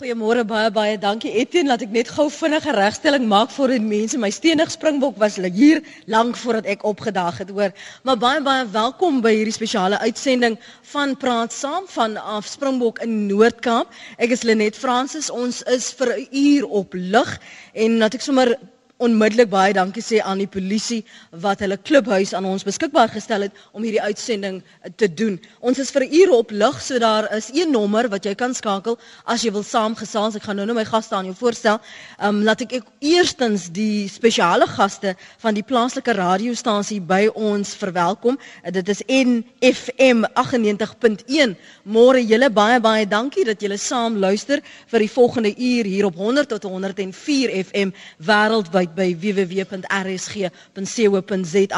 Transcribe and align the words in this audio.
Goeiemôre 0.00 0.46
baie 0.48 0.70
baie 0.72 0.96
dankie 0.96 1.28
Etienne. 1.36 1.68
Laat 1.68 1.82
ek 1.84 1.90
net 1.92 2.08
gou 2.08 2.24
vinnige 2.32 2.72
regstelling 2.72 3.26
maak 3.28 3.50
vir 3.52 3.74
die 3.74 3.82
mense. 3.84 4.16
My 4.16 4.30
steenig 4.32 4.72
springbok 4.72 5.18
was 5.20 5.36
hier 5.36 5.82
lank 6.08 6.38
voordat 6.40 6.70
ek 6.72 6.86
opgedaag 6.88 7.42
het 7.42 7.52
hoor. 7.52 7.74
Maar 8.08 8.16
baie 8.16 8.40
baie 8.40 8.64
welkom 8.72 9.20
by 9.20 9.34
hierdie 9.34 9.52
spesiale 9.52 10.00
uitsending 10.00 10.56
van 10.94 11.12
praat 11.20 11.52
saam 11.52 11.84
van 11.92 12.16
af 12.16 12.48
Springbok 12.48 13.02
in 13.04 13.26
Noord-Kaap. 13.28 13.92
Ek 14.16 14.32
is 14.32 14.46
Lenet 14.48 14.80
Fransis. 14.80 15.28
Ons 15.28 15.60
is 15.68 15.92
vir 15.92 16.16
'n 16.16 16.28
uur 16.32 16.64
op 16.80 16.96
lig. 16.96 17.36
En 17.74 17.98
laat 17.98 18.14
ek 18.14 18.24
sommer 18.24 18.56
onmiddellik 19.00 19.48
baie 19.50 19.72
dankie 19.76 20.02
sê 20.04 20.20
aan 20.20 20.42
die 20.42 20.48
polisie 20.50 21.00
wat 21.44 21.62
hulle 21.64 21.78
klubhuis 21.80 22.34
aan 22.36 22.44
ons 22.48 22.64
beskikbaar 22.66 23.08
gestel 23.14 23.46
het 23.46 23.56
om 23.72 23.84
hierdie 23.84 24.02
uitsending 24.02 24.60
eh, 24.60 24.90
te 24.96 25.08
doen. 25.08 25.38
Ons 25.64 25.80
is 25.80 25.92
vir 25.94 26.04
ure 26.04 26.36
op 26.36 26.52
lig, 26.52 26.80
so 26.84 27.00
daar 27.00 27.28
is 27.36 27.50
een 27.54 27.72
nommer 27.72 28.08
wat 28.12 28.28
jy 28.28 28.34
kan 28.36 28.54
skakel 28.54 28.98
as 29.24 29.44
jy 29.44 29.52
wil 29.54 29.64
saamgesels. 29.64 30.36
Ek 30.36 30.44
gaan 30.48 30.60
nou 30.60 30.66
nou 30.68 30.76
my 30.76 30.84
gaste 30.88 31.16
aan 31.16 31.30
jou 31.30 31.36
voorstel. 31.38 31.80
Ehm 32.18 32.40
um, 32.40 32.42
laat 32.44 32.64
ek, 32.66 32.76
ek 32.80 32.90
eerstens 33.12 33.68
die 33.72 34.08
spesiale 34.12 34.68
gaste 34.68 35.14
van 35.40 35.56
die 35.56 35.64
plaaslike 35.64 36.12
radiostasie 36.18 37.00
by 37.00 37.22
ons 37.34 37.72
verwelkom. 37.80 38.36
Uh, 38.64 38.74
dit 38.76 38.92
is 38.92 39.02
NFM 39.08 40.26
98.1. 40.36 41.56
Môre 41.88 42.20
julle 42.20 42.52
baie 42.52 42.80
baie 42.84 43.08
dankie 43.08 43.46
dat 43.48 43.64
julle 43.64 43.80
saam 43.80 44.20
luister 44.20 44.60
vir 44.92 45.06
die 45.06 45.10
volgende 45.10 45.54
uur 45.56 45.88
hier 45.88 46.10
op 46.10 46.20
100 46.20 46.52
tot 46.52 46.68
104 46.68 47.56
FM 47.64 47.96
wêreldwyd 48.28 48.89
by 48.94 49.14
www.rsg.co.za. 49.14 50.48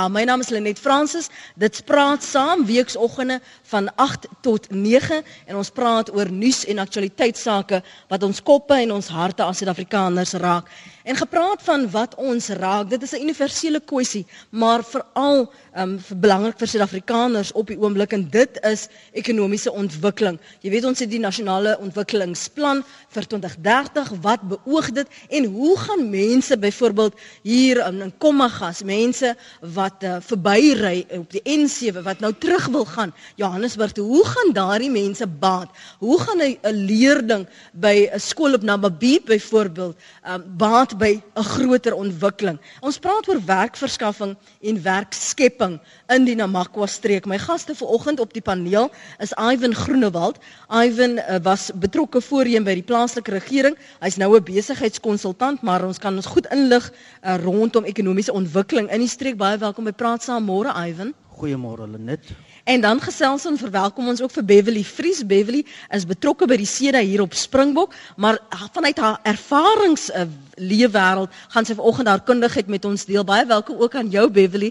My 0.09 0.25
naam 0.25 0.41
is 0.41 0.49
Lenet 0.49 0.79
Fransis. 0.79 1.29
Dit 1.55 1.83
praat 1.85 2.23
saam 2.25 2.67
weeksoggende 2.67 3.41
van 3.73 3.89
8 3.97 4.29
tot 4.45 4.71
9 4.71 5.23
en 5.47 5.57
ons 5.57 5.71
praat 5.71 6.13
oor 6.15 6.31
nuus 6.31 6.65
en 6.69 6.83
aktualiteitsake 6.83 7.83
wat 8.13 8.23
ons 8.27 8.43
koppe 8.45 8.77
en 8.77 8.93
ons 8.99 9.13
harte 9.17 9.45
as 9.45 9.63
Suid-Afrikaners 9.63 10.37
raak. 10.43 10.69
En 11.03 11.17
gepraat 11.19 11.63
van 11.67 11.89
wat 11.91 12.15
ons 12.15 12.49
raak, 12.49 12.91
dit 12.91 13.03
is 13.03 13.13
'n 13.13 13.23
universele 13.27 13.81
kwessie, 13.81 14.27
maar 14.51 14.85
veral 14.85 15.51
um 15.77 15.99
vir 15.99 16.17
belangrik 16.17 16.59
vir 16.59 16.69
Suid-Afrikaners 16.69 17.53
op 17.53 17.67
die 17.67 17.79
oomblik. 17.79 18.13
En 18.13 18.29
dit 18.31 18.59
is 18.63 18.89
ekonomiese 19.13 19.73
ontwikkeling. 19.73 20.39
Jy 20.61 20.71
weet 20.71 20.85
ons 20.85 20.99
het 20.99 21.11
die 21.11 21.19
nasionale 21.19 21.79
ontwikkelingsplan 21.79 22.85
vir 23.09 23.27
2030, 23.27 24.13
wat 24.21 24.41
beoog 24.49 24.93
dit? 24.93 25.09
En 25.29 25.45
hoe 25.45 25.79
gaan 25.79 26.11
mense 26.11 26.59
byvoorbeeld 26.59 27.15
hier 27.43 27.87
in, 27.87 28.01
in 28.03 28.13
Kommagas, 28.19 28.83
mense 28.83 29.37
wat 29.61 30.03
uh, 30.03 30.17
verbyry 30.21 31.07
op 31.11 31.31
die 31.31 31.43
N7 31.59 32.03
wat 32.03 32.21
nou 32.21 32.33
terug 32.39 32.67
wil 32.67 32.85
gaan 32.85 33.15
Johannesburg 33.63 33.93
toe, 33.95 34.07
hoe 34.11 34.25
gaan 34.27 34.53
daardie 34.53 34.91
mense 34.91 35.27
baat? 35.27 35.71
Hoe 36.03 36.19
gaan 36.19 36.41
'n 36.43 36.75
leerling 36.75 37.47
by 37.73 38.11
'n 38.11 38.19
skool 38.19 38.55
op 38.55 38.63
Namabiet 38.63 39.25
byvoorbeeld 39.25 39.97
um 40.27 40.43
baat 40.57 40.99
by 40.99 41.23
'n 41.37 41.45
groter 41.45 41.95
ontwikkeling. 41.95 42.59
Ons 42.81 42.99
praat 42.99 43.29
oor 43.29 43.39
werkverskaffing 43.47 44.37
en 44.63 44.83
werkskepping 44.83 45.81
in 46.09 46.25
die 46.25 46.35
Namakwa 46.35 46.87
streek. 46.87 47.27
My 47.27 47.39
gaste 47.39 47.75
vanoggend 47.75 48.21
op 48.21 48.33
die 48.33 48.43
paneel 48.43 48.91
is 49.19 49.33
Ivan 49.33 49.75
Groenewald. 49.75 50.39
Ivan 50.69 51.19
uh, 51.19 51.39
was 51.43 51.71
betrokke 51.75 52.21
voorheen 52.21 52.65
by 52.65 52.75
die 52.75 52.83
plaaslike 52.83 53.31
regering. 53.31 53.77
Hy's 54.01 54.17
nou 54.17 54.37
'n 54.37 54.43
besigheidskonsultant, 54.43 55.63
maar 55.63 55.85
ons 55.85 55.99
kan 55.99 56.17
ons 56.17 56.27
goed 56.27 56.47
inlig 56.47 56.93
uh, 57.23 57.37
rondom 57.37 57.85
ekonomiese 57.85 58.33
ontwikkeling 58.33 58.91
in 58.91 58.99
die 58.99 59.09
streek. 59.09 59.37
Baie 59.37 59.59
welkom 59.59 59.85
by 59.85 59.93
Praat 59.93 60.23
Saam 60.23 60.45
môre 60.45 60.73
Ivan. 60.89 61.15
Goeiemôre 61.39 61.87
Lenet. 61.87 62.52
En 62.65 62.81
dan 62.81 63.01
gesels 63.03 63.47
ons 63.47 63.61
verwelkom 63.61 64.09
ons 64.09 64.21
ook 64.23 64.31
vir 64.31 64.45
Beverly 64.45 64.85
Vries. 64.87 65.25
Beverly 65.27 65.65
is 65.91 66.07
betrokke 66.07 66.47
by 66.47 66.61
die 66.61 66.69
SEDA 66.69 67.01
hier 67.03 67.25
op 67.25 67.35
Springbok, 67.35 67.95
maar 68.17 68.39
vanuit 68.73 68.99
haar 69.03 69.19
ervarings 69.27 70.07
uh, 70.15 70.29
leefwêreld 70.55 71.35
gaan 71.51 71.67
sy 71.67 71.75
vanoggend 71.75 72.13
haar 72.13 72.23
kundigheid 72.23 72.71
met 72.71 72.87
ons 72.87 73.05
deel. 73.09 73.27
Baie 73.27 73.47
welkom 73.51 73.83
ook 73.83 73.99
aan 73.99 74.13
jou 74.15 74.29
Beverly. 74.31 74.71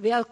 Wel 0.00 0.24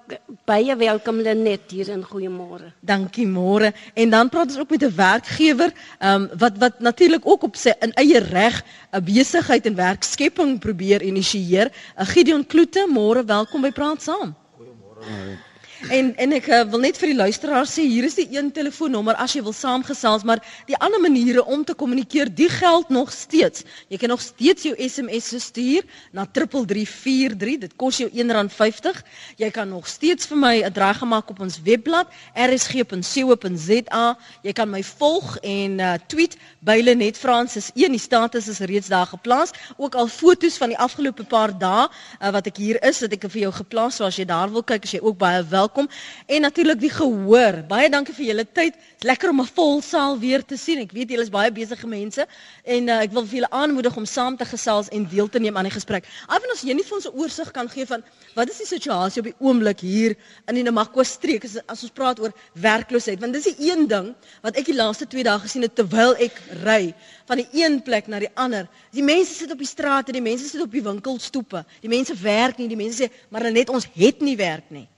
baie 0.49 0.77
welkom 0.77 1.21
Lenet 1.25 1.73
hier 1.73 1.89
in 1.93 2.05
goeiemôre. 2.05 2.71
Dankie 2.81 3.27
môre. 3.29 3.73
En 3.97 4.13
dan 4.13 4.29
praat 4.33 4.53
ons 4.53 4.61
ook 4.61 4.71
met 4.71 4.85
'n 4.85 4.95
werkgewer, 4.97 5.73
ehm 5.99 6.23
um, 6.23 6.29
wat 6.39 6.59
wat 6.59 6.81
natuurlik 6.81 7.27
ook 7.27 7.43
op 7.43 7.57
sy 7.57 7.73
in 7.81 7.93
eie 7.93 8.19
reg 8.19 8.65
'n 8.93 9.05
besigheid 9.05 9.67
en 9.67 9.75
werkskepping 9.75 10.59
probeer 10.59 11.03
initieer. 11.03 11.73
Uh, 11.97 12.07
Gideon 12.07 12.47
Kloete, 12.47 12.89
môre 12.89 13.25
welkom 13.25 13.61
by 13.61 13.71
Praat 13.71 14.03
Saam. 14.03 14.35
Goeiemôre. 14.57 15.48
En 15.87 16.11
en 16.17 16.33
ek 16.35 16.49
uh, 16.51 16.65
wil 16.73 16.81
net 16.83 16.97
vir 16.99 17.13
die 17.13 17.17
luisteraars 17.17 17.77
sê 17.79 17.85
hier 17.87 18.03
is 18.09 18.17
die 18.19 18.27
een 18.35 18.49
telefoonnommer 18.51 19.15
as 19.23 19.37
jy 19.37 19.45
wil 19.47 19.55
saamgesels, 19.55 20.25
maar 20.27 20.41
die 20.67 20.77
ander 20.83 20.99
maniere 21.01 21.45
om 21.47 21.63
te 21.65 21.77
kommunikeer, 21.79 22.33
die 22.35 22.49
geld 22.51 22.89
nog 22.91 23.13
steeds. 23.15 23.63
Jy 23.87 24.01
kan 24.03 24.11
nog 24.11 24.21
steeds 24.21 24.67
jou 24.67 24.75
SMS 24.75 25.31
stuur 25.45 25.87
na 26.11 26.27
3343. 26.27 27.61
Dit 27.63 27.77
kos 27.79 28.01
jou 28.03 28.09
R1.50. 28.11 28.99
Jy 29.39 29.51
kan 29.55 29.71
nog 29.71 29.87
steeds 29.87 30.27
vir 30.27 30.41
my 30.43 30.55
'n 30.67 30.73
draai 30.75 30.95
gemaak 30.99 31.31
op 31.31 31.41
ons 31.47 31.61
webblad 31.63 32.11
rsg.co.za. 32.35 34.07
Jy 34.43 34.53
kan 34.53 34.71
my 34.71 34.83
volg 34.83 35.39
en 35.43 35.79
uh, 35.79 35.95
tweet 36.09 36.37
by 36.59 36.81
Lenet 36.83 37.17
Francis. 37.17 37.71
Een 37.75 37.95
die 37.95 38.03
status 38.03 38.49
is 38.49 38.59
reeds 38.59 38.89
daar 38.89 39.07
geplaas. 39.07 39.55
Ook 39.77 39.95
al 39.95 40.09
fotos 40.09 40.57
van 40.59 40.69
die 40.75 40.79
afgelope 40.79 41.25
paar 41.25 41.55
dae 41.59 41.87
uh, 41.87 42.31
wat 42.35 42.47
ek 42.47 42.57
hier 42.57 42.83
is, 42.83 43.01
het 43.01 43.13
ek 43.13 43.31
vir 43.31 43.41
jou 43.47 43.53
geplaas. 43.53 43.97
So 43.97 44.05
as 44.05 44.17
jy 44.19 44.27
daar 44.27 44.51
wil 44.51 44.63
kyk, 44.63 44.83
as 44.83 44.91
jy 44.91 45.01
ook 45.01 45.19
baie 45.19 45.45
wel 45.47 45.68
welkom 45.69 45.89
en 46.27 46.41
natuurlik 46.41 46.81
die 46.81 46.91
gehoor. 46.91 47.63
Baie 47.69 47.89
dankie 47.93 48.15
vir 48.15 48.27
julle 48.31 48.45
tyd. 48.45 48.77
Dit's 48.99 49.07
lekker 49.07 49.31
om 49.31 49.41
'n 49.41 49.47
vol 49.55 49.83
saal 49.83 50.19
weer 50.19 50.43
te 50.45 50.57
sien. 50.57 50.79
Ek 50.79 50.93
weet 50.93 51.11
julle 51.11 51.23
is 51.23 51.31
baie 51.31 51.53
besige 51.53 51.87
mense 51.87 52.27
en 52.65 52.89
uh, 52.89 53.03
ek 53.03 53.13
wil 53.13 53.27
vir 53.27 53.35
julle 53.39 53.51
aanmoedig 53.51 53.97
om 53.97 54.07
saam 54.07 54.37
te 54.37 54.45
gesels 54.45 54.89
en 54.89 55.07
deel 55.09 55.29
te 55.29 55.39
neem 55.39 55.57
aan 55.57 55.69
die 55.69 55.77
gesprek. 55.77 56.05
Afwan 56.27 56.53
as 56.53 56.63
jy 56.63 56.75
nie 56.75 56.85
vir 56.85 56.97
ons 56.97 57.07
'n 57.07 57.15
oorsig 57.15 57.51
kan 57.53 57.69
gee 57.69 57.87
van 57.87 58.03
wat 58.35 58.49
is 58.49 58.59
die 58.59 58.67
situasie 58.67 59.21
op 59.21 59.29
die 59.29 59.37
oomblik 59.39 59.81
hier 59.81 60.17
in 60.49 60.55
die 60.55 60.63
Namakwa 60.63 61.05
streek 61.05 61.45
as, 61.45 61.59
as 61.67 61.83
ons 61.83 61.93
praat 61.93 62.21
oor 62.21 62.33
werkloosheid 62.55 63.21
want 63.21 63.33
dis 63.33 63.55
die 63.55 63.71
een 63.71 63.87
ding 63.87 64.15
wat 64.43 64.57
ek 64.57 64.65
die 64.65 64.75
laaste 64.75 65.07
2 65.07 65.23
dae 65.23 65.39
gesien 65.39 65.63
het 65.63 65.75
terwyl 65.75 66.17
ek 66.19 66.33
ry 66.65 66.95
van 67.27 67.37
die 67.37 67.49
een 67.53 67.83
plek 67.83 68.07
na 68.09 68.19
die 68.19 68.33
ander. 68.35 68.67
Die 68.93 69.03
mense 69.03 69.35
sit 69.35 69.53
op 69.53 69.59
die 69.59 69.67
strate, 69.67 70.13
die 70.13 70.23
mense 70.23 70.49
sit 70.49 70.63
op 70.63 70.73
die 70.73 70.83
winkelstoepe. 70.83 71.65
Die 71.81 71.89
mense 71.89 72.15
werk 72.15 72.59
nie, 72.59 72.69
die 72.69 72.77
mense 72.77 73.05
sê 73.05 73.11
maar 73.29 73.51
net 73.53 73.69
ons 73.69 73.87
het 73.95 74.21
nie 74.21 74.37
werk 74.37 74.71
nie. 74.71 74.89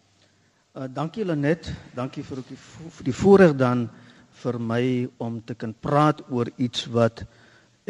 Uh, 0.70 0.84
dankie 0.86 1.24
Lenet, 1.26 1.66
dankie 1.98 2.22
vir 2.22 2.44
die 2.46 2.54
vir 2.54 3.06
die 3.08 3.14
voorreg 3.18 3.56
dan 3.58 3.88
vir 4.38 4.58
my 4.62 5.08
om 5.18 5.40
te 5.42 5.56
kan 5.58 5.72
praat 5.74 6.20
oor 6.30 6.46
iets 6.62 6.84
wat 6.94 7.24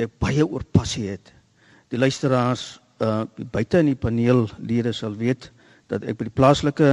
ek 0.01 0.15
baie 0.17 0.41
oor 0.41 0.65
passie 0.65 1.11
het. 1.11 1.29
Die 1.93 2.01
luisteraars 2.01 2.81
uh 3.05 3.27
buite 3.53 3.83
in 3.85 3.91
die 3.91 4.01
paneellede 4.01 4.95
sal 4.97 5.13
weet 5.13 5.51
dat 5.93 6.09
ek 6.09 6.17
by 6.23 6.31
die 6.31 6.37
plaaslike 6.41 6.89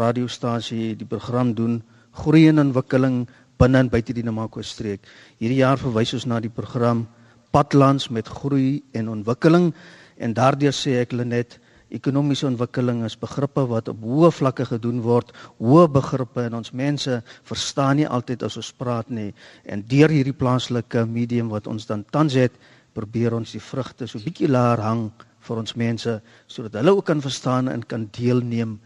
radiostasie 0.00 0.96
die 0.96 1.10
program 1.12 1.52
doen 1.52 1.82
Groei 2.16 2.46
en 2.48 2.64
Ontwikkeling 2.64 3.26
binne 3.60 3.84
en 3.84 3.92
buite 3.92 4.16
die 4.16 4.24
Namakwa 4.24 4.64
streek. 4.64 5.04
Hierdie 5.36 5.60
jaar 5.60 5.76
verwys 5.76 6.16
ons 6.16 6.24
na 6.24 6.40
die 6.40 6.48
program 6.48 7.04
Padlands 7.52 8.08
met 8.08 8.32
groei 8.32 8.80
en 8.96 9.12
ontwikkeling 9.12 9.74
en 10.16 10.32
daardeur 10.32 10.72
sê 10.72 11.02
ek 11.04 11.12
Lenet 11.12 11.60
ekonomiese 11.94 12.46
ontwikkeling 12.48 13.04
is 13.06 13.18
begrippe 13.18 13.62
wat 13.70 13.88
op 13.92 14.00
hoë 14.02 14.32
vlakke 14.34 14.66
gedoen 14.66 15.02
word, 15.04 15.30
hoë 15.62 15.86
begrippe 15.94 16.46
en 16.48 16.58
ons 16.58 16.72
mense 16.74 17.20
verstaan 17.46 18.00
nie 18.00 18.08
altyd 18.08 18.42
as 18.42 18.56
ons 18.58 18.72
praat 18.74 19.10
nie. 19.10 19.32
En 19.64 19.84
deur 19.86 20.10
hierdie 20.10 20.34
plaaslike 20.34 21.06
medium 21.06 21.52
wat 21.54 21.70
ons 21.70 21.86
dan 21.86 22.04
tans 22.10 22.34
het, 22.34 22.52
probeer 22.96 23.36
ons 23.36 23.52
die 23.52 23.62
vrugte 23.62 24.08
so 24.08 24.18
bietjie 24.22 24.50
laer 24.50 24.80
hang 24.82 25.10
vir 25.46 25.60
ons 25.62 25.76
mense 25.78 26.16
sodat 26.50 26.80
hulle 26.80 26.96
ook 26.96 27.06
kan 27.06 27.22
verstaan 27.22 27.68
en 27.70 27.84
kan 27.86 28.08
deelneem 28.16 28.78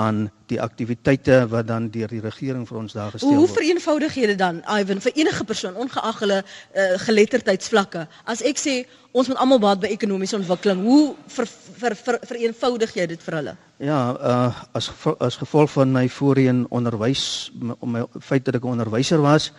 aan 0.00 0.22
die 0.50 0.58
aktiwiteite 0.62 1.42
wat 1.52 1.68
dan 1.68 1.88
deur 1.94 2.10
die 2.10 2.22
regering 2.24 2.64
vir 2.68 2.78
ons 2.82 2.96
daar 2.96 3.12
gestel 3.14 3.30
word. 3.30 3.42
Hoe 3.42 3.56
vereenvoudig 3.58 4.16
jy 4.18 4.30
dit 4.32 4.40
dan, 4.40 4.62
Ivan, 4.80 5.02
vir 5.04 5.18
enige 5.22 5.44
persoon 5.44 5.76
ongeag 5.84 6.22
hulle 6.24 6.40
uh, 6.42 6.88
geletterdheidsvlakke? 7.04 8.06
As 8.24 8.42
ek 8.46 8.60
sê 8.60 8.76
ons 9.12 9.30
moet 9.30 9.40
almal 9.42 9.58
baat 9.62 9.80
by 9.82 9.90
ekonomiese 9.90 10.38
ontwikkeling. 10.38 10.84
Hoe 10.86 11.14
ver, 11.34 11.48
ver, 11.80 11.96
ver, 11.98 12.18
vereenvoudig 12.30 12.94
jy 12.94 13.06
dit 13.10 13.26
vir 13.26 13.38
hulle? 13.40 13.56
Ja, 13.82 13.98
uh 14.14 14.62
as 14.76 14.90
as 15.18 15.38
gevolg 15.40 15.72
van 15.74 15.92
my 15.94 16.06
voorheen 16.12 16.64
onderwys 16.70 17.50
om 17.80 17.96
my 17.96 18.04
feit 18.20 18.44
dat 18.46 18.60
ek 18.60 18.64
'n 18.64 18.76
onderwyser 18.76 19.22
was, 19.22 19.50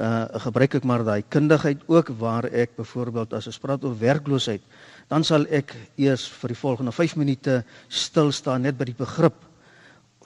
uh 0.00 0.24
gebruik 0.46 0.74
ek 0.74 0.84
maar 0.84 1.04
daai 1.04 1.22
kundigheid 1.28 1.80
ook 1.86 2.08
waar 2.18 2.44
ek 2.44 2.76
byvoorbeeld 2.76 3.32
as 3.32 3.46
ons 3.46 3.58
praat 3.58 3.84
oor 3.84 3.98
werkloosheid, 3.98 4.62
dan 5.08 5.24
sal 5.24 5.46
ek 5.50 5.74
eers 5.96 6.28
vir 6.28 6.48
die 6.48 6.62
volgende 6.62 6.92
5 6.92 7.16
minute 7.16 7.64
stil 7.88 8.32
staan 8.32 8.62
net 8.62 8.78
by 8.78 8.84
die 8.84 8.98
begrip 8.98 9.45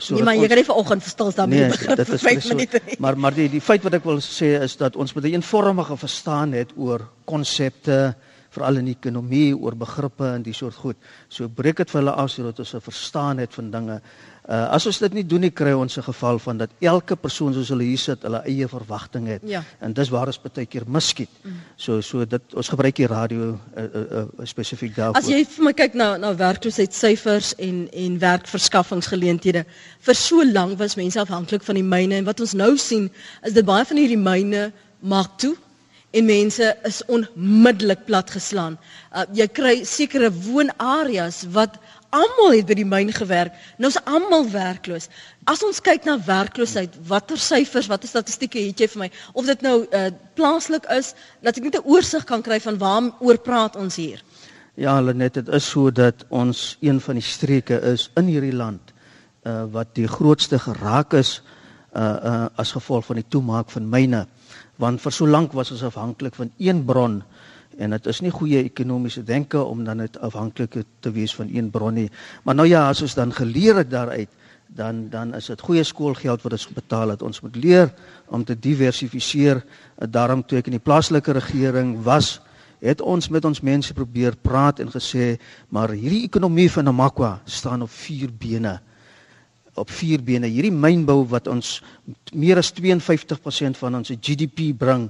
So 0.00 0.16
nee, 0.16 0.24
maar 0.24 0.38
jy 0.38 0.48
kan 0.48 0.56
nie 0.56 0.64
vanoggend 0.64 1.04
verstil 1.04 1.30
staan 1.34 1.52
nee, 1.52 1.66
met 1.68 1.76
die 1.76 1.88
begrip 1.88 2.08
vir 2.08 2.22
5 2.24 2.48
minute 2.54 2.80
nie. 2.86 2.96
Maar 3.04 3.18
maar 3.20 3.36
die 3.36 3.48
die 3.52 3.60
feit 3.60 3.84
wat 3.84 3.98
ek 3.98 4.06
wil 4.08 4.20
sê 4.24 4.54
is 4.64 4.78
dat 4.80 4.96
ons 4.96 5.12
met 5.12 5.24
'n 5.24 5.34
eenvormige 5.36 5.96
verstaan 5.96 6.56
het 6.56 6.72
oor 6.76 7.04
konsepte 7.24 8.14
veral 8.50 8.80
in 8.80 8.88
die 8.90 8.96
ekonomie 8.96 9.52
oor 9.54 9.76
begrippe 9.78 10.26
en 10.26 10.42
die 10.42 10.54
soort 10.56 10.74
goed. 10.74 10.96
So 11.28 11.48
breek 11.48 11.76
dit 11.76 11.90
vir 11.90 12.00
hulle 12.00 12.16
af 12.16 12.30
sodat 12.30 12.58
ons 12.58 12.74
'n 12.74 12.80
verstaan 12.80 13.38
het 13.38 13.54
van 13.54 13.70
dinge. 13.70 14.00
Uh 14.48 14.70
as 14.72 14.86
ons 14.86 14.98
dit 14.98 15.12
nie 15.12 15.24
doen 15.26 15.40
nie 15.44 15.50
kry 15.52 15.72
ons 15.76 15.96
'n 15.96 16.02
geval 16.02 16.38
van 16.38 16.56
dat 16.56 16.70
elke 16.80 17.16
persoon 17.16 17.52
soos 17.54 17.68
hulle 17.68 17.84
hier 17.84 17.98
sit, 17.98 18.22
hulle 18.22 18.42
eie 18.44 18.68
verwagting 18.68 19.26
het. 19.26 19.42
Ja. 19.44 19.62
En 19.80 19.92
dis 19.92 20.08
waar 20.08 20.26
ons 20.26 20.40
baie 20.40 20.66
keer 20.66 20.82
miskiet. 20.86 21.28
Mm. 21.42 21.52
So 21.76 22.00
so 22.00 22.24
dit 22.24 22.54
ons 22.54 22.68
gebruik 22.68 22.96
die 22.96 23.06
radio 23.06 23.58
uh, 23.76 23.82
uh, 23.82 24.00
uh, 24.10 24.24
spesifiek 24.44 24.96
daarvoor. 24.96 25.22
As 25.22 25.28
jy 25.28 25.44
vir 25.44 25.64
my 25.64 25.72
kyk 25.72 25.94
na 25.94 26.16
na 26.16 26.34
werkloosheidsyfers 26.34 27.54
en 27.58 27.88
en 27.92 28.18
werkverskaffingsgeleenthede, 28.18 29.64
vir 30.00 30.14
so 30.14 30.44
lank 30.44 30.78
was 30.78 30.96
mense 30.96 31.20
afhanklik 31.20 31.62
van 31.62 31.74
die 31.74 31.84
myne 31.84 32.14
en 32.14 32.24
wat 32.24 32.40
ons 32.40 32.52
nou 32.52 32.76
sien 32.76 33.10
is 33.42 33.52
dit 33.52 33.64
baie 33.64 33.84
van 33.84 33.96
hierdie 33.96 34.18
myne 34.18 34.72
maak 35.00 35.38
toe 35.38 35.56
en 36.10 36.24
mense 36.24 36.76
is 36.82 37.04
onmiddellik 37.06 38.04
platgeslaan. 38.04 38.78
Uh, 39.14 39.24
jy 39.34 39.46
kry 39.46 39.74
sekere 39.86 40.30
woonareas 40.32 41.44
wat 41.54 41.78
almal 42.10 42.56
het 42.56 42.66
by 42.66 42.76
die 42.78 42.86
myn 42.86 43.12
gewerk. 43.14 43.54
Nou 43.78 43.90
is 43.90 43.98
almal 44.04 44.48
werkloos. 44.50 45.08
As 45.50 45.62
ons 45.66 45.80
kyk 45.80 46.04
na 46.04 46.18
werkloosheid, 46.26 46.96
watter 47.08 47.38
syfers, 47.38 47.88
watter 47.90 48.10
statistieke 48.10 48.60
het 48.66 48.80
jy 48.80 48.88
vir 48.94 49.04
my? 49.04 49.10
Of 49.34 49.46
dit 49.46 49.62
nou 49.62 49.76
uh, 49.86 50.08
plaaslik 50.34 50.88
is, 50.90 51.14
dat 51.42 51.56
ek 51.56 51.64
net 51.64 51.80
'n 51.80 51.86
oorsig 51.86 52.24
kan 52.24 52.42
kry 52.42 52.60
van 52.60 52.78
waaroor 52.78 53.38
praat 53.38 53.76
ons 53.76 53.96
hier. 53.96 54.22
Ja, 54.74 55.00
Lenet, 55.00 55.34
dit 55.34 55.48
is 55.48 55.66
so 55.68 55.90
dat 55.90 56.24
ons 56.28 56.76
een 56.80 57.00
van 57.00 57.14
die 57.14 57.24
streke 57.24 57.80
is 57.92 58.10
in 58.16 58.26
hierdie 58.26 58.54
land 58.54 58.92
uh 59.44 59.64
wat 59.72 59.94
die 59.96 60.08
grootste 60.08 60.58
geraak 60.58 61.14
is 61.16 61.42
uh 61.96 62.16
uh 62.30 62.46
as 62.56 62.72
gevolg 62.72 63.04
van 63.04 63.16
die 63.16 63.28
toemaak 63.28 63.70
van 63.70 63.88
myne. 63.88 64.26
Want 64.76 65.00
vir 65.00 65.12
so 65.12 65.26
lank 65.26 65.52
was 65.52 65.70
ons 65.70 65.82
afhanklik 65.82 66.34
van 66.34 66.52
een 66.58 66.84
bron 66.84 67.22
en 67.80 67.94
dit 67.96 68.08
is 68.12 68.20
nie 68.20 68.32
goeie 68.34 68.60
ekonomiese 68.66 69.22
denke 69.24 69.62
om 69.62 69.84
dan 69.84 70.02
net 70.02 70.18
afhanklik 70.20 70.82
te 71.00 71.12
wees 71.14 71.32
van 71.34 71.48
een 71.52 71.70
bron 71.72 71.96
nie. 71.96 72.10
Maar 72.44 72.58
nou 72.58 72.68
ja, 72.68 72.86
as 72.88 73.00
ons 73.02 73.16
dan 73.16 73.32
geleer 73.32 73.80
het 73.80 73.90
daaruit, 73.90 74.28
dan 74.68 75.08
dan 75.10 75.34
is 75.34 75.48
dit 75.50 75.64
goeie 75.66 75.84
skoolgeld 75.84 76.44
wat 76.44 76.52
ons 76.52 76.68
betaal 76.76 77.14
het. 77.14 77.22
Ons 77.22 77.40
moet 77.40 77.56
leer 77.56 77.88
om 78.28 78.44
te 78.44 78.54
diversifiseer. 78.54 79.64
Daarom 79.96 80.44
toe 80.44 80.60
ek 80.60 80.68
in 80.70 80.76
die 80.78 80.84
plaaslike 80.84 81.32
regering 81.32 81.96
was, 82.06 82.38
het 82.80 83.00
ons 83.00 83.28
met 83.28 83.44
ons 83.44 83.60
mense 83.60 83.94
probeer 83.96 84.36
praat 84.36 84.78
en 84.80 84.92
gesê, 84.92 85.34
maar 85.68 85.90
hierdie 85.92 86.24
ekonomie 86.28 86.70
van 86.70 86.86
Namakwa 86.88 87.40
staan 87.44 87.82
op 87.82 87.92
vier 87.92 88.30
bene 88.32 88.78
op 89.80 89.90
vier 89.90 90.22
bene. 90.22 90.48
Hierdie 90.50 90.74
mynbou 90.74 91.22
wat 91.30 91.48
ons 91.50 91.78
meer 92.34 92.60
as 92.60 92.72
52% 92.76 93.78
van 93.80 94.00
ons 94.00 94.12
GDP 94.20 94.70
bring, 94.76 95.08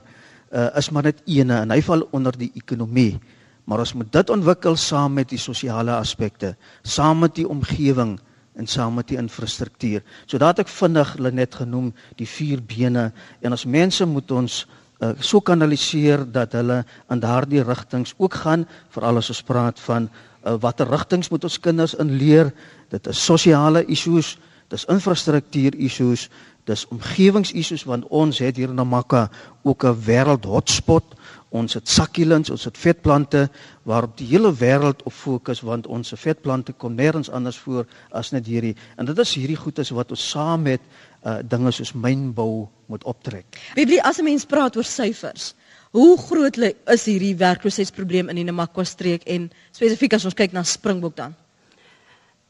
uh, 0.50 0.68
is 0.76 0.90
maar 0.90 1.08
net 1.08 1.22
ene 1.26 1.62
en 1.64 1.70
hy 1.70 1.80
val 1.82 2.06
onder 2.16 2.36
die 2.36 2.50
ekonomie. 2.58 3.20
Maar 3.64 3.84
ons 3.84 3.94
moet 3.94 4.10
dit 4.12 4.30
ontwikkel 4.30 4.76
saam 4.76 5.14
met 5.14 5.30
die 5.30 5.38
sosiale 5.38 5.94
aspekte, 5.94 6.56
saam 6.82 7.22
met 7.22 7.36
die 7.38 7.46
omgewing 7.48 8.18
en 8.58 8.66
saam 8.66 8.96
met 8.98 9.08
die 9.08 9.18
infrastruktuur. 9.20 10.02
So 10.26 10.40
daat 10.42 10.58
ek 10.62 10.72
vinnig 10.72 11.14
hulle 11.16 11.32
net 11.34 11.54
genoem 11.60 11.92
die 12.18 12.28
vier 12.28 12.62
bene 12.62 13.10
en 13.40 13.54
ons 13.54 13.66
mense 13.66 14.06
moet 14.06 14.30
ons 14.34 14.64
uh, 15.00 15.12
so 15.22 15.40
kanaliseer 15.40 16.26
dat 16.28 16.56
hulle 16.58 16.82
in 17.12 17.22
daardie 17.22 17.62
rigtings 17.64 18.14
ook 18.18 18.40
gaan 18.42 18.66
veral 18.94 19.22
as 19.22 19.30
ons 19.32 19.44
praat 19.46 19.80
van 19.86 20.10
uh, 20.10 20.56
watter 20.60 20.88
rigtings 20.90 21.30
moet 21.30 21.46
ons 21.46 21.60
kinders 21.62 21.96
inleer. 22.02 22.52
Dit 22.90 23.06
is 23.06 23.24
sosiale 23.24 23.84
issues, 23.86 24.34
dis 24.70 24.86
infrastruktuur 24.90 25.78
issues, 25.78 26.28
dis 26.68 26.86
omgewingsissues 26.92 27.84
want 27.88 28.06
ons 28.08 28.38
het 28.42 28.56
hier 28.56 28.68
in 28.68 28.78
Namaka 28.78 29.28
ook 29.62 29.84
'n 29.84 30.00
wêreld 30.06 30.44
hotspot. 30.44 31.04
Ons 31.50 31.74
het 31.74 31.88
sakkielings, 31.88 32.50
ons 32.50 32.64
het 32.64 32.78
vetplante 32.78 33.50
waarop 33.82 34.16
die 34.16 34.26
hele 34.26 34.54
wêreld 34.54 35.02
op 35.02 35.12
fokus 35.12 35.60
want 35.60 35.86
ons 35.86 36.12
vetplante 36.16 36.72
kom 36.72 36.94
nêrens 36.94 37.30
anders 37.30 37.58
voor 37.58 37.86
as 38.10 38.30
net 38.30 38.46
hierdie. 38.46 38.76
En 38.96 39.04
dit 39.04 39.18
is 39.18 39.34
hierdie 39.34 39.56
goedes 39.56 39.90
wat 39.90 40.10
ons 40.10 40.30
saam 40.30 40.62
met 40.62 40.80
uh, 41.24 41.38
dinge 41.42 41.70
soos 41.70 41.92
mynbou 41.92 42.68
moet 42.86 43.04
optrek. 43.04 43.58
Biblie 43.74 44.02
as 44.02 44.18
'n 44.18 44.24
mens 44.24 44.44
praat 44.44 44.76
oor 44.76 44.84
syfers, 44.84 45.54
hoe 45.90 46.18
groot 46.18 46.56
is 46.86 47.04
hierdie 47.04 47.36
werkloosheidsprobleem 47.36 48.28
in 48.28 48.36
die 48.36 48.44
Namakwa 48.44 48.84
streek 48.84 49.22
en 49.22 49.50
spesifiek 49.72 50.12
as 50.14 50.24
ons 50.24 50.34
kyk 50.34 50.52
na 50.52 50.62
Springbok 50.62 51.16
dan? 51.16 51.34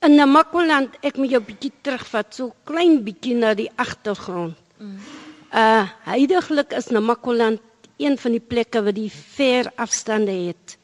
In 0.01 0.15
Namakoland, 0.17 0.95
ek 1.05 1.19
moet 1.21 1.35
jou 1.35 1.43
bietjie 1.45 1.75
terugvat, 1.85 2.31
so 2.33 2.55
klein 2.65 3.03
bietjie 3.05 3.35
na 3.37 3.51
die 3.53 3.69
agtergrond. 3.83 4.57
Mm. 4.81 4.95
Uh 5.53 5.83
heidaglik 6.07 6.71
is 6.79 6.87
Namakoland 6.89 7.61
een 8.01 8.15
van 8.17 8.33
die 8.33 8.41
plekke 8.41 8.81
wat 8.87 8.97
die 8.97 9.11
ver 9.13 9.69
afstande 9.77 10.33
het. 10.33 10.79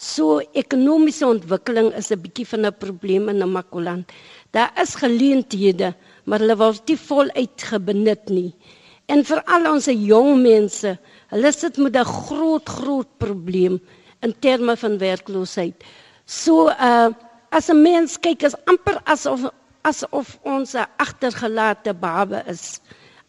So 0.00 0.38
ekonomiese 0.56 1.26
ontwikkeling 1.28 1.90
is 2.00 2.08
'n 2.12 2.22
bietjie 2.22 2.46
van 2.48 2.64
'n 2.64 2.78
probleem 2.84 3.28
in 3.28 3.42
Namakoland. 3.44 4.08
Daar 4.52 4.72
is 4.80 4.94
geleenthede, 4.94 5.92
maar 6.24 6.38
hulle 6.40 6.56
word 6.56 6.88
nie 6.88 6.96
voluit 6.96 7.62
gebenut 7.62 8.28
nie. 8.28 8.54
En 9.06 9.22
vir 9.24 9.42
al 9.44 9.68
ons 9.72 9.84
jong 9.84 10.40
mense, 10.40 10.98
hulle 11.28 11.52
sit 11.52 11.76
met 11.76 11.96
'n 11.96 12.04
groot 12.04 12.68
groot 12.68 13.18
probleem 13.18 13.80
in 14.22 14.34
terme 14.40 14.76
van 14.76 14.98
werkloosheid. 14.98 15.84
So 16.24 16.68
uh 16.68 17.12
as 17.56 17.68
'n 17.70 17.82
mens 17.82 18.16
kyk 18.24 18.42
is 18.48 18.56
amper 18.70 18.96
asof 19.14 19.42
asof 19.90 20.28
ons 20.54 20.74
'n 20.74 20.86
agtergelate 21.04 21.92
babe 22.04 22.38
is. 22.52 22.80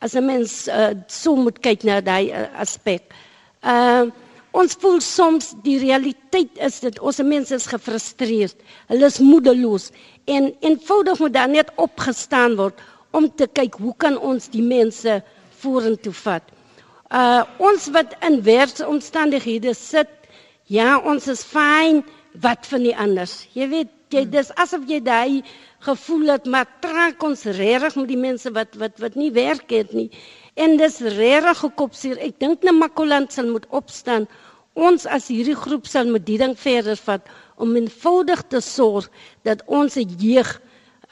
As 0.01 0.13
'n 0.15 0.25
mens 0.25 0.67
uh, 0.67 0.93
so 1.07 1.35
moet 1.35 1.59
kyk 1.65 1.83
na 1.83 2.01
daai 2.01 2.31
uh, 2.31 2.47
aspek. 2.63 3.03
Ehm 3.63 4.07
uh, 4.07 4.11
ons 4.53 4.73
voel 4.81 4.99
soms 5.01 5.53
die 5.65 5.79
realiteit 5.81 6.57
is 6.67 6.79
dit 6.85 6.99
ons 6.99 7.17
mense 7.25 7.53
is 7.55 7.65
gefrustreerd. 7.65 8.55
Hulle 8.91 9.05
is 9.05 9.17
moedeloos 9.19 9.89
en 10.25 10.53
eenvoudig 10.61 11.19
moet 11.19 11.33
daar 11.33 11.49
net 11.49 11.71
opgestaan 11.75 12.55
word 12.55 12.77
om 13.17 13.27
te 13.35 13.47
kyk 13.47 13.75
hoe 13.81 13.95
kan 13.97 14.17
ons 14.19 14.49
die 14.53 14.61
mense 14.61 15.21
vorentoe 15.63 16.13
vat. 16.23 16.45
Uh 17.09 17.41
ons 17.57 17.89
wat 17.97 18.13
in 18.27 18.39
werksomstandighede 18.45 19.73
sit, 19.73 20.09
ja, 20.69 20.97
ons 21.01 21.27
is 21.27 21.43
fyn, 21.43 22.03
wat 22.45 22.65
van 22.69 22.85
die 22.87 22.95
anders? 22.97 23.43
Jy 23.57 23.67
weet 23.73 23.91
jy 24.13 24.24
dis 24.30 24.51
asof 24.62 24.86
jy 24.89 25.00
daai 25.04 25.42
gevoel 25.86 26.33
het 26.36 26.45
maar 26.45 26.69
trek 26.83 27.24
ons 27.24 27.45
regtig 27.57 27.98
met 28.00 28.10
die 28.12 28.19
mense 28.19 28.51
wat 28.56 28.77
wat 28.81 29.00
wat 29.04 29.15
nie 29.19 29.31
werk 29.36 29.71
het 29.74 29.94
nie. 29.94 30.10
En 30.56 30.77
dis 30.77 31.00
regtig 31.18 31.63
gekopseer. 31.63 32.19
Ek 32.21 32.38
dink 32.39 32.63
net 32.63 32.77
Makoland 32.77 33.33
sal 33.33 33.50
moet 33.50 33.65
opstaan. 33.74 34.27
Ons 34.74 35.06
as 35.06 35.30
hierdie 35.33 35.57
groep 35.57 35.89
sal 35.89 36.10
met 36.13 36.25
die 36.25 36.38
ding 36.42 36.54
verder 36.57 36.98
vat 37.07 37.27
om 37.62 37.75
eenvoudig 37.77 38.42
te 38.50 38.62
sorg 38.62 39.10
dat 39.48 39.62
ons 39.68 39.98
jeug 39.98 40.50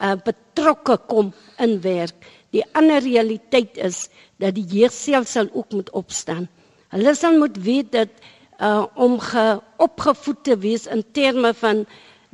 uh, 0.02 0.16
betrokke 0.26 0.98
kom 1.10 1.34
in 1.62 1.78
werk. 1.82 2.16
Die 2.54 2.64
ander 2.78 3.02
realiteit 3.06 3.78
is 3.78 4.08
dat 4.42 4.58
die 4.58 4.66
jeug 4.66 4.94
self 4.94 5.30
sal 5.30 5.50
ook 5.54 5.74
moet 5.78 5.92
opstaan. 5.98 6.48
Hulle 6.92 7.14
sal 7.16 7.38
moet 7.40 7.58
weet 7.64 7.92
dat 7.94 8.10
uh, 8.60 8.86
om 8.96 9.20
opgevoed 9.78 10.44
te 10.44 10.58
wees 10.58 10.88
in 10.88 11.04
terme 11.16 11.54
van 11.54 11.86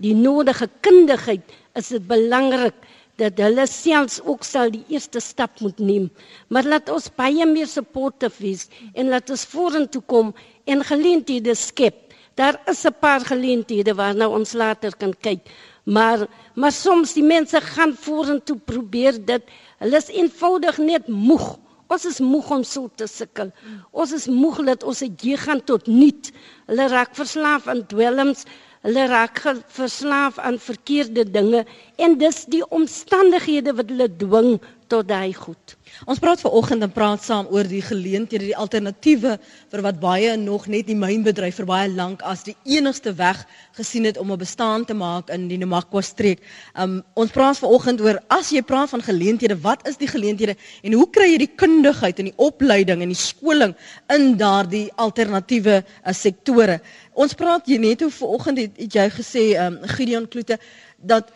die 0.01 0.13
nodige 0.15 0.69
kundigheid 0.85 1.43
is 1.75 1.89
dit 1.93 2.07
belangrik 2.07 2.75
dat 3.17 3.39
hulle 3.41 3.65
selfs 3.69 4.19
ook 4.21 4.43
sal 4.45 4.69
die 4.73 4.83
eerste 4.93 5.19
stap 5.23 5.59
moet 5.65 5.79
neem. 5.81 6.09
Maar 6.53 6.67
laat 6.69 6.89
ons 6.93 7.09
baie 7.17 7.45
meer 7.49 7.69
supportive 7.69 8.37
wees 8.43 8.67
en 8.93 9.09
laat 9.09 9.29
ons 9.33 9.45
vorentoe 9.49 10.03
kom 10.05 10.33
en 10.69 10.83
geleenthede 10.85 11.55
skep. 11.57 12.03
Daar 12.37 12.59
is 12.69 12.85
'n 12.85 12.93
paar 13.01 13.21
geleenthede 13.25 13.95
waarna 13.95 14.29
ons 14.29 14.53
later 14.53 14.95
kan 14.95 15.13
kyk. 15.21 15.41
Maar 15.83 16.27
maar 16.53 16.71
soms 16.71 17.13
die 17.13 17.23
mense 17.23 17.61
gaan 17.61 17.93
vorentoe 17.95 18.57
probeer 18.65 19.25
dit 19.25 19.43
hulle 19.79 19.97
is 19.97 20.09
eenvoudig 20.09 20.77
net 20.77 21.07
moeg. 21.07 21.57
Ons 21.87 22.05
is 22.05 22.19
moeg 22.19 22.49
om 22.51 22.63
so 22.63 22.89
te 22.95 23.07
sukkel. 23.07 23.51
Ons 23.91 24.11
is 24.11 24.27
moeg 24.27 24.57
dat 24.65 24.83
ons 24.83 24.97
se 24.97 25.07
jeug 25.07 25.43
gaan 25.43 25.61
tot 25.63 25.87
nut. 25.87 26.31
Hulle 26.67 26.87
raak 26.87 27.15
verslaaf 27.15 27.67
aan 27.67 27.85
dwelms. 27.87 28.43
Hulle 28.85 29.07
raak 29.09 29.41
verslaaf 29.73 30.37
aan 30.39 30.59
verkeerde 30.59 31.23
dinge 31.31 31.65
en 31.97 32.17
dis 32.21 32.45
die 32.45 32.63
omstandighede 32.69 33.73
wat 33.77 33.89
hulle 33.89 34.09
dwing 34.21 34.51
tot 34.91 35.07
daai 35.07 35.33
goed. 35.35 35.75
Ons 36.07 36.19
praat 36.23 36.41
vanoggend 36.43 36.85
en 36.85 36.91
praat 36.93 37.23
saam 37.23 37.47
oor 37.51 37.67
die 37.67 37.81
geleenthede, 37.83 38.47
die 38.47 38.57
alternatiewe 38.57 39.33
vir 39.71 39.83
wat 39.83 39.99
baie 39.99 40.35
nog 40.39 40.67
net 40.71 40.87
die 40.87 40.97
mynbedryf 40.99 41.59
vir 41.61 41.67
baie 41.69 41.89
lank 41.91 42.23
as 42.27 42.43
die 42.47 42.55
enigste 42.77 43.13
weg 43.17 43.43
gesien 43.77 44.07
het 44.07 44.19
om 44.21 44.31
'n 44.31 44.39
bestaan 44.39 44.85
te 44.85 44.93
maak 44.93 45.29
in 45.29 45.47
die 45.47 45.57
Namakwa 45.57 46.01
streek. 46.01 46.39
Um 46.75 47.03
ons 47.15 47.31
praat 47.31 47.57
vanoggend 47.57 48.01
oor 48.01 48.19
as 48.29 48.51
jy 48.51 48.61
praat 48.61 48.89
van 48.89 49.01
geleenthede, 49.01 49.59
wat 49.61 49.87
is 49.87 49.97
die 49.97 50.07
geleenthede 50.07 50.55
en 50.83 50.93
hoe 50.93 51.09
kry 51.09 51.31
jy 51.31 51.37
die 51.37 51.55
kundigheid 51.55 52.19
en 52.19 52.25
die 52.25 52.37
opleiding 52.37 53.01
en 53.01 53.09
die 53.09 53.15
skoling 53.15 53.75
in 54.09 54.37
daardie 54.37 54.91
alternatiewe 54.95 55.83
uh, 55.83 56.13
sektore? 56.13 56.81
Ons 57.17 57.33
praat 57.33 57.65
jy 57.65 57.77
net 57.81 58.01
hoe 58.05 58.11
vanoggend 58.13 58.57
het, 58.61 58.75
het 58.77 58.93
jy 58.93 59.07
gesê 59.09 59.43
um 59.65 59.79
Gideon 59.95 60.27
Kloete 60.29 60.59
dat 60.97 61.31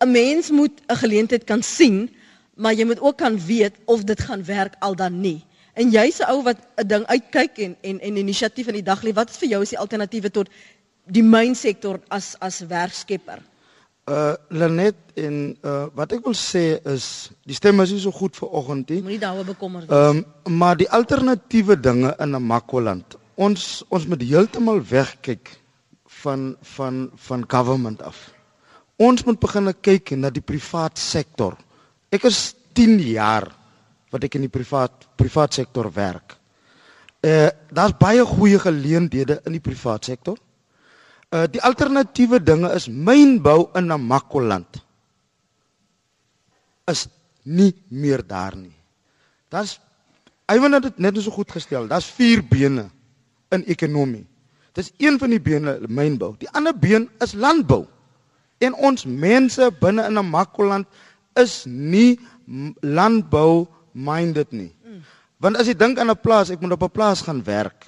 'n 0.00 0.10
mens 0.10 0.50
moet 0.50 0.80
'n 0.88 0.96
geleentheid 0.96 1.44
kan 1.44 1.62
sien 1.62 2.08
maar 2.56 2.74
jy 2.74 2.84
moet 2.86 3.00
ook 3.00 3.16
kan 3.18 3.38
weet 3.46 3.74
of 3.84 4.04
dit 4.04 4.20
gaan 4.20 4.44
werk 4.44 4.74
al 4.78 4.94
dan 4.96 5.20
nie. 5.20 5.44
En 5.74 5.90
jy's 5.90 6.18
'n 6.20 6.30
ou 6.30 6.42
wat 6.42 6.56
'n 6.76 6.86
ding 6.86 7.04
uitkyk 7.06 7.58
en 7.58 7.76
en 7.80 8.00
en 8.00 8.16
inisiatief 8.16 8.66
in 8.66 8.74
die 8.74 8.82
dag 8.82 9.02
lê. 9.02 9.12
Wat 9.12 9.30
is 9.30 9.36
vir 9.36 9.48
jou 9.48 9.62
is 9.62 9.68
die 9.68 9.78
alternatiewe 9.78 10.30
tot 10.30 10.48
die 11.06 11.22
mynsektor 11.22 12.00
as 12.08 12.36
as 12.38 12.60
werkskepper. 12.60 13.38
Uh 14.06 14.34
Lenet 14.48 14.94
en 15.14 15.56
uh 15.64 15.86
wat 15.94 16.12
ek 16.12 16.24
wil 16.24 16.34
sê 16.34 16.78
is 16.86 17.30
die 17.44 17.54
stem 17.54 17.80
is 17.80 17.90
nie 17.90 18.00
so 18.00 18.10
goed 18.10 18.36
vir 18.36 18.48
oggend 18.48 18.88
nie. 18.88 19.00
Moenie 19.02 19.18
daaroor 19.18 19.44
bekommerd 19.44 19.90
Ehm 19.90 20.12
wees. 20.14 20.24
um, 20.46 20.56
maar 20.58 20.76
die 20.76 20.90
alternatiewe 20.90 21.80
dinge 21.80 22.14
in 22.18 22.30
Namakoland. 22.30 23.16
Ons 23.36 23.82
ons 23.90 24.06
moet 24.06 24.22
heeltemal 24.22 24.80
wegkyk 24.86 25.50
van 26.22 26.54
van 26.76 27.10
van 27.26 27.44
government 27.50 28.02
af. 28.02 28.30
Ons 28.96 29.24
moet 29.26 29.40
begin 29.40 29.72
kyk 29.74 30.14
na 30.16 30.30
die 30.30 30.44
privaat 30.44 30.98
sektor. 30.98 31.56
Ek 32.14 32.24
is 32.30 32.54
10 32.78 33.00
jaar 33.02 33.50
wat 34.14 34.24
ek 34.24 34.38
in 34.38 34.46
die 34.46 34.52
privaat 34.52 35.08
privaat 35.18 35.54
sektor 35.54 35.90
werk. 35.90 36.36
Uh 37.24 37.50
daar's 37.74 37.96
baie 37.98 38.22
goeie 38.24 38.58
geleenthede 38.58 39.40
in 39.46 39.58
die 39.58 39.64
privaat 39.64 40.04
sektor. 40.04 40.38
Uh 41.32 41.46
die 41.50 41.62
alternatiewe 41.62 42.38
dinge 42.38 42.70
is 42.74 42.86
mynbou 42.88 43.72
in 43.74 43.90
Namakoland. 43.90 44.78
Is 46.86 47.08
nie 47.42 47.72
meer 47.88 48.22
daar 48.22 48.54
nie. 48.56 48.74
Daar's 49.50 49.80
Iwan 50.52 50.76
het 50.76 50.82
dit 50.84 50.98
net 51.00 51.16
so 51.24 51.32
goed 51.32 51.50
gestel. 51.50 51.86
Daar's 51.88 52.10
vier 52.12 52.42
bene 52.44 52.90
in 53.54 53.64
ekonomie. 53.70 54.26
Dis 54.74 54.92
een 54.98 55.18
van 55.18 55.30
die 55.30 55.40
bene 55.40 55.78
mynbou. 55.86 56.34
Die 56.38 56.50
ander 56.50 56.74
been 56.74 57.08
is 57.22 57.34
landbou. 57.38 57.84
En 58.58 58.74
ons 58.74 59.04
mense 59.06 59.70
binne 59.80 60.06
in 60.08 60.16
Namakoland 60.18 60.86
is 61.38 61.62
nie 61.66 62.18
landbou 62.82 63.66
minded 63.92 64.52
nie. 64.52 64.72
Want 65.42 65.58
as 65.60 65.68
jy 65.68 65.74
dink 65.76 65.98
aan 65.98 66.10
'n 66.10 66.20
plaas, 66.20 66.50
ek 66.50 66.60
moet 66.60 66.72
op 66.72 66.82
'n 66.82 66.90
plaas 66.90 67.22
gaan 67.22 67.42
werk. 67.44 67.86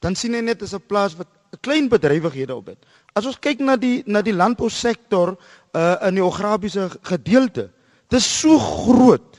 Dan 0.00 0.14
sien 0.14 0.32
jy 0.32 0.40
net 0.40 0.58
dis 0.58 0.74
'n 0.74 0.86
plaas 0.86 1.16
wat 1.16 1.28
'n 1.52 1.60
klein 1.60 1.88
bedrywighede 1.88 2.54
op 2.54 2.66
het. 2.66 2.78
As 3.14 3.26
ons 3.26 3.38
kyk 3.38 3.60
na 3.60 3.76
die 3.76 4.02
na 4.06 4.22
die 4.22 4.32
landbousektor 4.32 5.36
uh 5.72 5.96
in 6.06 6.14
die 6.14 6.22
geografiese 6.22 6.90
gedeelte, 7.02 7.70
dis 8.08 8.40
so 8.40 8.58
groot. 8.58 9.35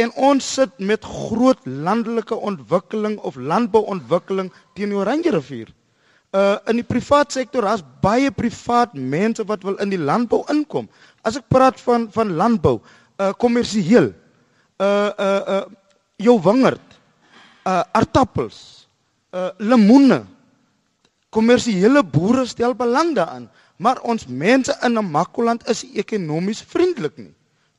En 0.00 0.12
ons 0.16 0.52
sit 0.54 0.78
met 0.78 1.04
groot 1.04 1.58
landelike 1.66 2.34
ontwikkeling 2.34 3.18
of 3.20 3.36
landbouontwikkeling 3.36 4.48
teen 4.74 4.92
die 4.94 4.96
Oranje 4.96 5.34
rivier. 5.34 5.72
Uh 6.32 6.56
in 6.72 6.78
die 6.80 6.86
privaat 6.86 7.32
sektor 7.32 7.66
daar's 7.66 7.84
baie 8.00 8.30
privaat 8.32 8.94
mense 8.96 9.44
wat 9.44 9.66
wil 9.68 9.76
in 9.84 9.92
die 9.92 10.00
landbou 10.00 10.40
inkom. 10.48 10.88
As 11.20 11.36
ek 11.36 11.50
praat 11.52 11.80
van 11.84 12.08
van 12.14 12.32
landbou, 12.40 12.78
uh 13.20 13.34
kommersieel. 13.36 14.14
Uh 14.80 15.10
uh 15.12 15.40
uh 15.56 15.64
jou 16.16 16.38
wingerd, 16.40 16.96
uh 17.68 17.82
aartappels, 17.92 18.88
uh 19.36 19.50
lemoene. 19.58 20.22
Kommersiële 21.32 22.00
boere 22.04 22.46
stel 22.48 22.74
belang 22.76 23.12
daaraan, 23.16 23.50
maar 23.76 24.00
ons 24.00 24.26
mense 24.26 24.72
in 24.84 24.96
Namakoland 24.96 25.68
is 25.68 25.84
ekonomies 25.92 26.64
vriendelik 26.64 27.16
nie. 27.16 27.32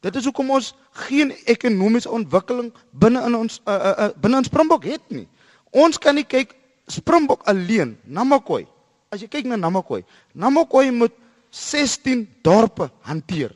Dit 0.03 0.17
is 0.19 0.25
hoekom 0.27 0.51
ons 0.51 0.73
geen 1.07 1.31
ekonomiese 1.47 2.11
ontwikkeling 2.11 2.73
binne 2.91 3.21
in 3.23 3.35
ons 3.37 3.61
uh, 3.63 3.73
uh, 3.73 4.09
binne 4.19 4.41
in 4.41 4.47
Springbok 4.47 4.83
het 4.87 5.03
nie. 5.15 5.25
Ons 5.71 5.97
kan 5.97 6.17
nie 6.19 6.27
kyk 6.27 6.51
Springbok 6.91 7.45
alleen, 7.47 7.95
Namakwa. 8.03 8.65
As 9.13 9.23
jy 9.23 9.29
kyk 9.31 9.47
na 9.47 9.55
Namakwa, 9.55 10.01
Namakwa 10.35 10.83
moet 10.91 11.15
16 11.53 12.25
dorpe 12.43 12.89
hanteer. 13.07 13.53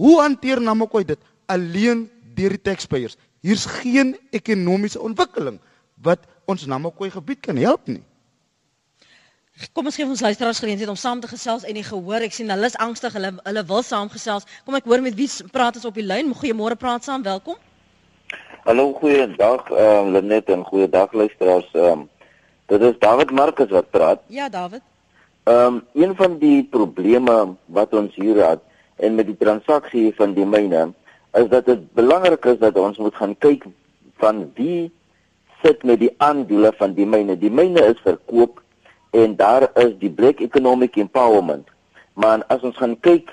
Hoe 0.00 0.20
hanteer 0.22 0.62
Namakwa 0.62 1.02
dit 1.04 1.20
alleen 1.50 2.06
deur 2.34 2.56
die 2.56 2.62
taxpayers? 2.70 3.18
Hier's 3.44 3.66
geen 3.66 4.14
ekonomiese 4.32 5.00
ontwikkeling 5.00 5.58
wat 6.00 6.24
ons 6.48 6.64
Namakwa 6.64 7.10
gebied 7.12 7.44
kan 7.44 7.60
help 7.60 7.84
nie. 7.90 8.02
Kom 9.76 9.84
ons 9.90 9.96
gee 9.98 10.06
ons 10.08 10.22
luisteraars 10.24 10.58
geleentheid 10.62 10.88
om 10.88 10.96
saam 10.96 11.18
te 11.20 11.28
gesels 11.28 11.66
en 11.68 11.76
jy 11.76 11.82
gehoor, 11.84 12.24
ek 12.24 12.32
sien 12.32 12.48
hulle 12.48 12.68
is 12.70 12.76
angstig, 12.80 13.12
hulle 13.12 13.34
hulle 13.44 13.62
wil 13.68 13.82
saamgesels. 13.84 14.46
Kom 14.64 14.76
ek 14.78 14.86
hoor 14.88 15.02
met 15.04 15.16
wie 15.18 15.28
praat 15.52 15.76
ons 15.76 15.88
op 15.88 15.98
die 15.98 16.04
lyn? 16.06 16.30
Goeiemôre, 16.36 16.78
praat 16.80 17.04
saam, 17.04 17.24
welkom. 17.26 17.58
Hallo, 18.64 18.86
goeiedag, 18.96 19.68
ehm 19.68 20.08
uh, 20.08 20.14
Lenet 20.14 20.48
en 20.54 20.64
goeiedag 20.64 21.12
luisteraars. 21.12 21.68
Ehm 21.74 22.06
um, 22.06 22.06
dit 22.72 22.86
is 22.88 22.96
David 23.02 23.34
Marcus 23.36 23.68
wat 23.74 23.90
praat. 23.92 24.22
Ja, 24.32 24.48
David. 24.48 24.80
Ehm 25.44 25.66
um, 25.66 25.82
een 25.92 26.16
van 26.16 26.38
die 26.40 26.64
probleme 26.64 27.36
wat 27.66 27.92
ons 27.92 28.16
hier 28.16 28.40
het 28.46 28.64
en 28.96 29.14
met 29.14 29.28
die 29.28 29.36
transaksie 29.36 30.14
van 30.16 30.32
die 30.38 30.46
myne 30.46 30.88
is 31.36 31.52
dat 31.52 31.68
dit 31.68 31.84
belangrik 31.96 32.48
is 32.54 32.58
dat 32.64 32.80
ons 32.80 32.96
moet 32.98 33.14
gaan 33.14 33.36
kyk 33.38 33.68
van 34.24 34.46
wie 34.56 34.88
sit 35.62 35.84
met 35.84 36.00
die 36.00 36.14
aandele 36.16 36.72
van 36.80 36.96
die 36.96 37.06
myne. 37.06 37.36
Die 37.36 37.52
myne 37.52 37.84
is 37.92 38.00
verkoop 38.08 38.60
en 39.10 39.36
daar 39.36 39.70
is 39.74 39.96
die 39.98 40.10
Black 40.10 40.40
Economic 40.40 40.96
Empowerment. 40.96 41.68
Maar 42.14 42.44
as 42.48 42.62
ons 42.66 42.76
gaan 42.76 42.96
kyk 43.00 43.32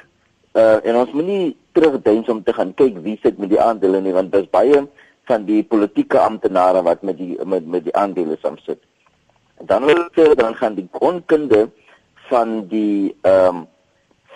uh 0.57 0.79
en 0.83 0.95
ons 0.95 1.11
moenie 1.13 1.55
terugdeins 1.71 2.29
om 2.29 2.43
te 2.43 2.53
gaan 2.53 2.73
kyk 2.73 2.97
wie 3.05 3.17
sit 3.21 3.37
met 3.37 3.49
die 3.49 3.61
aandele 3.61 4.01
nie 4.01 4.13
want 4.15 4.31
daar's 4.31 4.49
baie 4.49 4.85
van 5.29 5.45
die 5.45 5.63
politieke 5.63 6.19
amptenare 6.19 6.81
wat 6.81 7.01
met 7.01 7.17
die 7.17 7.37
met 7.45 7.67
met 7.67 7.83
die 7.83 7.95
aandele 7.95 8.37
saam 8.41 8.57
sit. 8.65 8.79
Dan 9.61 9.85
wil 9.85 10.05
ek 10.07 10.37
dan 10.37 10.55
gaan 10.55 10.75
die 10.75 10.87
onkunde 10.99 11.69
van 12.29 12.67
die 12.67 13.15
ehm 13.21 13.55
um, 13.55 13.65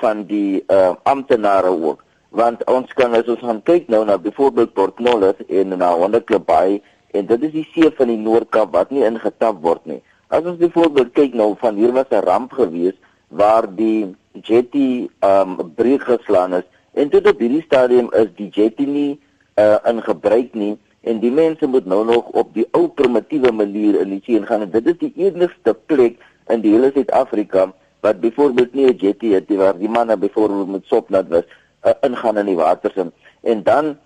van 0.01 0.23
die 0.25 0.63
uh, 0.67 0.95
amptenare 1.03 1.69
ook 1.69 1.99
want 2.31 2.63
ons 2.71 2.93
kan 2.95 3.13
as 3.13 3.27
ons 3.27 3.43
gaan 3.43 3.59
kyk 3.67 3.89
nou 3.91 4.05
na 4.07 4.15
byvoorbeeld 4.17 4.73
Port 4.73 4.99
Nolloth 5.03 5.41
en 5.49 5.75
na 5.77 5.91
Wonderklip 5.99 6.45
Bay 6.47 6.79
en 7.11 7.27
dit 7.27 7.43
is 7.43 7.51
die 7.57 7.67
see 7.73 7.91
van 7.97 8.07
die 8.07 8.19
Noord-Kaap 8.19 8.71
wat 8.71 8.93
nie 8.95 9.03
ingetap 9.03 9.59
word 9.63 9.83
nie. 9.89 9.99
As 10.31 10.45
ons 10.47 10.61
byvoorbeeld 10.61 11.09
kyk 11.11 11.33
nou 11.35 11.57
van 11.59 11.75
hier 11.75 11.91
was 11.91 12.07
'n 12.09 12.23
ramp 12.23 12.53
gewees 12.55 12.95
waar 13.27 13.67
die 13.75 14.15
jetty 14.47 15.09
um, 15.19 15.57
breek 15.75 16.03
geslaan 16.07 16.53
is 16.53 16.63
en 16.93 17.09
tot 17.09 17.27
op 17.27 17.39
hierdie 17.39 17.63
stadium 17.65 18.07
is 18.15 18.29
die 18.37 18.47
jetty 18.47 18.85
nie 18.87 19.19
uh, 19.59 19.75
in 19.83 19.99
gebruik 20.01 20.55
nie 20.55 20.77
en 21.03 21.19
die 21.19 21.31
mense 21.31 21.67
moet 21.67 21.85
nou 21.85 22.05
nog 22.05 22.31
op 22.31 22.53
die 22.53 22.67
ou 22.71 22.87
primitiewe 22.87 23.51
manier 23.51 23.99
in 23.99 24.15
die 24.15 24.21
see 24.25 24.39
gaan 24.47 24.63
en 24.63 24.71
dit 24.71 24.87
is 24.87 24.99
die 25.03 25.13
enigste 25.27 25.73
plek 25.73 26.19
in 26.47 26.63
die 26.63 26.71
hele 26.71 26.91
Suid-Afrika 26.95 27.67
wat 27.99 28.23
byvoorbeeld 28.23 28.73
nie 28.73 28.87
'n 28.87 28.97
jetty 28.97 29.35
het 29.35 29.49
nie 29.49 29.57
waar 29.57 29.77
die 29.77 29.89
manne 29.89 30.17
byvoorbeeld 30.17 30.71
met 30.71 30.85
sopnat 30.85 31.27
was 31.27 31.43
uh, 31.83 31.91
ingaan 32.01 32.37
in 32.37 32.45
die 32.45 32.55
waters 32.55 32.95
in. 32.95 33.11
en 33.43 33.63
dan 33.63 33.97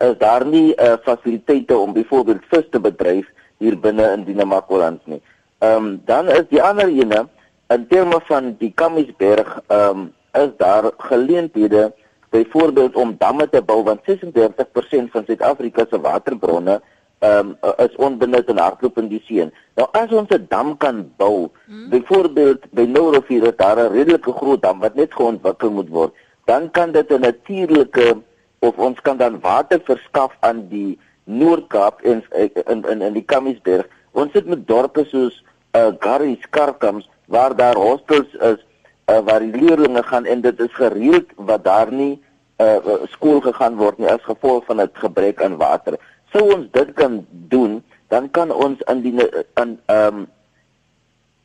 is 0.00 0.18
daar 0.18 0.46
nie 0.46 0.76
uh, 0.76 0.96
fasiliteite 1.02 1.78
om 1.78 1.92
byvoorbeeld 1.92 2.44
vis 2.50 2.68
te 2.70 2.80
bedryf 2.80 3.26
hier 3.58 3.78
binne 3.78 4.12
in 4.12 4.24
die 4.24 4.34
Namakoland 4.34 5.06
nie. 5.06 5.22
Ehm 5.64 5.84
um, 5.84 6.00
dan 6.04 6.28
is 6.28 6.46
die 6.50 6.62
ander 6.62 6.88
ene 6.88 7.26
in 7.74 7.86
terme 7.88 8.18
van 8.28 8.54
die 8.58 8.72
Kamiesberg 8.74 9.60
ehm 9.66 10.00
um, 10.00 10.12
is 10.32 10.50
daar 10.56 10.90
geleenthede 10.98 11.92
byvoorbeeld 12.30 12.94
om 12.94 13.14
damme 13.18 13.48
te 13.48 13.62
bou 13.62 13.82
want 13.82 14.00
36% 14.10 15.12
van 15.14 15.24
Suid-Afrika 15.26 15.86
se 15.90 16.00
waterbronne 16.00 16.80
ehm 17.18 17.54
um, 17.62 17.76
is 17.86 17.96
onbenut 17.96 18.48
en 18.48 18.58
hardloop 18.58 18.98
in 18.98 19.08
die 19.08 19.22
see. 19.28 19.46
Nou 19.78 19.88
as 19.92 20.12
ons 20.12 20.34
'n 20.36 20.46
dam 20.48 20.76
kan 20.76 21.12
bou, 21.16 21.48
hmm. 21.66 21.88
byvoorbeeld 21.94 22.68
by 22.70 22.84
Nourivier 22.96 23.46
is 23.52 23.56
daar 23.56 23.78
'n 23.78 23.92
redelike 23.92 24.32
groot 24.32 24.62
dam 24.62 24.80
wat 24.80 24.94
net 24.94 25.14
geontwikkel 25.14 25.70
moet 25.70 25.88
word, 25.88 26.12
dan 26.44 26.70
kan 26.70 26.92
dit 26.92 27.12
'n 27.12 27.20
natuurlike 27.20 28.22
of 28.58 28.76
ons 28.76 29.00
kan 29.00 29.16
dan 29.16 29.40
water 29.40 29.80
verskaf 29.84 30.36
aan 30.40 30.68
die 30.68 30.98
Noord-Kaap 31.24 32.00
en 32.00 32.24
in 32.66 32.84
in 32.90 33.02
in 33.02 33.12
die 33.12 33.24
Kamiesberg. 33.24 33.86
Ons 34.12 34.32
sit 34.32 34.46
met 34.46 34.66
dorpe 34.66 35.04
soos 35.04 35.43
uh 35.74 35.92
Garry, 35.98 36.38
Skarkams 36.42 37.08
waar 37.26 37.56
daar 37.56 37.76
hostels 37.76 38.30
is 38.34 38.60
uh, 39.10 39.18
waar 39.18 39.40
die 39.40 39.52
leerders 39.60 40.06
gaan 40.06 40.24
en 40.24 40.40
dit 40.40 40.60
is 40.60 40.74
gereeld 40.74 41.30
wat 41.36 41.64
daar 41.64 41.92
nie 41.92 42.22
uh 42.62 43.02
skool 43.10 43.40
gegaan 43.40 43.76
word 43.76 43.98
nie 43.98 44.08
as 44.08 44.22
gevolg 44.22 44.64
van 44.64 44.80
'n 44.80 44.90
gebrek 44.92 45.42
aan 45.42 45.56
water. 45.56 45.98
Sou 46.32 46.54
ons 46.54 46.70
dit 46.70 46.92
kan 46.92 47.26
doen, 47.30 47.82
dan 48.08 48.30
kan 48.30 48.50
ons 48.50 48.84
aan 48.84 49.00
die 49.00 49.14
aan 49.54 49.80
ehm 49.86 50.16
um, 50.16 50.26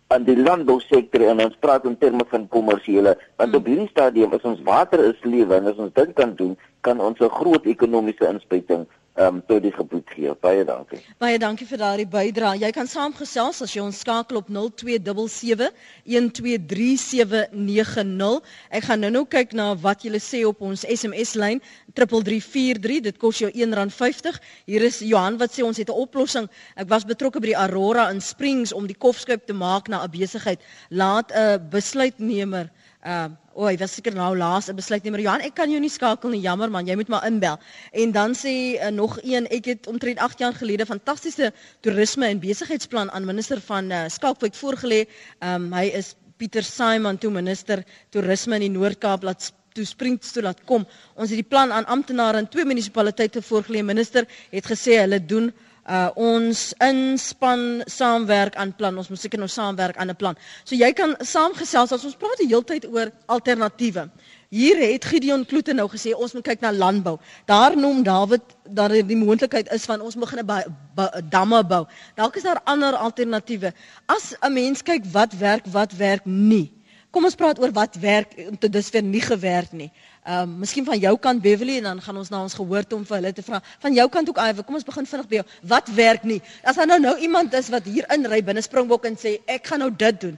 aan 0.10 0.24
die 0.26 0.38
landbousektor 0.38 1.22
en 1.22 1.42
ons 1.44 1.58
praat 1.62 1.86
in 1.86 1.98
terme 1.98 2.26
van 2.30 2.48
kommersiële 2.48 3.12
want 3.38 3.56
op 3.56 3.66
hierdie 3.66 3.90
stadium 3.92 4.34
is 4.34 4.46
ons 4.52 4.62
water 4.66 5.04
is 5.06 5.20
lewe 5.22 5.56
en 5.56 5.68
as 5.70 5.78
ons 5.78 5.94
dit 5.94 6.14
kan 6.14 6.34
doen, 6.36 6.58
kan 6.82 7.00
ons 7.00 7.20
'n 7.20 7.30
groot 7.30 7.66
ekonomiese 7.66 8.26
inspuiting 8.28 8.88
ehm 9.20 9.36
um, 9.36 9.42
tot 9.46 9.62
die 9.64 9.72
gebied 9.76 10.08
gee. 10.16 10.32
Baie 10.40 10.64
dankie. 10.64 11.00
Baie 11.20 11.38
dankie 11.40 11.68
vir 11.68 11.78
daardie 11.82 12.08
bydrae. 12.08 12.60
Jy 12.62 12.70
kan 12.72 12.88
saamgesels 12.88 13.62
as 13.66 13.74
jy 13.76 13.82
ons 13.84 14.00
skakel 14.00 14.38
op 14.40 14.48
0277 14.48 15.74
12370. 16.08 18.40
Ek 18.80 18.88
gaan 18.88 19.04
nou-nou 19.04 19.26
kyk 19.28 19.52
na 19.60 19.76
wat 19.84 20.08
julle 20.08 20.22
sê 20.24 20.46
op 20.48 20.64
ons 20.64 20.88
SMS 20.88 21.36
lyn 21.36 21.60
3343. 22.00 23.04
Dit 23.10 23.20
kos 23.20 23.44
jou 23.44 23.52
R1.50. 23.52 24.40
Hier 24.72 24.88
is 24.88 25.04
Johan 25.04 25.36
wat 25.42 25.52
sê 25.52 25.68
ons 25.68 25.82
het 25.84 25.92
'n 25.92 26.00
oplossing. 26.06 26.48
Ek 26.80 26.88
was 26.88 27.04
betrokke 27.04 27.44
by 27.44 27.52
die 27.52 27.62
Aurora 27.68 28.08
in 28.10 28.22
Springs 28.22 28.72
om 28.72 28.88
die 28.88 28.96
kofskuip 28.96 29.46
te 29.46 29.54
maak 29.54 29.90
na 29.90 30.04
'n 30.04 30.12
besigheid. 30.12 30.60
Laat 30.90 31.32
'n 31.36 31.70
besluitnemer 31.70 32.70
Uh 33.00 33.30
o, 33.56 33.66
hy 33.68 33.78
was 33.80 33.94
seker 33.96 34.16
nou 34.16 34.34
laas 34.36 34.68
'n 34.68 34.76
besluitnemer. 34.76 35.20
Johan, 35.20 35.42
ek 35.42 35.56
kan 35.56 35.72
jou 35.72 35.80
nie 35.80 35.90
skakel 35.92 36.30
nie, 36.32 36.42
jammer 36.42 36.70
man, 36.70 36.88
jy 36.88 36.96
moet 36.96 37.08
maar 37.08 37.26
inbel. 37.28 37.60
En 37.92 38.12
dan 38.12 38.36
sê 38.36 38.76
uh, 38.76 38.90
nog 38.92 39.20
een, 39.24 39.48
ek 39.48 39.66
het 39.66 39.88
omtrent 39.88 40.20
8 40.20 40.40
jaar 40.40 40.54
gelede 40.54 40.86
fantastiese 40.86 41.54
toerisme 41.82 42.28
en 42.28 42.40
besigheidsplan 42.40 43.12
aan 43.12 43.26
minister 43.26 43.62
van 43.62 43.92
uh, 43.92 44.08
Skalkwyk 44.08 44.56
voorgelê. 44.56 45.08
Um 45.40 45.72
hy 45.74 45.86
is 45.96 46.16
Pieter 46.38 46.64
Simon, 46.64 47.18
toe 47.18 47.32
minister 47.32 47.84
toerisme 48.12 48.56
in 48.56 48.68
die 48.68 48.76
Noord-Kaap 48.80 49.24
laat 49.24 49.52
toe 49.76 49.86
Springs 49.86 50.32
toe 50.32 50.44
laat 50.44 50.64
kom. 50.66 50.86
Ons 51.16 51.32
het 51.32 51.40
die 51.40 51.48
plan 51.48 51.72
aan 51.72 51.88
amptenare 51.88 52.38
in 52.44 52.48
twee 52.48 52.66
munisipaliteite 52.66 53.42
voorgelê. 53.42 53.84
Minister 53.84 54.28
het 54.52 54.66
gesê 54.68 55.00
hulle 55.00 55.20
doen 55.26 55.54
uh 55.90 56.10
ons 56.16 56.74
inspan 56.86 57.82
saamwerk 57.90 58.56
aan 58.56 58.76
plan. 58.78 58.98
Ons 58.98 59.10
moet 59.10 59.20
seker 59.20 59.42
nou 59.42 59.50
saamwerk 59.50 59.98
aan 59.98 60.10
'n 60.10 60.16
plan. 60.16 60.36
So 60.64 60.76
jy 60.76 60.92
kan 60.94 61.16
saamgesels 61.20 61.92
as 61.92 62.06
ons 62.06 62.16
praat 62.16 62.38
die 62.38 62.48
hele 62.48 62.64
tyd 62.64 62.86
oor 62.86 63.12
alternatiewe. 63.26 64.10
Hier 64.50 64.78
het 64.82 65.06
Gideon 65.06 65.46
Kloete 65.46 65.74
nou 65.74 65.88
gesê 65.90 66.14
ons 66.14 66.34
moet 66.34 66.44
kyk 66.44 66.62
na 66.62 66.72
landbou. 66.72 67.18
Daar 67.46 67.78
noem 67.78 68.04
Dawid 68.04 68.42
dat 68.66 68.92
die 68.92 69.18
moontlikheid 69.18 69.70
is 69.74 69.86
van 69.86 70.02
ons 70.02 70.16
begin 70.16 70.40
'n 70.40 71.30
damme 71.30 71.64
bou. 71.64 71.86
Dalk 72.16 72.36
is 72.36 72.44
daar 72.44 72.62
ander 72.64 72.94
alternatiewe. 72.96 73.74
As 74.06 74.36
'n 74.42 74.54
mens 74.54 74.82
kyk 74.82 75.06
wat 75.12 75.34
werk, 75.34 75.66
wat 75.66 75.92
werk 75.94 76.26
nie. 76.26 76.80
Kom 77.10 77.26
ons 77.26 77.36
praat 77.36 77.60
oor 77.60 77.72
wat 77.72 77.96
werk 77.96 78.36
om 78.50 78.58
te 78.58 78.70
dusver 78.70 79.04
nie 79.04 79.22
gewerk 79.22 79.72
nie. 79.72 79.92
Ehm 80.28 80.50
um, 80.50 80.56
miskien 80.60 80.84
van 80.86 81.00
jou 81.00 81.14
kant 81.18 81.42
Beverly 81.42 81.78
en 81.80 81.84
dan 81.84 82.02
gaan 82.02 82.18
ons 82.18 82.30
na 82.30 82.42
ons 82.44 82.54
gehoor 82.54 82.84
toe 82.84 82.98
om 83.00 83.06
vir 83.08 83.16
hulle 83.16 83.32
te 83.34 83.44
vra. 83.44 83.62
Van 83.80 83.94
jou 83.96 84.08
kant 84.12 84.30
ook 84.30 84.40
Ive, 84.44 84.64
kom 84.68 84.76
ons 84.76 84.84
begin 84.84 85.06
vinnig 85.08 85.28
by 85.30 85.38
jou. 85.40 85.46
Wat 85.72 85.92
werk 85.96 86.26
nie? 86.28 86.42
As 86.64 86.76
daar 86.76 86.90
nou 86.92 87.00
nou 87.00 87.14
iemand 87.24 87.54
is 87.54 87.70
wat 87.72 87.88
hier 87.88 88.06
inry 88.14 88.42
binne 88.44 88.62
Springbok 88.62 89.08
en 89.08 89.16
sê 89.16 89.38
ek 89.48 89.72
gaan 89.72 89.80
nou 89.80 89.90
dit 89.96 90.20
doen, 90.22 90.36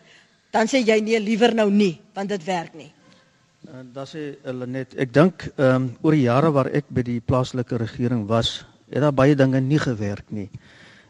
dan 0.53 0.69
sê 0.69 0.83
jy 0.85 0.99
nee, 1.01 1.19
liewer 1.19 1.55
nou 1.57 1.69
nie, 1.73 1.95
want 2.13 2.29
dit 2.29 2.45
werk 2.45 2.77
nie. 2.77 2.91
En 3.71 3.87
uh, 3.87 3.87
dan 3.93 4.07
sê 4.09 4.27
hulle 4.45 4.67
net 4.69 4.93
ek 5.01 5.13
dink 5.17 5.47
ehm 5.55 5.75
um, 5.75 5.89
oor 6.05 6.17
die 6.17 6.27
jare 6.27 6.53
waar 6.53 6.69
ek 6.69 6.85
by 6.93 7.01
die 7.07 7.19
plaaslike 7.19 7.81
regering 7.81 8.27
was, 8.29 8.61
het 8.93 9.01
daar 9.01 9.17
baie 9.17 9.35
dinge 9.35 9.59
nie 9.65 9.81
gewerk 9.81 10.29
nie. 10.29 10.49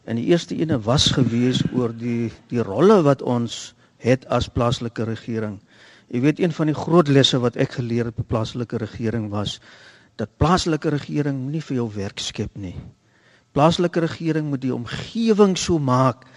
En 0.07 0.15
die 0.15 0.29
eerste 0.31 0.55
ene 0.55 0.79
was 0.79 1.11
gewees 1.11 1.59
oor 1.75 1.91
die 1.91 2.31
die 2.49 2.63
rolle 2.63 3.01
wat 3.03 3.21
ons 3.21 3.73
het 4.01 4.23
as 4.31 4.49
plaaslike 4.49 5.03
regering. 5.05 5.59
Jy 6.11 6.19
weet 6.19 6.39
een 6.43 6.51
van 6.51 6.67
die 6.67 6.75
groot 6.75 7.07
lesse 7.07 7.39
wat 7.39 7.55
ek 7.55 7.77
geleer 7.79 8.09
het 8.09 8.17
by 8.17 8.25
plaaslike 8.27 8.81
regering 8.81 9.29
was 9.31 9.59
dat 10.19 10.33
plaaslike 10.37 10.91
regering 10.91 11.45
nie 11.49 11.61
vir 11.63 11.77
jou 11.77 11.87
werk 11.95 12.19
skep 12.19 12.57
nie. 12.59 12.75
Plaaslike 13.55 14.03
regering 14.03 14.49
moet 14.51 14.61
die 14.63 14.75
omgewing 14.75 15.55
so 15.57 15.79
maak 15.79 16.27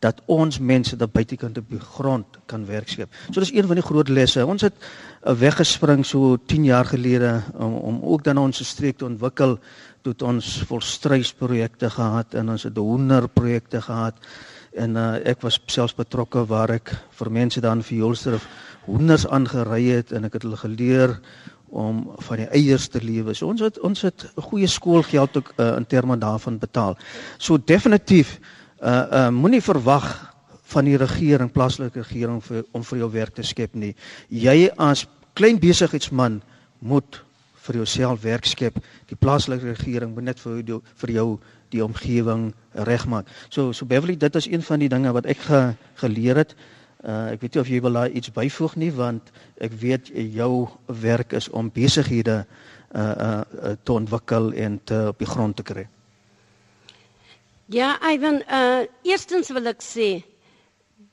dat 0.00 0.22
ons 0.32 0.58
mense 0.58 0.96
daar 0.96 1.12
buitekant 1.12 1.58
op 1.60 1.68
die 1.70 1.80
grond 1.80 2.38
kan 2.48 2.64
werk 2.66 2.88
skep. 2.88 3.12
So 3.30 3.40
dis 3.40 3.52
een 3.52 3.68
van 3.68 3.78
die 3.78 3.84
groot 3.84 4.08
lesse. 4.08 4.46
Ons 4.46 4.64
het 4.64 4.74
uh, 4.80 5.34
weggespring 5.36 6.06
so 6.08 6.36
10 6.50 6.64
jaar 6.64 6.88
gelede 6.88 7.42
om 7.54 7.74
om 7.74 8.00
ook 8.02 8.24
dan 8.24 8.40
ons 8.40 8.64
streek 8.66 8.98
te 8.98 9.04
ontwikkel 9.04 9.58
tot 10.02 10.22
ons 10.22 10.62
volstruisprojekte 10.66 11.90
gehad 11.90 12.34
en 12.34 12.50
ons 12.50 12.64
het 12.64 12.76
hoenderprojekte 12.76 13.82
gehad 13.84 14.16
en 14.72 14.96
uh, 14.96 15.18
ek 15.26 15.42
was 15.44 15.60
selfs 15.66 15.96
betrokke 15.98 16.46
waar 16.48 16.70
ek 16.78 16.94
vir 17.18 17.30
mense 17.30 17.60
dan 17.60 17.82
vir 17.82 17.98
Jolster 17.98 18.40
hoenders 18.86 19.26
aangery 19.28 19.84
het 19.90 20.12
en 20.12 20.24
ek 20.28 20.38
het 20.38 20.46
hulle 20.46 20.60
geleer 20.60 21.18
om 21.70 22.02
van 22.26 22.42
die 22.42 22.48
eiers 22.50 22.88
te 22.90 23.02
lewe. 23.02 23.34
So 23.34 23.50
ons 23.50 23.62
het 23.62 23.78
ons 23.86 24.02
het 24.02 24.26
goeie 24.50 24.66
skoolgeld 24.66 25.36
ook 25.36 25.52
uh, 25.56 25.76
in 25.78 25.86
terme 25.86 26.18
daarvan 26.18 26.58
betaal. 26.58 26.98
So 27.38 27.58
definitief 27.58 28.38
uh 28.80 29.06
uh 29.12 29.28
moenie 29.30 29.62
verwag 29.62 30.08
van 30.70 30.86
die 30.86 30.96
regering, 30.96 31.50
plaaslike 31.52 32.02
regering 32.02 32.42
vir 32.44 32.64
om 32.72 32.84
vir 32.86 32.98
jou 32.98 33.10
werk 33.12 33.34
te 33.34 33.42
skep 33.42 33.74
nie. 33.74 33.94
Jy 34.28 34.70
as 34.78 35.06
klein 35.34 35.58
besigheidsman 35.60 36.40
moet 36.78 37.22
vir 37.66 37.80
jouself 37.82 38.22
werk 38.22 38.46
skep. 38.48 38.78
Die 39.10 39.18
plaaslike 39.18 39.74
regering 39.74 40.14
moet 40.14 40.30
net 40.30 40.40
vir 40.42 40.62
jou 40.62 40.80
vir 41.02 41.14
jou 41.14 41.26
die 41.70 41.82
omgewing 41.84 42.50
regmaak. 42.74 43.28
So 43.50 43.72
so 43.72 43.86
Beverly, 43.86 44.16
dit 44.16 44.36
is 44.36 44.48
een 44.50 44.62
van 44.62 44.82
die 44.82 44.90
dinge 44.90 45.12
wat 45.14 45.26
ek 45.26 45.44
ge, 45.46 45.60
geleer 46.02 46.42
het. 46.42 46.54
Uh, 47.00 47.32
ek 47.32 47.40
weet 47.40 47.54
nie 47.54 47.60
of 47.62 47.68
jy 47.72 47.78
wil 47.80 47.96
daar 47.96 48.12
iets 48.12 48.28
byvoeg 48.36 48.74
nie 48.76 48.90
want 48.92 49.30
ek 49.64 49.72
weet 49.80 50.10
jou 50.12 50.68
werk 51.00 51.32
is 51.32 51.46
om 51.48 51.70
besighede 51.72 52.42
uh 52.92 53.06
uh 53.30 53.70
te 53.84 53.92
ontwikkel 53.94 54.50
en 54.52 54.76
te 54.84 54.98
op 55.08 55.18
die 55.22 55.28
grond 55.30 55.56
te 55.56 55.64
kry. 55.64 55.86
Ja, 57.72 57.94
Ivan, 58.04 58.42
uh 58.52 58.84
eerstens 59.08 59.48
wil 59.48 59.72
ek 59.72 59.80
sê 59.80 60.10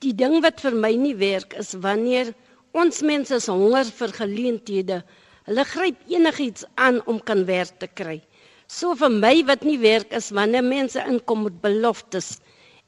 die 0.03 0.12
ding 0.12 0.41
wat 0.44 0.60
vir 0.60 0.75
my 0.75 0.91
nie 1.00 1.15
werk 1.15 1.56
is 1.56 1.72
wanneer 1.79 2.34
ons 2.75 3.00
mense 3.01 3.39
se 3.39 3.51
honger 3.51 3.88
vir 4.00 4.12
geleenthede, 4.19 5.02
hulle 5.47 5.65
gryp 5.71 6.04
enigiets 6.12 6.67
aan 6.76 7.00
om 7.08 7.21
kan 7.23 7.45
werk 7.47 7.80
te 7.80 7.88
kry. 7.88 8.19
So 8.67 8.91
vir 9.00 9.13
my 9.13 9.36
wat 9.47 9.63
nie 9.63 9.80
werk 9.80 10.12
is 10.12 10.34
wanneer 10.36 10.67
mense 10.67 11.00
inkom 11.00 11.45
met 11.47 11.62
beloftes 11.63 12.41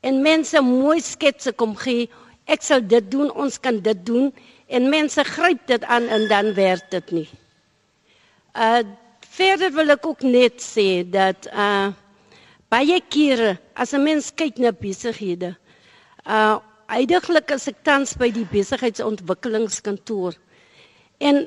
en 0.04 0.20
mense 0.24 0.60
mooi 0.62 1.00
sketse 1.00 1.54
kom 1.56 1.78
gee 1.80 2.10
ek 2.50 2.66
sal 2.66 2.82
dit 2.82 3.06
doen, 3.12 3.30
ons 3.32 3.60
kan 3.62 3.78
dit 3.86 4.00
doen 4.06 4.32
en 4.70 4.90
mense 4.90 5.24
gryp 5.34 5.66
dit 5.70 5.84
aan 5.86 6.08
en 6.10 6.28
dan 6.32 6.54
werk 6.58 6.90
dit 6.94 7.12
nie. 7.20 7.30
Uh 8.58 8.82
verder 9.30 9.72
wil 9.72 9.94
ek 9.94 10.06
ook 10.10 10.24
net 10.26 10.58
sê 10.64 11.04
dat 11.08 11.48
uh 11.54 11.94
baie 12.70 12.98
kere 13.14 13.58
as 13.74 13.94
'n 13.94 14.04
mens 14.04 14.32
kyk 14.36 14.58
na 14.58 14.72
besighede, 14.72 15.56
uh 16.26 16.58
uiteindelik 16.90 17.52
as 17.54 17.68
ek 17.70 17.84
tans 17.86 18.16
by 18.18 18.32
die 18.34 18.48
besigheidsontwikkelingskantoor 18.50 20.34
en 21.22 21.46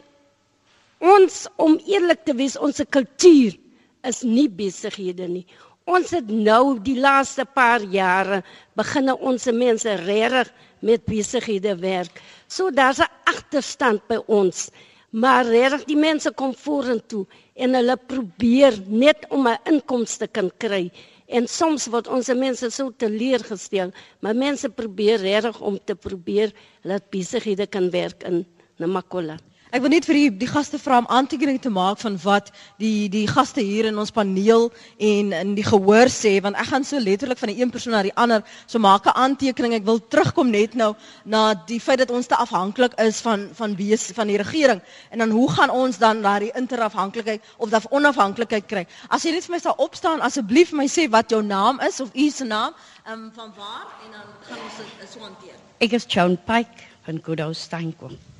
ons 1.02 1.48
om 1.58 1.74
eerlik 1.86 2.22
te 2.24 2.34
wees, 2.38 2.56
ons 2.56 2.78
kultuur 2.90 3.58
is 4.06 4.22
nie 4.22 4.48
besighede 4.48 5.26
nie. 5.28 5.46
Ons 5.90 6.12
het 6.14 6.28
nou 6.30 6.78
die 6.78 6.98
laaste 7.00 7.44
paar 7.44 7.82
jare 7.82 8.42
beginne 8.78 9.16
ons 9.18 9.48
mense 9.50 9.96
regtig 10.06 10.52
met 10.82 11.04
besighede 11.08 11.74
werk. 11.80 12.20
So 12.48 12.70
daar's 12.70 12.98
'n 13.00 13.10
agterstand 13.24 14.06
by 14.08 14.18
ons. 14.26 14.70
Maar 15.10 15.44
regtig 15.44 15.84
die 15.84 15.96
mense 15.96 16.30
kom 16.32 16.54
vorentoe 16.54 17.26
en 17.54 17.74
hulle 17.74 17.96
probeer 17.96 18.78
net 18.86 19.26
om 19.28 19.46
'n 19.48 19.58
inkomste 19.64 20.26
kan 20.26 20.50
kry. 20.58 20.90
En 21.28 21.46
soms 21.48 21.86
word 21.86 22.08
ons 22.08 22.28
mense 22.28 22.70
so 22.70 22.90
teleurgestel, 22.96 23.90
maar 24.20 24.34
mense 24.36 24.68
probeer 24.68 25.18
regtig 25.20 25.60
om 25.60 25.78
te 25.84 25.94
probeer 25.94 26.52
dat 26.82 27.10
besighede 27.10 27.66
kan 27.66 27.90
werk 27.90 28.22
in 28.22 28.46
Namakola. 28.76 29.36
Ek 29.72 29.80
wil 29.80 29.88
net 29.94 30.04
vir 30.04 30.16
die, 30.18 30.30
die 30.42 30.48
gaste 30.50 30.76
vra 30.76 30.98
om 31.00 31.06
aantekening 31.08 31.56
te 31.64 31.70
maak 31.72 31.96
van 32.02 32.18
wat 32.20 32.50
die 32.82 33.06
die 33.08 33.22
gaste 33.24 33.62
hier 33.64 33.86
in 33.88 33.96
ons 33.96 34.10
paneel 34.12 34.66
en 35.00 35.30
in 35.32 35.54
die 35.56 35.64
gehoor 35.64 36.10
sê 36.12 36.32
want 36.44 36.58
ek 36.60 36.68
gaan 36.68 36.84
so 36.84 37.00
letterlik 37.00 37.38
van 37.40 37.48
die 37.48 37.62
een 37.62 37.70
persoon 37.72 37.94
na 37.96 38.02
die 38.04 38.12
ander 38.20 38.42
so 38.66 38.76
maak 38.76 39.06
'n 39.08 39.16
aantekening. 39.16 39.72
Ek 39.72 39.86
wil 39.88 39.96
terugkom 40.12 40.50
net 40.52 40.74
nou 40.76 40.92
na 41.24 41.54
die 41.54 41.80
feit 41.80 42.04
dat 42.04 42.10
ons 42.10 42.28
te 42.28 42.36
afhanklik 42.36 42.92
is 43.00 43.22
van 43.24 43.48
van 43.54 43.76
wie 43.76 43.96
van 43.96 44.26
die 44.26 44.36
regering 44.36 44.82
en 45.10 45.18
dan 45.24 45.30
hoe 45.30 45.48
gaan 45.50 45.70
ons 45.70 45.96
dan 45.98 46.20
daardie 46.20 46.52
interafhanklikheid 46.52 47.40
of 47.56 47.70
dan 47.70 47.80
onafhanklikheid 47.90 48.66
kry? 48.66 48.86
As 49.08 49.24
jy 49.24 49.32
net 49.32 49.44
vir 49.44 49.54
my 49.56 49.60
sal 49.60 49.74
opstaan 49.78 50.20
asseblief 50.20 50.68
vir 50.68 50.78
my 50.84 50.86
sê 50.88 51.08
wat 51.08 51.30
jou 51.30 51.40
naam 51.42 51.80
is 51.80 52.00
of 52.00 52.10
u 52.12 52.28
se 52.28 52.44
naam, 52.44 52.74
ehm 53.06 53.12
um, 53.14 53.32
van 53.34 53.52
waar 53.56 53.88
en 54.04 54.12
dan 54.12 54.28
gaan 54.42 54.58
ons 54.68 54.76
dit 55.00 55.08
so 55.08 55.20
hanteer. 55.20 55.56
Ek 55.80 55.92
is 55.92 56.04
Joan 56.04 56.36
Pike 56.36 56.84
van 57.08 57.20
Goodhouse 57.24 57.60
Steinkom. 57.60 58.31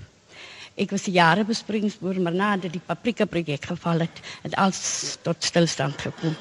Ek 0.77 0.91
was 0.95 1.05
jare 1.05 1.45
besproeiingsboer, 1.45 2.21
maar 2.25 2.33
nadat 2.35 2.73
die 2.73 2.81
paprika 2.81 3.27
projek 3.29 3.67
geval 3.69 4.07
het, 4.07 4.23
het 4.43 4.55
alles 4.57 5.19
tot 5.23 5.45
stilstand 5.45 6.01
gekom. 6.01 6.37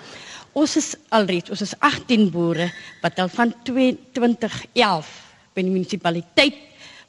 Ons 0.55 0.75
is 0.79 0.89
alreeds, 1.15 1.51
ons 1.51 1.63
is 1.63 1.75
18 1.79 2.29
boere 2.31 2.69
wat 3.01 3.19
al 3.19 3.31
van 3.31 3.53
2011 3.67 5.11
by 5.55 5.63
die 5.63 5.71
munisipaliteit 5.71 6.59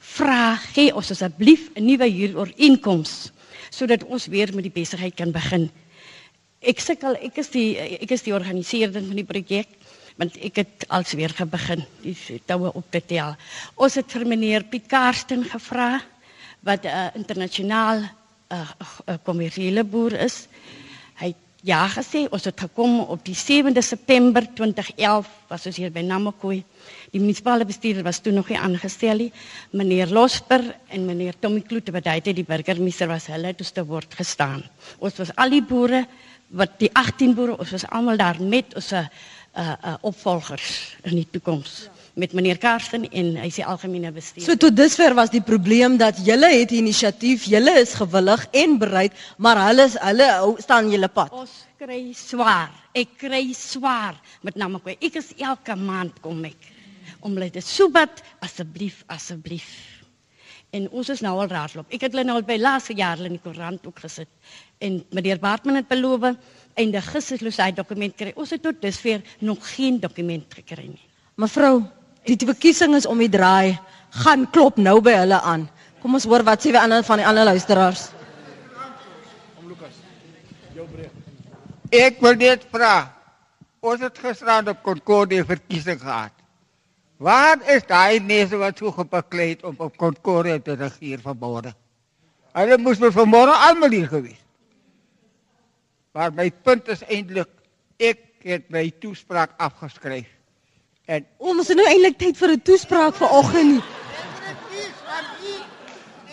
vra 0.03 0.55
gee 0.73 0.91
ons 0.95 1.11
asseblief 1.15 1.69
'n 1.75 1.85
nuwe 1.85 2.07
huurooreenkoms 2.11 3.31
sodat 3.71 4.03
ons 4.03 4.27
weer 4.27 4.53
met 4.53 4.63
die 4.63 4.75
besigheid 4.81 5.15
kan 5.15 5.31
begin. 5.31 5.69
Ek 6.61 6.79
sukkel, 6.79 7.15
ek 7.15 7.37
is 7.37 7.49
die 7.49 7.77
ek 7.79 8.11
is 8.11 8.21
die 8.23 8.33
organiseerder 8.33 9.01
van 9.01 9.15
die 9.15 9.27
projek 9.27 9.67
want 10.17 10.37
ek 10.37 10.55
het 10.61 10.85
als 10.89 11.13
weer 11.17 11.33
begin 11.49 11.83
die 12.03 12.15
toue 12.45 12.71
op 12.73 12.85
te 12.91 13.01
tel. 13.01 13.35
Ons 13.75 13.95
het 13.95 14.11
vir 14.11 14.25
meneer 14.27 14.63
Piet 14.63 14.87
Karsten 14.87 15.43
gevra 15.43 16.01
wat 16.63 16.83
'n 16.83 16.87
uh, 16.87 17.07
internasionaal 17.13 17.97
'n 17.99 18.09
uh, 18.53 18.69
uh, 19.05 19.15
kommersiële 19.23 19.83
boer 19.83 20.13
is. 20.13 20.47
Hy 21.19 21.35
ja 21.63 21.87
gesê 21.87 22.25
ons 22.29 22.43
het 22.43 22.59
gekom 22.59 22.99
op 22.99 23.21
die 23.25 23.35
7de 23.35 23.81
September 23.81 24.43
2011 24.53 25.27
was 25.47 25.65
ons 25.65 25.77
hier 25.77 25.91
by 25.91 26.01
Namakwa. 26.03 26.57
Die 27.11 27.21
munisipale 27.21 27.65
bestuurder 27.65 28.03
was 28.03 28.19
toe 28.19 28.33
nog 28.33 28.49
nie 28.49 28.59
aangestel 28.59 29.17
nie. 29.17 29.31
Meneer 29.71 30.11
Losper 30.11 30.75
en 30.87 31.05
meneer 31.05 31.33
Tommy 31.39 31.61
Kloete 31.61 31.91
wat 31.91 32.05
hy 32.05 32.19
het 32.19 32.35
die 32.35 32.43
burgemeester 32.47 33.07
was 33.07 33.27
hulle 33.31 33.53
het 33.53 33.73
te 33.73 33.85
word 33.85 34.13
gestaan. 34.13 34.63
Ons 34.99 35.17
was 35.17 35.35
al 35.35 35.49
die 35.49 35.63
boere 35.63 36.05
wat 36.47 36.79
die 36.79 36.89
18 36.93 37.33
boere 37.33 37.57
ons 37.57 37.71
was 37.71 37.87
almal 37.89 38.17
daar 38.17 38.41
met 38.41 38.75
ons 38.75 38.91
'n 38.91 39.07
uh, 39.57 39.73
uh, 39.85 39.93
opvolgers 40.01 40.97
in 41.03 41.15
die 41.15 41.27
toekoms. 41.31 41.89
Met 42.13 42.33
meneer 42.37 42.57
Karsten 42.61 43.07
en 43.09 43.31
hy 43.41 43.47
is 43.49 43.55
die 43.57 43.65
algemene 43.65 44.11
bestuurder. 44.13 44.45
So 44.51 44.57
tot 44.61 44.75
dusver 44.77 45.15
was 45.17 45.31
die 45.33 45.41
probleem 45.41 45.95
dat 45.97 46.19
julle 46.25 46.49
het 46.53 46.71
inisiatief, 46.71 47.47
julle 47.49 47.73
is 47.81 47.95
gewillig 47.97 48.43
en 48.51 48.77
bereid, 48.81 49.15
maar 49.37 49.57
hulle 49.67 49.87
is 49.89 49.95
hulle 50.01 50.27
hou- 50.37 50.57
staan 50.61 50.91
julle 50.93 51.09
pad. 51.09 51.31
Ons 51.33 51.63
kry 51.79 52.11
swaar. 52.13 52.69
Ek 52.93 53.17
kry 53.17 53.47
swaar 53.57 54.19
met 54.45 54.55
Namakwa. 54.55 54.93
Ek 55.01 55.15
is 55.15 55.33
elke 55.41 55.75
maand 55.75 56.19
kom 56.21 56.43
ek 56.45 56.69
om 57.23 57.33
hulle 57.33 57.49
te 57.49 57.61
soebat 57.63 58.21
asseblief 58.45 59.03
asseblief. 59.07 59.67
En 60.73 60.87
ons 60.89 61.09
is 61.09 61.21
nou 61.21 61.33
al 61.39 61.47
raadloop. 61.49 61.89
Ek 61.93 62.01
het 62.01 62.11
hulle 62.13 62.25
nou 62.25 62.35
al 62.39 62.45
by 62.45 62.57
laaste 62.57 62.93
jaar 62.97 63.19
in 63.21 63.35
die 63.37 63.41
koerant 63.41 63.85
ook 63.87 63.99
gesit. 64.05 64.29
En 64.81 65.03
meneer 65.13 65.39
Bartman 65.39 65.75
het 65.81 65.87
beloof 65.87 66.23
en 66.75 66.91
die 66.91 67.01
gister 67.01 67.37
hulle 67.41 67.51
sy 67.53 67.71
dokument 67.77 68.15
kry. 68.17 68.33
Ons 68.35 68.49
het 68.55 68.61
tot 68.61 68.81
dusver 68.81 69.21
nog 69.41 69.61
geen 69.75 69.99
dokument 69.99 70.45
gekry 70.53 70.87
nie. 70.87 71.05
Mevrou, 71.37 71.83
die 72.27 72.37
verkiesing 72.47 72.95
is 72.95 73.07
om 73.09 73.19
die 73.21 73.31
draai. 73.31 73.77
Gaan 74.23 74.45
klop 74.53 74.77
nou 74.77 74.99
by 75.03 75.15
hulle 75.23 75.39
aan. 75.41 75.67
Kom 76.01 76.15
ons 76.17 76.27
hoor 76.29 76.43
wat 76.45 76.61
sê 76.61 76.73
die 76.73 76.79
ander 76.79 77.03
van 77.03 77.21
die 77.21 77.27
ander 77.27 77.47
luisteraars. 77.47 78.09
Ek 81.93 82.21
wil 82.21 82.37
net 82.41 82.65
vra. 82.73 82.95
Ons 83.83 84.01
het 84.01 84.17
gisterand 84.17 84.71
op 84.71 84.81
Concordia 84.85 85.43
verkiesing 85.45 85.99
gehad. 86.01 86.33
Waar 87.23 87.59
is 87.71 87.85
daai 87.87 88.19
mense 88.23 88.57
wat 88.59 88.79
so 88.79 88.91
gepaklei 88.91 89.53
het 89.53 89.63
om 89.67 89.75
op 89.77 89.97
Concordia 89.97 90.57
te 90.59 90.75
regeer 90.79 91.21
vanmôre? 91.23 91.73
Hulle 92.53 92.77
moes 92.81 93.01
vir 93.01 93.13
vanmôre 93.13 93.53
almal 93.67 93.93
hier 93.95 94.09
gewees. 94.09 94.39
Maar 96.13 96.33
my 96.35 96.49
punt 96.65 96.89
is 96.93 97.01
eintlik 97.09 97.49
ek 97.97 98.21
het 98.45 98.67
my 98.73 98.87
toespraak 99.01 99.55
afgeskryf. 99.61 100.29
En 101.05 101.25
Ons 101.37 101.67
het 101.67 101.77
nou 101.77 101.87
eintlik 101.89 102.17
tyd 102.17 102.37
vir 102.39 102.51
'n 102.53 102.61
toespraak 102.61 103.15
vanoggend 103.15 103.71
nie. 103.71 103.81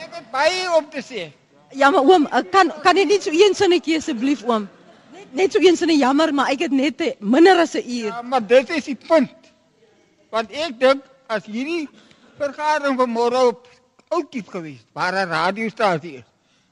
ek 0.01 0.15
het 0.15 0.31
baie 0.31 0.77
om 0.79 0.87
te 0.91 1.03
sê. 1.03 1.33
Ja, 1.73 1.91
maar 1.91 2.03
oom, 2.03 2.27
ek 2.27 2.51
kan 2.51 2.73
kan 2.83 2.97
jy 2.97 3.05
net 3.05 3.23
so 3.23 3.31
een 3.31 3.55
sinnetjie 3.55 3.97
asseblief 3.97 4.43
oom? 4.45 4.69
Net 5.13 5.33
net 5.33 5.53
so 5.53 5.59
een 5.63 5.77
sinne 5.77 5.97
jammer, 5.97 6.33
maar 6.35 6.51
ek 6.51 6.59
het 6.61 6.73
net 6.73 7.01
'n- 7.01 7.15
minder 7.19 7.57
as 7.59 7.75
'n 7.75 7.83
uur. 7.87 8.07
Ja, 8.07 8.23
maar 8.23 8.47
dit 8.47 8.71
is 8.71 8.85
die 8.85 8.95
punt. 9.09 9.31
Want 10.31 10.51
ek 10.53 10.79
dink 10.81 11.03
as 11.27 11.45
hierdie 11.45 11.89
vergadering 12.39 12.99
vanmôre 12.99 13.47
op 13.47 13.69
Oudtshoorn 14.09 14.51
gewees, 14.51 14.81
waar 14.93 15.13
'n 15.15 15.29
radiostasie 15.29 16.15
is, 16.17 16.25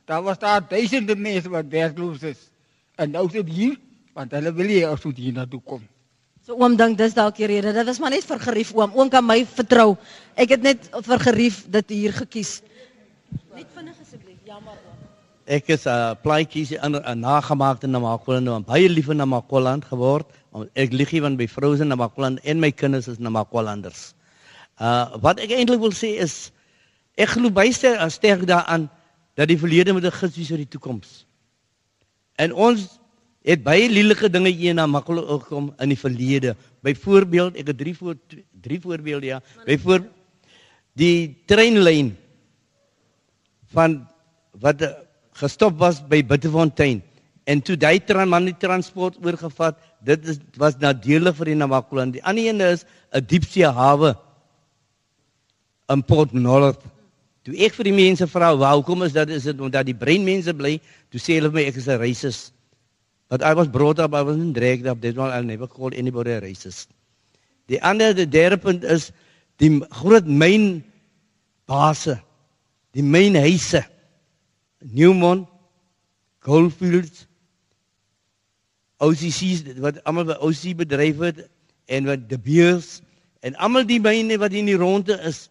dan 0.06 0.24
was 0.24 0.38
daar 0.38 0.68
duisende 0.68 1.16
mense 1.16 1.48
wat 1.48 1.64
werkloos 1.68 2.22
is. 2.22 2.50
En 2.96 3.11
nou 3.11 3.28
sit 3.30 3.48
hier, 3.48 3.76
want 4.14 4.30
hulle 4.32 4.52
wil 4.52 4.66
nie 4.66 4.88
ons 4.90 5.04
moet 5.04 5.16
hier 5.16 5.32
na 5.32 5.46
toe 5.46 5.61
kom. 5.64 5.82
So 6.48 6.56
oom 6.56 6.78
dink 6.80 6.96
dis 6.96 7.12
dalk 7.12 7.37
die 7.37 7.44
rede. 7.44 7.74
Dit 7.76 7.84
was 7.84 7.98
maar 8.00 8.14
net 8.14 8.24
vir 8.24 8.38
gerief 8.40 8.70
oom. 8.72 8.94
Oom 8.96 9.11
kan 9.12 9.20
my 9.20 9.42
vertrou. 9.44 9.98
Ek 10.32 10.54
het 10.54 10.62
net 10.64 10.87
vir 11.04 11.20
gerief 11.20 11.58
dit 11.68 11.90
hier 11.92 12.14
gekies. 12.16 12.52
Net 13.52 13.66
vinnig 13.76 13.98
asseblief. 14.00 14.38
Jammer 14.48 14.72
oom. 14.72 14.94
Ek 15.44 15.68
is 15.68 15.84
'n 15.84 15.92
uh, 15.92 16.14
plaatjies 16.22 16.72
in 16.72 16.96
'n 16.96 17.20
nagemaakte 17.20 17.87
Namakoland 17.87 18.48
en 18.48 18.64
baie 18.64 18.88
lief 18.88 19.11
in 19.12 19.20
Namakoland 19.20 19.84
geword. 19.84 20.24
Want 20.50 20.70
Ek 20.72 20.92
lieg 20.92 21.12
nie 21.12 21.20
want 21.20 21.37
my 21.37 21.48
vrou 21.48 21.74
is 21.74 21.80
in 21.80 21.88
Namakoland 21.88 22.40
en 22.40 22.61
my 22.61 22.72
kinders 22.72 23.08
is 23.08 23.18
Namakolanders. 23.18 24.14
Uh 24.80 25.20
wat 25.20 25.40
ek 25.40 25.52
eintlik 25.52 25.80
wil 25.80 25.92
sê 25.92 26.16
is 26.16 26.50
ek 27.18 27.28
glo 27.28 27.50
baie 27.50 27.72
sterk, 27.72 28.46
daaraan 28.48 28.88
dat 29.37 29.48
die 29.48 29.58
verlede 29.58 29.92
met 29.92 30.04
'n 30.04 30.16
gids 30.16 30.38
is 30.38 30.48
vir 30.48 30.64
die 30.64 30.72
toekoms. 30.72 31.26
En 32.38 32.54
ons 32.54 32.97
het 33.48 33.64
baie 33.64 33.88
lelike 33.88 34.28
dinge 34.28 34.50
hier 34.52 34.74
na 34.76 34.84
Namakoland 34.84 35.28
gekom 35.44 35.70
in 35.80 35.92
die 35.94 35.98
verlede. 35.98 36.54
Byvoorbeeld, 36.84 37.56
ek 37.56 37.72
het 37.72 37.78
drie 37.80 37.94
voor 37.96 38.16
drie 38.61 38.80
voorbeelde 38.82 39.30
ja. 39.32 39.40
Byvoorbeeld 39.64 40.14
die 40.98 41.38
treinlyn 41.46 42.11
van 43.72 44.00
wat 44.58 44.82
eh, 44.82 44.90
gestop 45.38 45.78
was 45.78 46.00
by 46.11 46.20
Bitterfontein. 46.26 47.00
En 47.48 47.62
toe 47.64 47.76
daai 47.78 48.00
tran 48.04 48.28
man 48.28 48.48
die 48.48 48.56
transport 48.58 49.16
oorgevat 49.24 49.78
dit 50.04 50.26
is 50.28 50.40
was 50.58 50.76
nadelig 50.82 51.37
vir 51.38 51.52
die 51.52 51.58
Namakoland 51.58 52.16
die 52.18 52.24
ander 52.26 52.50
een 52.50 52.61
is 52.66 52.84
'n 53.14 53.24
diepsee 53.24 53.70
hawe 53.70 54.16
in 55.88 56.02
Port 56.02 56.32
North. 56.32 56.82
Toe 57.44 57.54
ek 57.56 57.74
vir 57.74 57.84
die 57.84 57.96
mense 57.96 58.26
vra 58.26 58.56
"Waar- 58.56 58.74
hoekom 58.74 59.02
is 59.02 59.12
dat? 59.12 59.28
Is 59.30 59.44
dit 59.44 59.61
omdat 59.61 59.87
die 59.87 59.94
breinmense 59.94 60.52
bly? 60.54 60.80
Toe 61.11 61.20
sê 61.20 61.38
hulle 61.38 61.50
vir 61.50 61.61
my 61.61 61.64
ek 61.64 61.76
is 61.76 61.88
'n 61.88 61.98
racist 61.98 62.52
but 63.29 63.43
I 63.43 63.55
was 63.55 63.69
brought 63.69 63.99
up 63.99 64.14
I 64.14 64.23
wasn't 64.23 64.55
dragged 64.55 64.87
up 64.87 65.01
this 65.01 65.14
one 65.14 65.31
I'll 65.31 65.43
never 65.43 65.67
call 65.67 65.91
anybody 65.95 66.33
a 66.33 66.41
racist. 66.41 66.88
Die 67.69 67.81
ander 67.83 68.14
die 68.14 68.27
derde 68.27 68.57
punt 68.57 68.85
is 68.85 69.12
die 69.61 69.81
groot 70.01 70.27
myn 70.27 70.83
base 71.67 72.19
die 72.97 73.03
mynhuise 73.05 73.85
Newmont 74.81 75.47
Goldfields 76.41 77.27
OCC's 78.99 79.77
wat 79.85 80.01
almal 80.09 80.27
by 80.31 80.38
OCC 80.41 80.75
bedryf 80.79 81.21
het 81.23 81.45
en 81.93 82.09
wat 82.09 82.25
De 82.31 82.38
Beers 82.38 83.03
en 83.45 83.55
almal 83.62 83.87
die 83.87 84.01
myne 84.01 84.38
wat 84.41 84.57
in 84.57 84.71
die 84.71 84.79
ronde 84.79 85.19
is 85.29 85.47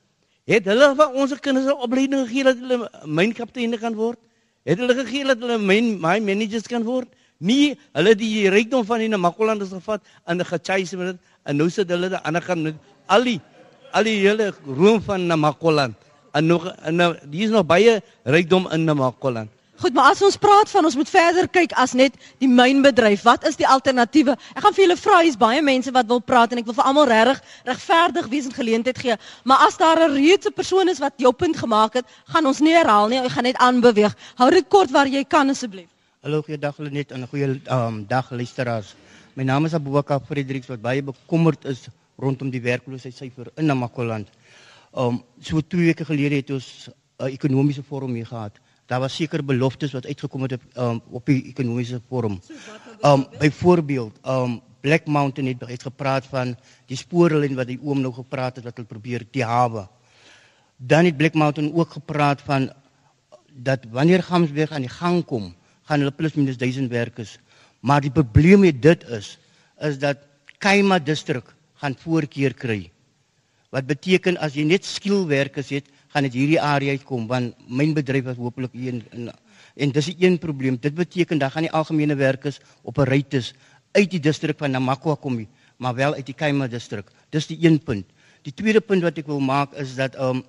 het 0.50 0.66
hulle 0.68 0.94
vir 0.98 1.14
ons 1.14 1.36
kinders 1.44 1.68
'n 1.70 1.84
opleiding 1.86 2.26
gegee 2.26 2.44
dat 2.44 2.58
hulle 2.58 2.90
mynkapteine 3.06 3.78
kan 3.78 3.96
word? 3.96 4.20
Het 4.64 4.80
hulle 4.80 4.96
gegee 4.96 5.28
dat 5.28 5.40
hulle 5.44 5.60
myn 5.60 6.00
myn 6.02 6.26
managers 6.26 6.68
kan 6.68 6.84
word 6.84 7.08
nie 7.38 7.78
hulle 7.98 8.16
die 8.16 8.50
rykdom 8.50 8.86
van 8.86 9.04
die 9.04 9.12
Namakolanders 9.12 9.74
gevat 9.76 10.02
en 10.26 10.46
gechase 10.46 10.98
met 10.98 11.14
dit 11.14 11.36
en 11.46 11.58
nou 11.58 11.70
sit 11.70 11.90
hulle 11.90 12.10
die 12.10 12.24
ander 12.24 12.44
kant 12.44 12.64
met 12.64 12.76
al 13.08 13.24
die 13.24 13.40
al 13.96 14.04
die 14.04 14.18
hele 14.24 14.52
roem 14.66 15.02
van 15.02 15.28
Namakoland 15.28 15.96
en 16.34 16.46
nog 16.46 16.68
en 16.84 16.96
nou, 16.96 17.14
hier 17.32 17.46
is 17.46 17.54
nog 17.54 17.66
baie 17.66 18.02
rykdom 18.24 18.68
in 18.72 18.84
Namakoland 18.86 19.50
Goed, 19.78 19.94
maar 19.94 20.10
as 20.10 20.24
ons 20.26 20.40
praat 20.42 20.72
van 20.74 20.88
ons 20.90 20.96
moet 20.98 21.10
verder 21.10 21.46
kyk 21.54 21.74
as 21.78 21.92
net 21.94 22.16
die 22.42 22.50
mynbedryf. 22.50 23.22
Wat 23.28 23.44
is 23.46 23.60
die 23.60 23.68
alternatiewe? 23.70 24.34
Ek 24.58 24.64
gaan 24.66 24.74
vir 24.74 24.84
julle 24.88 24.96
vra, 24.98 25.20
hier's 25.22 25.38
baie 25.38 25.60
mense 25.62 25.94
wat 25.94 26.08
wil 26.10 26.22
praat 26.32 26.56
en 26.56 26.62
ek 26.64 26.66
wil 26.66 26.74
vir 26.80 26.88
almal 26.90 27.06
regtig 27.12 27.44
regverdig 27.68 28.30
wees 28.32 28.48
en 28.50 28.56
geleentheid 28.56 28.98
gee. 29.04 29.18
Maar 29.46 29.68
as 29.68 29.78
daar 29.78 30.02
'n 30.08 30.16
reuse 30.18 30.50
persoon 30.50 30.90
is 30.90 30.98
wat 30.98 31.14
jou 31.22 31.32
punt 31.32 31.58
gemaak 31.58 31.94
het, 31.94 32.06
gaan 32.34 32.50
ons 32.50 32.60
nie 32.60 32.74
herhaal 32.74 33.08
nie. 33.08 33.22
Ek 33.22 33.32
gaan 33.38 33.44
net 33.44 33.58
aanbeweeg. 33.58 34.16
Hou 34.36 34.50
dit 34.50 34.68
kort 34.68 34.90
waar 34.90 35.08
jy 35.08 35.24
kan 35.24 35.50
asseblief. 35.50 35.90
Hallo, 36.26 36.42
goeiedag 36.42 36.80
Lenet 36.82 37.12
en 37.12 37.22
'n 37.22 37.28
goeie 37.30 37.62
um, 37.70 38.06
dag 38.08 38.32
luisteraars. 38.32 38.96
My 39.36 39.44
naam 39.44 39.66
is 39.66 39.74
Abubakar 39.74 40.20
Fredericks 40.26 40.68
wat 40.68 40.82
baie 40.82 41.04
bekommerd 41.04 41.66
is 41.66 41.88
rondom 42.18 42.50
die 42.50 42.62
werkloosheidssyfer 42.62 43.52
in 43.56 43.66
Namakoland. 43.66 44.28
Um 44.98 45.22
so 45.40 45.62
2 45.62 45.86
weke 45.86 46.06
gelede 46.06 46.36
het 46.36 46.50
ons 46.50 46.90
'n 46.90 47.24
uh, 47.24 47.34
ekonomiese 47.34 47.84
forum 47.84 48.14
hier 48.14 48.26
gehad. 48.26 48.58
Daar 48.88 49.00
was 49.00 49.16
seker 49.16 49.46
beloftes 49.46 49.92
wat 49.94 50.06
uitgekom 50.06 50.42
het 50.42 50.54
op 50.54 50.62
um, 50.78 51.02
op 51.12 51.26
die 51.26 51.44
ekonomiese 51.46 52.02
forum. 52.10 52.42
Um 53.04 53.28
byvoorbeeld, 53.40 54.18
um 54.26 54.62
Black 54.82 55.06
Mountain 55.06 55.48
het 55.48 55.70
het 55.70 55.84
gepraat 55.84 56.26
van 56.26 56.58
die 56.88 56.98
spoorlyn 56.98 57.56
wat 57.56 57.68
die 57.68 57.80
oom 57.84 58.02
nou 58.02 58.14
gepraat 58.14 58.56
het 58.56 58.66
wat 58.66 58.76
hulle 58.76 58.88
probeer 58.88 59.28
die 59.32 59.46
hawe. 59.46 59.88
Dan 60.78 61.06
het 61.06 61.18
Black 61.18 61.34
Mountain 61.34 61.74
ook 61.74 61.92
gepraat 61.92 62.42
van 62.42 62.72
dat 63.54 63.80
wanneer 63.92 64.24
Gamsberg 64.24 64.72
aan 64.72 64.82
die 64.82 64.90
gang 64.90 65.26
kom, 65.26 65.54
gaan 65.88 66.04
hulle 66.04 66.12
plus 66.12 66.36
minus 66.36 66.60
1000 66.60 66.92
werkers. 66.92 67.38
Maar 67.80 68.04
die 68.04 68.12
probleem 68.12 68.66
met 68.66 68.82
dit 68.82 69.04
is 69.18 69.38
is 69.80 70.00
dat 70.02 70.24
Kaima 70.58 70.98
distrik 71.00 71.46
gaan 71.78 71.96
voorkeur 72.02 72.54
kry. 72.58 72.90
Wat 73.70 73.86
beteken 73.86 74.40
as 74.42 74.56
jy 74.58 74.64
net 74.66 74.86
skielwerkers 74.86 75.70
het, 75.70 75.86
gaan 76.10 76.26
dit 76.26 76.34
hierdie 76.34 76.62
area 76.62 76.96
uitkom 76.98 77.28
want 77.30 77.54
myn 77.70 77.94
bedryf 77.94 78.26
was 78.26 78.40
hopelik 78.42 78.74
een 78.74 79.04
en, 79.12 79.30
en 79.76 79.92
dis 79.94 80.10
die 80.10 80.18
een 80.26 80.38
probleem. 80.42 80.80
Dit 80.82 80.96
beteken 80.96 81.38
dan 81.38 81.52
gaan 81.52 81.68
die 81.68 81.72
algemene 81.72 82.16
werkers 82.16 82.60
op 82.82 82.98
'n 82.98 83.10
rytes 83.10 83.54
uit 83.92 84.10
die 84.12 84.20
distrik 84.20 84.58
van 84.58 84.72
Namakwa 84.72 85.16
kom, 85.16 85.48
maar 85.78 85.96
wel 85.96 86.14
uit 86.14 86.26
die 86.26 86.36
Kaima 86.36 86.68
distrik. 86.68 87.06
Dis 87.30 87.48
die 87.48 87.58
een 87.62 87.80
punt. 87.80 88.06
Die 88.42 88.54
tweede 88.54 88.82
punt 88.82 89.02
wat 89.04 89.18
ek 89.18 89.28
wil 89.28 89.40
maak 89.40 89.74
is 89.74 89.96
dat 89.96 90.16
ehm 90.16 90.38
um, 90.38 90.44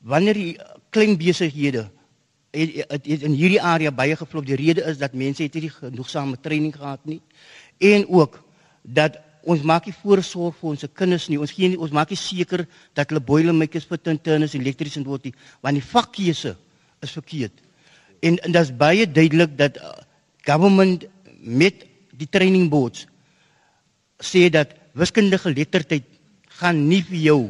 wanneer 0.00 0.34
die 0.34 0.58
klein 0.90 1.16
besighede 1.16 1.88
het, 2.54 2.74
het, 2.88 3.06
het 3.06 3.26
in 3.26 3.36
hierdie 3.36 3.60
area 3.62 3.92
baie 3.92 4.16
geflop. 4.16 4.46
Die 4.46 4.58
rede 4.58 4.84
is 4.86 4.98
dat 5.00 5.14
mense 5.18 5.42
het 5.42 5.54
nie 5.58 5.70
genoegsame 5.70 6.38
training 6.40 6.74
gehad 6.74 7.02
nie 7.04 7.20
en 7.82 8.06
ook 8.08 8.38
dat 8.82 9.18
ons 9.44 9.64
maak 9.66 9.88
nie 9.88 9.96
voorsorg 10.02 10.56
vir 10.60 10.70
ons 10.70 10.86
kinders 10.96 11.26
nie. 11.28 11.38
Ons 11.40 11.52
gee 11.52 11.68
nie 11.72 11.80
ons 11.80 11.92
maak 11.92 12.12
nie 12.12 12.20
seker 12.20 12.64
dat 12.96 13.10
hulle 13.10 13.20
boilermakers 13.24 13.86
vir 13.88 14.00
tinterners 14.00 14.54
elektriese 14.56 15.02
word 15.04 15.28
nie, 15.28 15.34
want 15.64 15.76
die 15.76 15.84
vakkeuse 15.84 16.54
is 17.04 17.12
verkeerd. 17.12 17.58
En, 18.24 18.38
en 18.38 18.54
dit 18.54 18.60
is 18.62 18.72
baie 18.72 19.04
duidelik 19.04 19.56
dat 19.58 19.76
uh, 19.76 19.92
government 20.46 21.04
met 21.44 21.84
die 22.16 22.30
training 22.30 22.70
boards 22.72 23.04
sê 24.22 24.46
dat 24.52 24.72
wiskundige 24.96 25.50
geletterdheid 25.50 26.06
gaan 26.60 26.86
nie 26.88 27.02
vir 27.04 27.20
jou 27.20 27.40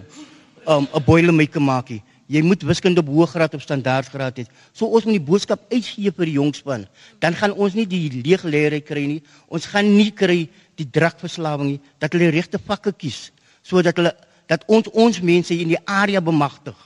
um, 0.67 0.89
'n 0.89 1.05
boilermaker 1.07 1.63
maak 1.63 1.91
nie. 1.91 2.03
Jy 2.27 2.41
moet 2.43 2.63
wiskunde 2.65 3.03
op 3.03 3.11
hoëgraad 3.13 3.55
of 3.55 3.63
standaardgraad 3.63 4.39
hê. 4.41 4.45
So 4.73 4.87
ons 4.87 5.05
moet 5.05 5.19
die 5.19 5.27
boodskap 5.27 5.67
uitgee 5.73 6.13
vir 6.17 6.31
die 6.31 6.37
jongspan. 6.39 6.87
Dan 7.21 7.37
gaan 7.37 7.53
ons 7.53 7.77
nie 7.77 7.85
die 7.87 8.23
leegleerry 8.25 8.81
kry 8.81 9.05
nie. 9.09 9.23
Ons 9.53 9.69
gaan 9.69 9.91
nie 9.93 10.11
kry 10.11 10.47
die 10.81 10.89
drugverslawing 10.89 11.75
nie 11.75 11.81
dat 12.03 12.17
hulle 12.17 12.33
regte 12.35 12.59
vakke 12.59 12.95
kies 12.97 13.29
sodat 13.65 13.97
hulle 13.97 14.13
dat 14.51 14.65
ons 14.69 14.89
ons 14.93 15.21
mense 15.25 15.55
in 15.57 15.71
die 15.73 15.81
area 15.89 16.21
bemagtig. 16.21 16.77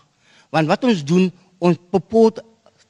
Want 0.55 0.71
wat 0.71 0.85
ons 0.87 1.03
doen, 1.05 1.27
ons 1.59 1.79
popot 1.91 2.39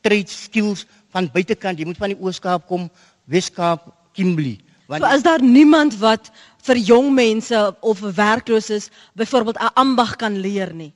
trade 0.05 0.29
skills 0.29 0.85
van 1.13 1.29
buitekant. 1.33 1.79
Jy 1.81 1.89
moet 1.89 2.01
van 2.01 2.13
die 2.13 2.21
Ooskaap 2.21 2.67
kom, 2.69 2.89
Weskaap, 3.33 3.89
Kimberley. 4.17 4.59
Want 4.89 5.05
so 5.05 5.17
is 5.17 5.25
daar 5.25 5.43
niemand 5.45 5.97
wat 6.01 6.31
vir 6.65 6.81
jong 6.81 7.11
mense 7.17 7.59
of 7.81 8.01
werklooses 8.01 8.89
byvoorbeeld 9.17 9.61
'n 9.61 9.75
ambag 9.75 10.17
kan 10.17 10.41
leer 10.41 10.75
nie. 10.75 10.93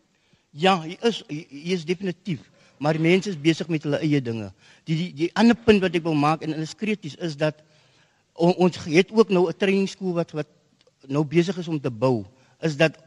Ja, 0.52 0.76
hy 0.84 0.98
is 1.08 1.22
hy 1.28 1.72
is 1.72 1.84
definitief, 1.88 2.44
maar 2.76 2.98
mense 3.00 3.30
is 3.32 3.40
besig 3.40 3.68
met 3.72 3.86
hulle 3.86 4.00
eie 4.04 4.20
dinge. 4.20 4.50
Die 4.84 4.96
die 4.98 5.10
die 5.16 5.30
ander 5.38 5.56
punt 5.56 5.80
wat 5.80 5.96
ek 5.96 6.04
wil 6.04 6.18
maak 6.18 6.44
en 6.44 6.52
is 6.60 6.74
krities 6.76 7.16
is 7.16 7.38
dat 7.40 7.62
on, 8.36 8.52
ons 8.60 8.76
het 8.84 9.12
ook 9.12 9.32
nou 9.32 9.48
'n 9.48 9.56
trainingsskool 9.56 10.12
wat 10.12 10.36
wat 10.36 10.48
nou 11.08 11.24
besig 11.24 11.56
is 11.56 11.68
om 11.68 11.80
te 11.80 11.90
bou. 11.90 12.24
Is 12.60 12.76
dat 12.76 12.98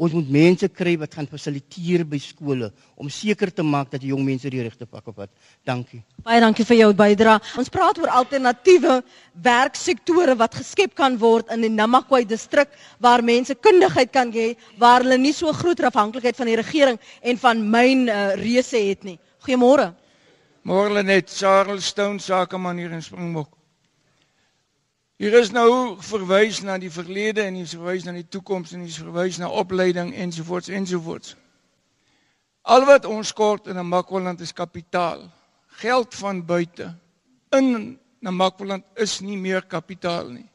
ons 0.00 0.14
moet 0.16 0.30
mense 0.32 0.68
kry 0.72 0.94
wat 1.00 1.12
gaan 1.14 1.28
fasiliteer 1.28 2.06
by 2.08 2.18
skole 2.22 2.70
om 2.96 3.10
seker 3.12 3.52
te 3.52 3.64
maak 3.66 3.90
dat 3.92 4.00
die 4.00 4.12
jong 4.14 4.24
mense 4.24 4.48
die 4.52 4.62
regte 4.64 4.86
pak 4.88 5.10
op 5.12 5.20
het. 5.20 5.30
Dankie. 5.68 6.00
Baie 6.24 6.40
dankie 6.40 6.64
vir 6.64 6.78
jou 6.78 6.88
bydrae. 6.96 7.36
Ons 7.60 7.68
praat 7.72 8.00
oor 8.00 8.12
alternatiewe 8.22 9.00
werksektore 9.44 10.38
wat 10.40 10.56
geskep 10.56 10.96
kan 10.96 11.18
word 11.20 11.52
in 11.52 11.66
die 11.66 11.72
Namaquay 11.74 12.24
distrik 12.24 12.72
waar 13.04 13.24
mense 13.24 13.54
kundigheid 13.60 14.12
kan 14.16 14.32
hê 14.32 14.54
waar 14.80 15.04
hulle 15.04 15.20
nie 15.20 15.36
so 15.36 15.52
groot 15.52 15.84
afhanklikheid 15.84 16.40
van 16.40 16.48
die 16.48 16.58
regering 16.60 17.00
en 17.20 17.40
van 17.44 17.64
myn 17.76 18.08
uh, 18.08 18.32
reuse 18.40 18.80
het 18.80 19.04
nie. 19.04 19.18
Goeiemôre. 19.44 19.90
Môre 20.64 21.04
net 21.04 21.28
Charles 21.32 21.92
Stone 21.92 22.20
sakeman 22.20 22.80
hier 22.80 22.92
in 22.92 23.04
Springbok. 23.04 23.59
Hier 25.20 25.34
is 25.36 25.50
nou 25.52 25.98
verwys 26.00 26.62
na 26.64 26.78
die 26.80 26.88
verlede 26.88 27.42
en 27.44 27.58
hier 27.58 27.66
is 27.66 27.74
verwys 27.76 28.06
na 28.06 28.14
die 28.16 28.24
toekoms 28.24 28.70
en 28.72 28.80
hier 28.80 28.88
is 28.88 29.02
verwys 29.02 29.36
na 29.36 29.50
opleiding 29.52 30.14
ensovoorts 30.16 30.70
ensovoorts. 30.72 31.34
Al 32.64 32.86
wat 32.88 33.04
ons 33.04 33.34
kort 33.36 33.68
in 33.68 33.76
'n 33.76 33.84
Makwaland 33.84 34.40
is 34.40 34.54
kapitaal. 34.56 35.20
Geld 35.82 36.14
van 36.14 36.40
buite 36.46 36.94
in 37.52 37.98
'n 38.22 38.34
Makwaland 38.34 38.84
is 38.96 39.20
nie 39.20 39.36
meer 39.36 39.60
kapitaal 39.60 40.30
nie. 40.30 40.48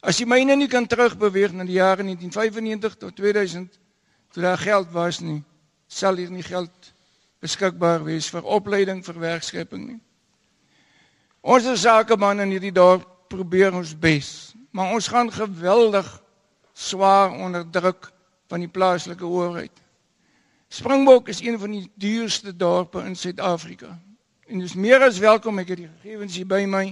As 0.00 0.18
jy 0.18 0.26
myne 0.26 0.56
nie 0.56 0.68
kan 0.68 0.86
terugbeweeg 0.86 1.52
na 1.52 1.64
die 1.64 1.82
jare 1.82 2.02
1995 2.02 2.94
tot 2.94 3.16
2000 3.16 3.78
toe 4.30 4.42
daar 4.42 4.58
geld 4.58 4.92
was 4.92 5.20
nie, 5.20 5.42
sal 5.88 6.16
hier 6.16 6.30
nie 6.30 6.42
geld 6.42 6.92
beskikbaar 7.40 8.04
wees 8.04 8.30
vir 8.30 8.44
opleiding 8.44 9.04
vir 9.04 9.18
werkskeping 9.18 9.86
nie. 9.86 10.00
Ons 11.40 11.80
sakeman 11.80 12.40
in 12.40 12.50
hierdie 12.50 12.72
dorp 12.72 13.17
probeer 13.28 13.74
ons 13.74 13.92
bes, 13.98 14.54
maar 14.70 14.92
ons 14.92 15.08
gaan 15.08 15.30
geweldig 15.32 16.06
swaar 16.72 17.32
onder 17.32 17.70
druk 17.70 18.10
van 18.48 18.62
die 18.64 18.70
plaaslike 18.70 19.26
owerheid. 19.26 19.82
Springbok 20.68 21.28
is 21.28 21.40
een 21.40 21.58
van 21.58 21.70
die 21.70 21.90
duurste 21.94 22.56
dorpe 22.56 23.00
in 23.04 23.16
Suid-Afrika. 23.16 23.98
En 24.46 24.58
dis 24.58 24.74
meer 24.74 25.02
as 25.04 25.20
welkom 25.20 25.58
ek 25.60 25.72
het 25.72 25.82
die 25.82 25.88
gegevens 25.88 26.36
hier 26.36 26.48
by 26.48 26.62
my. 26.68 26.84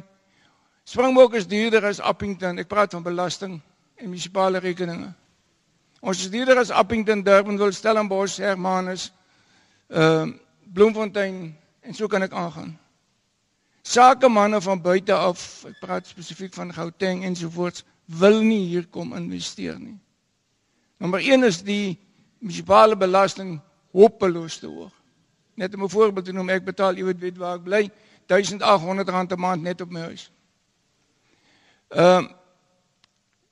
Springbok 0.85 1.37
is 1.37 1.49
duurder 1.49 1.85
as 1.89 2.01
Appington. 2.01 2.59
Ek 2.59 2.69
praat 2.69 2.97
van 2.97 3.05
belasting 3.05 3.59
en 3.97 4.09
munisipale 4.09 4.61
rekeninge. 4.65 5.13
Ons 6.01 6.25
is 6.25 6.31
duurder 6.33 6.61
as 6.61 6.71
Appington, 6.71 7.25
Durbanville, 7.25 7.75
Stellenbosch, 7.75 8.41
Hermanus, 8.45 9.11
ehm 9.89 10.29
uh, 10.29 10.43
Bloemfontein 10.67 11.55
en 11.81 11.95
so 11.95 12.09
kan 12.11 12.23
ek 12.27 12.33
aangaan 12.35 12.75
sakemanne 13.87 14.61
van 14.61 14.81
buite 14.83 15.15
af, 15.15 15.65
ek 15.69 15.79
praat 15.81 16.09
spesifiek 16.09 16.55
van 16.55 16.73
Gauteng 16.75 17.23
ensovoorts, 17.25 17.85
wil 18.19 18.41
nie 18.43 18.65
hier 18.67 18.87
kom 18.91 19.15
investeer 19.15 19.79
nie. 19.79 19.99
Nommer 20.99 21.23
1 21.23 21.47
is 21.47 21.61
die 21.63 21.99
munisipale 22.41 22.97
belasting 22.99 23.57
hopeloos 23.95 24.59
te 24.59 24.67
hoog. 24.67 24.93
Net 25.55 25.75
om 25.75 25.85
'n 25.85 25.89
voorbeeld 25.89 26.27
te 26.27 26.33
noem, 26.33 26.51
ek 26.51 26.65
betaal, 26.65 26.97
jy 26.97 27.05
weet, 27.05 27.21
weet 27.21 27.39
waar 27.39 27.57
ek 27.57 27.65
bly, 27.65 27.91
R1800 28.29 29.33
'n 29.33 29.41
maand 29.41 29.63
net 29.63 29.81
op 29.81 29.91
my 29.91 30.01
huis. 30.01 30.31
Ehm 31.89 32.25
uh, 32.25 32.31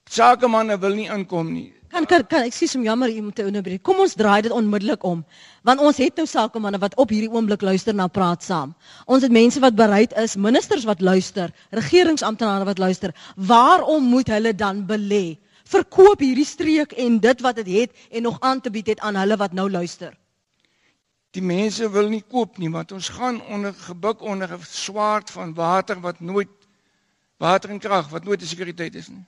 sakemanne 0.04 0.78
wil 0.78 0.94
nie 0.94 1.08
inkom 1.10 1.52
nie. 1.52 1.74
Kan 1.94 2.06
kan, 2.10 2.24
kan 2.26 2.42
ek 2.42 2.54
sê 2.56 2.66
som 2.66 2.82
jammer 2.82 3.06
jy 3.06 3.20
moet 3.22 3.38
onderbreek. 3.38 3.82
Kom 3.86 4.00
ons 4.02 4.16
draai 4.18 4.42
dit 4.42 4.50
onmiddellik 4.50 5.04
om. 5.06 5.20
Want 5.62 5.78
ons 5.78 6.00
het 6.02 6.16
nou 6.18 6.24
sakemanne 6.26 6.80
wat 6.82 6.96
op 6.98 7.12
hierdie 7.14 7.30
oomblik 7.30 7.62
luister 7.62 7.94
na 7.94 8.08
praat 8.10 8.42
saam. 8.42 8.72
Ons 9.06 9.22
het 9.22 9.30
mense 9.30 9.62
wat 9.62 9.76
bereid 9.78 10.16
is, 10.18 10.34
ministers 10.34 10.88
wat 10.90 11.04
luister, 11.04 11.54
regeringsamptenare 11.70 12.66
wat 12.66 12.82
luister. 12.82 13.14
Waarom 13.36 14.10
moet 14.10 14.32
hulle 14.34 14.50
dan 14.58 14.82
belê? 14.90 15.38
Verkoop 15.70 16.26
hierdie 16.26 16.48
streek 16.48 16.98
en 16.98 17.20
dit 17.22 17.46
wat 17.46 17.62
dit 17.62 17.70
het, 17.76 17.94
het 17.94 18.18
en 18.18 18.26
nog 18.26 18.42
aan 18.42 18.60
te 18.60 18.74
bied 18.74 18.90
het 18.90 19.00
aan 19.00 19.22
hulle 19.22 19.38
wat 19.38 19.54
nou 19.54 19.70
luister. 19.70 20.18
Die 21.30 21.46
mense 21.46 21.86
wil 21.94 22.10
nie 22.10 22.24
koop 22.26 22.58
nie 22.58 22.74
want 22.74 22.90
ons 22.94 23.08
gaan 23.14 23.38
onder 23.54 23.74
gebuk 23.86 24.20
onder 24.22 24.50
'n 24.50 24.66
swaard 24.66 25.30
van 25.30 25.54
water 25.54 26.00
wat 26.00 26.20
nooit 26.20 26.50
water 27.38 27.70
en 27.70 27.78
krag 27.78 28.10
wat 28.10 28.24
nooit 28.24 28.42
'n 28.42 28.46
sekuriteit 28.46 28.94
is 28.94 29.08
nie. 29.08 29.24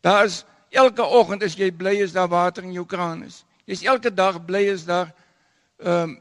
Daar 0.00 0.24
is 0.24 0.44
Elke 0.74 1.04
oggend 1.06 1.44
is 1.46 1.54
jy 1.54 1.68
bly 1.70 2.00
as 2.02 2.12
daar 2.12 2.28
water 2.28 2.64
in 2.66 2.72
jou 2.74 2.82
kraan 2.86 3.22
is. 3.22 3.44
Jy's 3.68 3.84
elke 3.86 4.10
dag 4.10 4.40
bly 4.44 4.66
as 4.72 4.82
daar 4.88 5.12
ehm 5.78 6.10
um, 6.10 6.20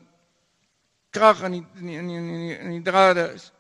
krag 1.14 1.44
in 1.46 1.56
die 1.56 1.66
in 1.82 1.88
die 1.90 2.18
in 2.18 2.28
die, 2.28 2.54
in 2.58 2.72
die 2.74 2.86
drade 2.86 3.26
is. 3.34 3.52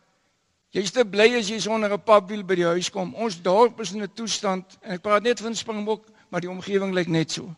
Jy's 0.73 0.93
te 0.93 1.05
bly 1.05 1.27
as 1.37 1.49
jy 1.49 1.59
sonder 1.61 1.91
'n 1.93 2.01
papwiel 2.01 2.45
by 2.45 2.55
die 2.55 2.65
huis 2.65 2.89
kom. 2.89 3.13
Ons 3.15 3.41
dorp 3.41 3.81
is 3.81 3.93
in 3.93 4.01
'n 4.01 4.13
toestand 4.13 4.77
en 4.81 4.91
ek 4.93 5.01
praat 5.01 5.23
net 5.23 5.39
van 5.39 5.55
Springbok, 5.55 6.05
maar 6.29 6.41
die 6.41 6.49
omgewing 6.49 6.93
lyk 6.93 7.07
net 7.07 7.31
so. 7.31 7.55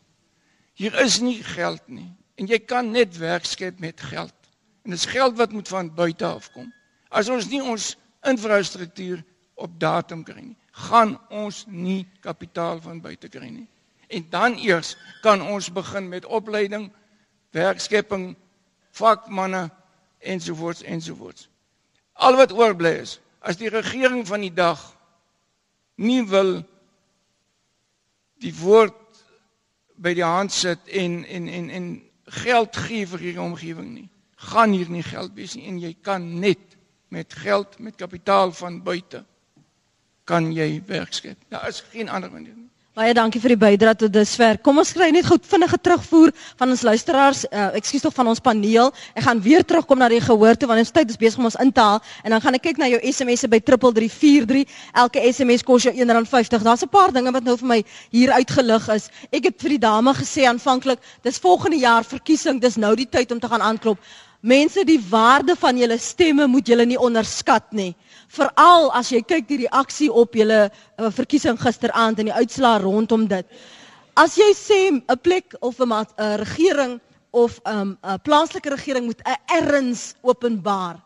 Hier 0.74 0.96
is 1.04 1.20
nie 1.20 1.44
geld 1.44 1.84
nie 1.88 2.12
en 2.36 2.48
jy 2.48 2.60
kan 2.60 2.92
net 2.92 3.18
werk 3.18 3.46
skep 3.46 3.80
met 3.80 4.02
geld. 4.02 4.36
En 4.84 4.92
dis 4.92 5.06
geld 5.06 5.38
wat 5.38 5.52
moet 5.52 5.68
van 5.68 5.94
buite 5.96 6.26
af 6.26 6.52
kom. 6.52 6.74
As 7.10 7.30
ons 7.30 7.48
nie 7.48 7.64
ons 7.64 7.98
infrastruktuur 8.24 9.24
op 9.56 9.80
datum 9.80 10.24
kry 10.24 10.42
nie 10.42 10.58
gaan 10.76 11.16
ons 11.32 11.64
nie 11.72 12.04
kapitaal 12.20 12.82
van 12.84 13.00
buite 13.02 13.30
kry 13.32 13.48
nie. 13.48 13.68
En 14.12 14.26
dan 14.30 14.58
eers 14.60 14.96
kan 15.24 15.42
ons 15.42 15.72
begin 15.72 16.10
met 16.12 16.26
opleiding, 16.26 16.90
werkskepping, 17.56 18.34
vakmanne 18.92 19.70
ensovoorts 20.20 20.84
ensovoorts. 20.84 21.48
Al 22.14 22.36
wat 22.36 22.52
oorbly 22.52 22.92
is, 23.02 23.20
as 23.40 23.60
die 23.60 23.72
regering 23.72 24.26
van 24.28 24.44
die 24.44 24.54
dag 24.54 24.82
nie 25.96 26.24
wil 26.28 26.58
die 28.44 28.54
woord 28.60 29.00
by 29.96 30.12
die 30.18 30.26
hand 30.26 30.52
sit 30.52 30.90
en 30.92 31.22
en 31.24 31.48
en 31.48 31.70
en 31.70 31.88
geld 32.44 32.76
gee 32.88 33.06
vir 33.08 33.22
hierdie 33.22 33.42
omgewing 33.42 33.94
nie, 33.94 34.10
gaan 34.52 34.74
hier 34.76 34.90
nie 34.92 35.06
geld 35.06 35.36
wees 35.38 35.56
nie 35.56 35.70
en 35.70 35.80
jy 35.80 35.94
kan 36.04 36.26
net 36.42 36.76
met 37.14 37.34
geld 37.46 37.80
met 37.80 37.96
kapitaal 37.96 38.52
van 38.52 38.82
buite 38.84 39.24
kan 40.26 40.52
jy 40.54 40.82
werk 40.88 41.14
skep. 41.14 41.38
Daar 41.50 41.68
is 41.70 41.84
geen 41.92 42.10
ander 42.10 42.32
manier 42.32 42.54
nie. 42.56 42.66
Baie 42.96 43.12
dankie 43.12 43.42
vir 43.44 43.52
die 43.52 43.60
bydrae 43.60 43.98
tot 44.00 44.12
dusver. 44.16 44.56
Kom 44.64 44.78
ons 44.80 44.94
kry 44.96 45.10
net 45.12 45.26
gou 45.28 45.36
vinnige 45.44 45.76
terugvoer 45.84 46.32
van 46.56 46.70
ons 46.72 46.84
luisteraars. 46.88 47.42
Uh, 47.50 47.66
ekskuus 47.76 48.06
tog 48.06 48.14
van 48.16 48.30
ons 48.32 48.40
paneel. 48.40 48.94
Ek 49.20 49.26
gaan 49.26 49.42
weer 49.44 49.66
terugkom 49.68 50.00
na 50.00 50.08
die 50.08 50.22
gehoor 50.24 50.56
toe 50.56 50.70
want 50.70 50.80
ons 50.80 50.94
tyd 50.96 51.12
is 51.12 51.20
besig 51.20 51.42
om 51.42 51.50
ons 51.50 51.58
in 51.60 51.74
te 51.76 51.84
haal 51.84 52.00
en 52.24 52.32
dan 52.32 52.44
gaan 52.46 52.56
ek 52.56 52.64
kyk 52.70 52.80
na 52.80 52.88
jou 52.94 53.02
SMS'e 53.12 53.50
by 53.52 53.60
3343. 53.68 54.64
Elke 55.04 55.26
SMS 55.28 55.66
kos 55.68 55.90
jou 55.90 55.92
R1.50. 55.92 56.64
Daar's 56.64 56.88
'n 56.88 56.94
paar 56.96 57.12
dinge 57.12 57.36
wat 57.36 57.44
nou 57.44 57.58
vir 57.60 57.68
my 57.68 57.82
hier 58.16 58.32
uitgelig 58.32 58.88
is. 58.96 59.10
Ek 59.28 59.52
het 59.52 59.60
vir 59.60 59.76
die 59.76 59.84
dame 59.84 60.16
gesê 60.16 60.48
aanvanklik, 60.48 61.04
dis 61.28 61.44
volgende 61.44 61.84
jaar 61.84 62.08
verkiesing, 62.08 62.62
dis 62.62 62.80
nou 62.80 62.96
die 62.96 63.10
tyd 63.12 63.32
om 63.36 63.44
te 63.44 63.52
gaan 63.52 63.62
aanklop. 63.62 64.00
Mense, 64.46 64.84
die 64.86 65.00
waarde 65.10 65.56
van 65.58 65.78
julle 65.78 65.98
stemme 65.98 66.46
moet 66.48 66.68
julle 66.70 66.86
nie 66.86 67.00
onderskat 67.02 67.72
nie 67.74 67.96
veral 68.36 68.92
as 68.94 69.10
jy 69.10 69.24
kyk 69.26 69.48
die 69.50 69.64
reaksie 69.64 70.12
op 70.12 70.36
julle 70.38 70.68
uh, 70.68 71.10
verkiesing 71.14 71.58
gisteraand 71.62 72.20
en 72.22 72.30
die 72.30 72.36
uitslaa 72.36 72.78
rondom 72.84 73.26
dit. 73.32 73.46
As 74.14 74.38
jy 74.38 74.52
sê 74.54 74.80
'n 74.94 75.02
plek 75.22 75.56
of 75.62 75.80
'n 75.80 75.92
uh, 75.92 76.36
regering 76.44 77.00
of 77.32 77.60
'n 77.66 77.74
um, 77.74 77.98
uh, 78.04 78.18
plaaslike 78.22 78.70
regering 78.70 79.06
moet 79.06 79.22
'n 79.26 79.34
uh, 79.34 79.58
erns 79.58 80.14
openbaar. 80.22 81.02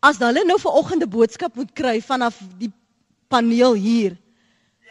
As 0.00 0.18
hulle 0.18 0.44
nou 0.44 0.58
vanoggend 0.60 1.02
'n 1.02 1.08
boodskap 1.10 1.56
moet 1.56 1.72
kry 1.72 2.00
vanaf 2.00 2.38
die 2.58 2.72
paneel 3.28 3.74
hier. 3.74 4.16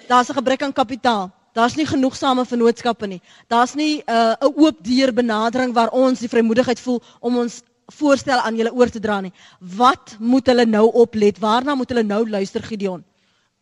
Daar's 0.07 0.29
'n 0.29 0.37
gebrek 0.41 0.61
aan 0.63 0.73
kapitaal. 0.73 1.31
Daar's 1.53 1.75
nie 1.75 1.85
genoegsame 1.85 2.45
vennootskappe 2.45 3.07
nie. 3.07 3.21
Daar's 3.47 3.75
nie 3.75 4.03
'n 4.07 4.11
uh, 4.11 4.35
oop 4.41 4.83
deur 4.83 5.13
benadering 5.13 5.73
waar 5.73 5.89
ons 5.89 6.19
die 6.19 6.29
vrymoedigheid 6.29 6.79
voel 6.79 7.01
om 7.21 7.37
ons 7.37 7.63
voorstel 7.93 8.39
aan 8.39 8.57
julle 8.57 8.73
oor 8.73 8.89
te 8.89 8.99
dra 8.99 9.19
nie. 9.21 9.33
Wat 9.59 10.15
moet 10.19 10.47
hulle 10.47 10.65
nou 10.65 10.87
oplet? 10.93 11.39
Waarna 11.39 11.75
moet 11.75 11.89
hulle 11.93 12.03
nou 12.03 12.23
luister 12.29 12.63
Gideon? 12.63 13.03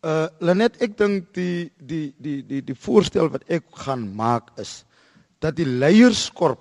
Uh 0.04 0.26
Lenet, 0.44 0.76
ek 0.84 0.98
dink 0.98 1.30
die 1.36 1.70
die 1.80 2.12
die 2.20 2.42
die 2.44 2.60
die 2.64 2.76
voorstel 2.76 3.30
wat 3.32 3.44
ek 3.48 3.64
gaan 3.86 4.04
maak 4.16 4.50
is 4.60 4.82
dat 5.40 5.56
die 5.56 5.68
leierskorp 5.68 6.60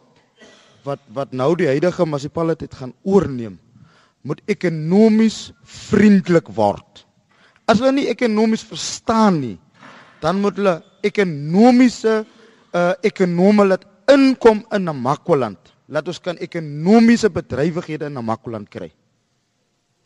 wat 0.88 1.04
wat 1.16 1.34
nou 1.36 1.54
die 1.56 1.68
huidige 1.68 2.06
munisipaliteit 2.08 2.74
gaan 2.76 2.94
oorneem, 3.04 3.58
moet 4.24 4.42
ekonomies 4.52 5.52
vriendelik 5.64 6.52
word. 6.56 7.04
As 7.68 7.80
hulle 7.80 7.96
nie 7.96 8.10
ekonomies 8.12 8.64
verstaan 8.68 9.40
nie, 9.42 9.58
dan 10.24 10.40
moet 10.44 10.60
hulle 10.60 10.78
ekonomiese 11.04 12.24
uh 12.74 12.94
ekonome 13.06 13.68
laat 13.68 13.86
inkom 14.12 14.64
in 14.72 14.88
Namakwaland. 14.88 15.73
Laat 15.92 16.08
ons 16.08 16.20
kan 16.24 16.38
ekonomiese 16.38 17.30
bedrywighede 17.30 18.08
in 18.08 18.16
Namakwaland 18.16 18.70
kry. 18.72 18.92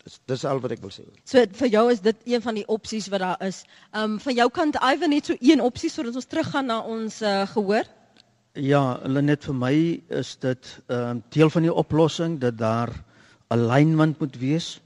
Dis 0.04 0.18
dis 0.26 0.44
al 0.48 0.60
wat 0.62 0.72
ek 0.74 0.82
wil 0.82 0.92
sê. 0.94 1.04
So 1.28 1.44
vir 1.60 1.70
jou 1.70 1.84
is 1.92 2.00
dit 2.00 2.16
een 2.32 2.42
van 2.42 2.56
die 2.58 2.66
opsies 2.66 3.08
wat 3.12 3.22
daar 3.22 3.46
is. 3.46 3.62
Ehm 3.92 4.14
um, 4.14 4.18
van 4.22 4.34
jou 4.34 4.48
kant 4.50 4.78
Ivan 4.82 5.14
net 5.14 5.30
so 5.30 5.36
een 5.40 5.60
opsie 5.60 5.90
sodat 5.90 6.16
ons 6.16 6.26
teruggaan 6.26 6.66
na 6.66 6.80
ons 6.80 7.22
uh, 7.22 7.46
gehoor. 7.54 7.86
Ja, 8.58 8.98
hulle 9.04 9.22
net 9.22 9.44
vir 9.44 9.54
my 9.54 9.74
is 10.20 10.36
dit 10.42 10.70
ehm 10.88 11.18
uh, 11.18 11.22
deel 11.34 11.50
van 11.50 11.68
die 11.68 11.74
oplossing 11.74 12.38
dat 12.40 12.58
daar 12.58 12.94
alignment 13.48 14.18
moet 14.18 14.38
wees. 14.38 14.80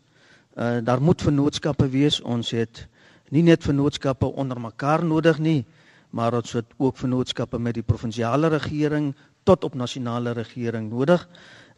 Uh 0.56 0.80
daar 0.84 1.00
moet 1.02 1.22
vennootskappe 1.22 1.88
wees. 1.88 2.20
Ons 2.20 2.50
het 2.50 2.86
nie 3.30 3.42
net 3.42 3.64
vennootskappe 3.64 4.26
onder 4.26 4.60
mekaar 4.60 5.04
nodig 5.04 5.38
nie, 5.38 5.64
maar 6.10 6.34
ons 6.34 6.52
het 6.52 6.74
ook 6.76 6.96
vennootskappe 6.96 7.58
met 7.58 7.74
die 7.74 7.86
provinsiale 7.86 8.48
regering 8.48 9.14
tot 9.44 9.64
op 9.64 9.74
nasionale 9.74 10.32
regering 10.32 10.90
nodig. 10.90 11.28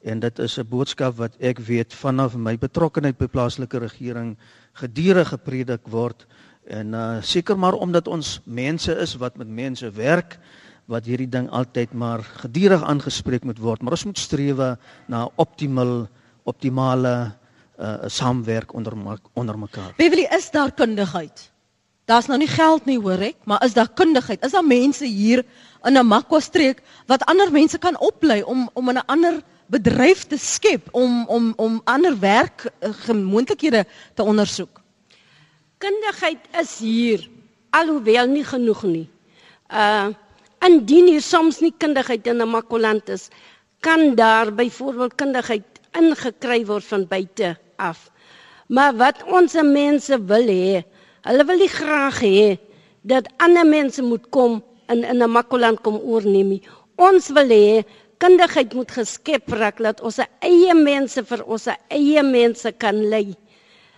En 0.03 0.21
dit 0.21 0.39
is 0.39 0.59
'n 0.59 0.69
boodskap 0.69 1.17
wat 1.17 1.37
ek 1.41 1.59
weet 1.59 1.95
vanaf 1.95 2.37
my 2.37 2.59
betrokkeheid 2.59 3.17
by 3.19 3.27
plaaslike 3.27 3.79
regering 3.79 4.37
gedurig 4.73 5.29
gepredik 5.29 5.89
word 5.89 6.27
en 6.65 6.95
uh 6.95 7.23
seker 7.23 7.59
maar 7.59 7.73
omdat 7.73 8.09
ons 8.09 8.41
mense 8.45 8.93
is 8.97 9.15
wat 9.21 9.37
met 9.37 9.49
mense 9.49 9.91
werk 9.91 10.39
wat 10.87 11.05
hierdie 11.05 11.29
ding 11.29 11.49
altyd 11.51 11.93
maar 11.93 12.23
gedurig 12.23 12.83
aangespreek 12.83 13.45
moet 13.45 13.59
word 13.59 13.83
maar 13.83 13.93
ons 13.93 14.05
moet 14.05 14.19
streef 14.19 14.57
na 15.07 15.29
optimal 15.37 16.09
optimale 16.45 17.33
uh 17.79 18.07
saamwerk 18.07 18.75
onder 18.75 18.93
onder 19.33 19.59
mekaar. 19.59 19.95
Beverly 19.97 20.29
is 20.31 20.51
daar 20.51 20.73
kundigheid. 20.73 21.54
Daar's 22.05 22.27
nou 22.29 22.37
nie 22.39 22.51
geld 22.51 22.85
nie 22.85 22.99
hoor 23.01 23.23
ek, 23.25 23.37
maar 23.49 23.63
is 23.65 23.73
daar 23.73 23.89
kundigheid? 23.89 24.43
Is 24.45 24.53
daar 24.53 24.65
mense 24.65 25.07
hier 25.09 25.45
in 25.85 25.97
'n 25.97 26.07
Makwa 26.07 26.41
streek 26.41 26.83
wat 27.07 27.25
ander 27.25 27.53
mense 27.53 27.79
kan 27.79 27.99
oplei 27.99 28.43
om 28.43 28.69
om 28.75 28.89
in 28.89 28.99
'n 28.99 29.07
ander 29.07 29.43
bedryf 29.67 30.25
te 30.29 30.37
skep 30.39 30.89
om 30.93 31.25
om 31.27 31.53
om 31.57 31.81
ander 31.85 32.19
werk 32.19 32.65
uh, 32.81 32.89
gemoontlikhede 32.93 33.87
te 34.15 34.23
ondersoek? 34.23 34.81
Kundigheid 35.79 36.39
is 36.61 36.79
hier 36.79 37.29
alhoewel 37.71 38.27
nie 38.27 38.45
genoeg 38.45 38.83
nie. 38.83 39.09
Uh 39.73 40.09
indien 40.65 41.07
hier 41.07 41.23
soms 41.23 41.61
nie 41.61 41.75
kundigheid 41.79 42.27
in 42.27 42.41
'n 42.41 42.49
Makwaland 42.49 43.09
is, 43.09 43.29
kan 43.81 44.15
daar 44.15 44.53
byvoorbeeld 44.53 45.15
kundigheid 45.15 45.65
ingekry 45.93 46.65
word 46.67 46.85
van 46.85 47.07
buite 47.07 47.57
af. 47.77 48.11
Maar 48.67 48.97
wat 48.97 49.23
ons 49.25 49.53
mense 49.53 50.25
wil 50.25 50.47
hê, 50.49 50.85
hulle 51.29 51.45
wil 51.49 51.61
nie 51.61 51.73
graag 51.73 52.21
hê 52.25 52.57
dat 53.13 53.29
ander 53.45 53.67
mense 53.69 54.03
moet 54.03 54.25
kom 54.31 54.63
in 54.93 55.05
in 55.05 55.23
'n 55.23 55.31
Makoland 55.31 55.81
kom 55.81 55.97
oorneem 55.97 56.49
nie. 56.49 56.63
Ons 56.97 57.29
wil 57.37 57.49
hê 57.49 57.85
kundigheid 58.19 58.75
moet 58.75 58.91
geskep 58.91 59.49
raak 59.61 59.79
dat 59.79 60.01
ons 60.01 60.19
eie 60.41 60.75
mense 60.75 61.25
vir 61.31 61.45
ons 61.45 61.67
eie 61.89 62.23
mense 62.23 62.73
kan 62.73 62.97
lei. 63.13 63.35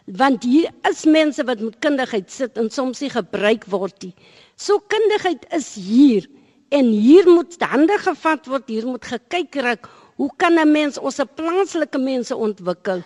Want 0.06 0.44
hier 0.44 0.70
is 0.90 1.04
mense 1.04 1.44
wat 1.44 1.60
met 1.60 1.78
kundigheid 1.80 2.30
sit 2.30 2.56
en 2.58 2.70
soms 2.70 3.00
nie 3.00 3.10
gebruik 3.10 3.64
word 3.66 4.02
nie. 4.02 4.14
So 4.56 4.78
kundigheid 4.78 5.46
is 5.52 5.74
hier 5.74 6.26
en 6.70 6.86
hier 6.86 7.26
moet 7.26 7.56
hande 7.60 7.98
gevat 7.98 8.46
word, 8.46 8.68
hier 8.68 8.86
moet 8.86 9.04
gekyk 9.04 9.54
raak 9.54 9.88
Hoe 10.16 10.30
kan 10.36 10.54
'n 10.58 10.70
mens 10.72 10.98
ons 10.98 11.20
plaaslike 11.34 11.98
mense 11.98 12.36
ontwikkel? 12.36 13.02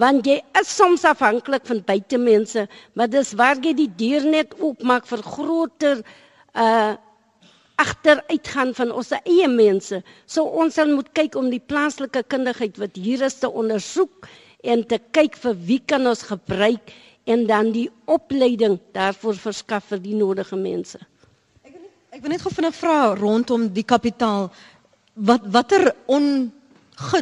Want 0.00 0.24
jy 0.26 0.38
is 0.60 0.70
soms 0.72 1.04
afhanklik 1.04 1.66
van 1.68 1.82
buitemense, 1.84 2.66
maar 2.96 3.10
dis 3.12 3.32
waar 3.36 3.58
jy 3.60 3.74
die 3.76 3.90
deur 3.96 4.24
net 4.24 4.54
oopmaak 4.60 5.08
vir 5.10 5.24
groter 5.24 6.04
uh 6.56 6.92
agteruitgaan 7.82 8.74
van 8.76 8.90
ons 8.94 9.10
eie 9.16 9.48
mense. 9.50 10.02
So 10.30 10.44
ons 10.62 10.76
sal 10.78 10.92
moet 10.92 11.08
kyk 11.16 11.34
om 11.40 11.48
die 11.50 11.58
plaaslike 11.72 12.22
kundigheid 12.30 12.76
wat 12.78 12.98
hier 13.00 13.24
is 13.26 13.38
te 13.42 13.48
ondersoek 13.50 14.28
en 14.62 14.84
te 14.86 15.00
kyk 15.16 15.38
vir 15.42 15.56
wie 15.66 15.80
kan 15.80 16.06
ons 16.06 16.22
gebruik 16.28 16.92
en 17.24 17.46
dan 17.48 17.72
die 17.74 17.88
opleiding 18.10 18.78
daarvoor 18.94 19.38
verskaf 19.40 19.88
vir 19.90 20.02
die 20.04 20.14
nodige 20.18 20.58
mense. 20.60 21.00
Ek 21.64 21.72
wil 21.72 21.80
net 21.82 22.18
ek 22.18 22.22
wil 22.22 22.34
net 22.36 22.44
gou 22.44 22.52
vinnig 22.54 22.76
vra 22.78 22.96
rondom 23.18 23.66
die 23.74 23.86
kapitaal 23.88 24.50
wat 25.28 25.48
watter 25.56 25.90
on, 26.06 26.52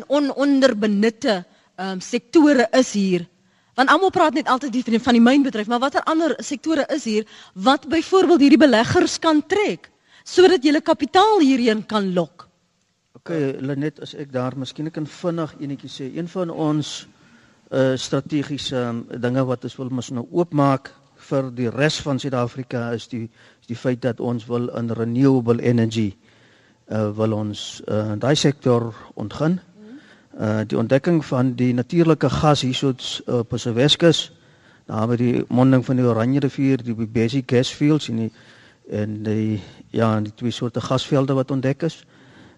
on 0.09 0.31
onderbenutte 0.35 1.41
um, 1.81 2.01
sektore 2.01 2.69
is 2.77 2.93
hier? 2.93 3.27
Want 3.79 3.89
almal 3.89 4.13
praat 4.13 4.37
net 4.37 4.49
altyd 4.51 4.75
die 4.77 5.01
van 5.01 5.17
die 5.17 5.25
mynbedryf, 5.25 5.69
maar 5.71 5.81
watter 5.81 6.05
ander 6.11 6.35
sektore 6.45 6.85
is 6.93 7.07
hier 7.09 7.25
wat 7.55 7.89
byvoorbeeld 7.89 8.45
hierdie 8.45 8.61
beleggers 8.61 9.19
kan 9.19 9.43
trek 9.47 9.91
sodat 10.25 10.65
jy 10.65 10.81
kapitaal 10.85 11.41
hierheen 11.41 11.87
kan 11.87 12.13
lok? 12.15 12.47
OK, 13.17 13.31
Lenet, 13.61 13.99
as 14.05 14.15
ek 14.15 14.31
daar 14.33 14.55
miskien 14.57 14.91
kan 14.93 15.07
vinnig 15.07 15.55
enetjie 15.59 15.91
sê, 15.91 16.07
een 16.17 16.29
van 16.29 16.51
ons 16.51 17.07
uh 17.71 17.95
strategiese 17.95 18.77
um, 18.77 19.05
dinge 19.23 19.45
wat 19.47 19.65
ons 19.65 19.77
wil 19.79 19.91
mos 19.95 20.09
nou 20.11 20.25
oopmaak 20.35 20.91
vir 21.29 21.51
die 21.55 21.69
res 21.71 22.01
van 22.03 22.19
Suid-Afrika 22.19 22.89
is 22.97 23.07
die 23.13 23.29
is 23.61 23.69
die 23.71 23.79
feit 23.79 24.01
dat 24.03 24.21
ons 24.21 24.47
wil 24.49 24.67
in 24.75 24.91
renewable 24.91 25.63
energy 25.63 26.09
uh, 26.91 27.11
wil 27.15 27.37
ons 27.37 27.83
uh, 27.87 28.17
daai 28.19 28.35
sektor 28.35 28.91
ontgin. 29.15 29.61
Uh, 30.41 30.61
die 30.65 30.79
ontdekking 30.79 31.25
van 31.25 31.53
die 31.55 31.75
natuurlike 31.75 32.31
gas 32.33 32.63
hierso 32.65 32.95
uh, 32.95 33.39
op 33.43 33.51
die 33.53 33.73
Weskus, 33.77 34.31
daar 34.89 35.11
by 35.11 35.17
die 35.21 35.45
monding 35.53 35.85
van 35.85 36.01
die 36.01 36.07
Oranje 36.09 36.41
rivier, 36.41 36.81
die 36.81 36.95
basic 36.97 37.51
gas 37.53 37.69
fields 37.69 38.09
en 38.09 38.23
die 38.25 38.31
en 38.91 39.19
die 39.23 39.61
ja, 39.95 40.09
die 40.21 40.33
twee 40.35 40.51
soorte 40.51 40.81
gasvelde 40.81 41.37
wat 41.37 41.51
ontdek 41.51 41.85
is. 41.87 42.01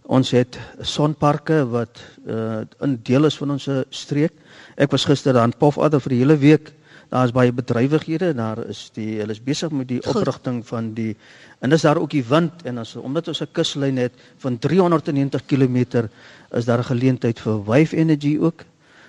Ons 0.06 0.30
het 0.30 0.56
sonparke 0.80 1.58
wat 1.68 1.98
uh, 2.26 2.62
'n 2.86 3.00
deel 3.02 3.24
is 3.24 3.36
van 3.36 3.50
ons 3.50 3.68
streek. 3.90 4.32
Ek 4.76 4.90
was 4.90 5.04
gister 5.04 5.32
daar 5.32 5.50
in 5.50 5.58
Pofadder 5.58 6.00
vir 6.00 6.10
die 6.14 6.22
hele 6.22 6.38
week 6.38 6.72
daar 7.12 7.28
is 7.28 7.34
baie 7.36 7.52
bedrywighede 7.52 8.32
daar 8.36 8.62
is 8.72 8.86
die 8.96 9.18
hulle 9.20 9.34
is 9.36 9.42
besig 9.44 9.72
met 9.76 9.88
die 9.90 10.00
oprigting 10.08 10.62
van 10.66 10.92
die 10.96 11.12
en 11.60 11.72
dis 11.74 11.84
daar 11.84 12.00
ook 12.00 12.14
die 12.14 12.24
wind 12.24 12.64
en 12.68 12.80
as 12.80 12.94
omdat 12.96 13.28
ons 13.28 13.42
'n 13.42 13.52
kuslyn 13.52 14.00
het 14.00 14.12
van 14.44 14.58
390 14.58 15.44
km 15.46 16.08
is 16.50 16.64
daar 16.64 16.78
'n 16.78 16.90
geleentheid 16.92 17.40
vir 17.40 17.64
wave 17.64 17.96
energy 17.96 18.38
ook 18.40 18.64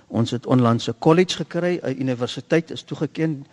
ons 0.07 0.31
het 0.31 0.45
onlangs 0.45 0.87
'n 0.87 0.99
college 0.99 1.35
gekry 1.35 1.79
'n 1.81 1.99
universiteit 1.99 2.71
is 2.71 2.83
toegeken 2.83 3.45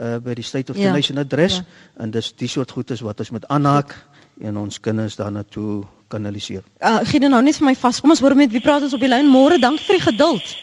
uh, 0.00 0.16
by 0.16 0.34
die 0.34 0.44
state 0.44 0.72
of 0.72 0.76
the 0.76 0.88
ja, 0.88 0.92
nation 0.92 1.18
address 1.18 1.56
ja. 1.56 1.64
en 1.96 2.10
dis 2.10 2.32
die 2.36 2.48
soort 2.48 2.70
goedes 2.70 3.00
wat 3.00 3.18
ons 3.18 3.30
met 3.30 3.46
aanhaak 3.48 3.94
en 4.40 4.56
ons 4.56 4.80
kinders 4.80 5.16
daarna 5.16 5.42
toe 5.42 5.84
kanaliseer. 6.08 6.62
Uh, 6.80 6.98
gee 7.02 7.20
dit 7.20 7.30
nou 7.30 7.42
net 7.42 7.56
vir 7.56 7.66
my 7.66 7.74
vas. 7.74 8.00
Kom 8.00 8.10
ons 8.10 8.20
hoor 8.20 8.36
met 8.38 8.50
wie 8.50 8.60
praat 8.60 8.82
ons 8.82 8.94
op 8.94 9.00
die 9.00 9.08
lyn 9.08 9.26
môre. 9.26 9.58
Dankie 9.58 9.84
vir 9.84 9.98
die 9.98 10.06
geduld. 10.12 10.56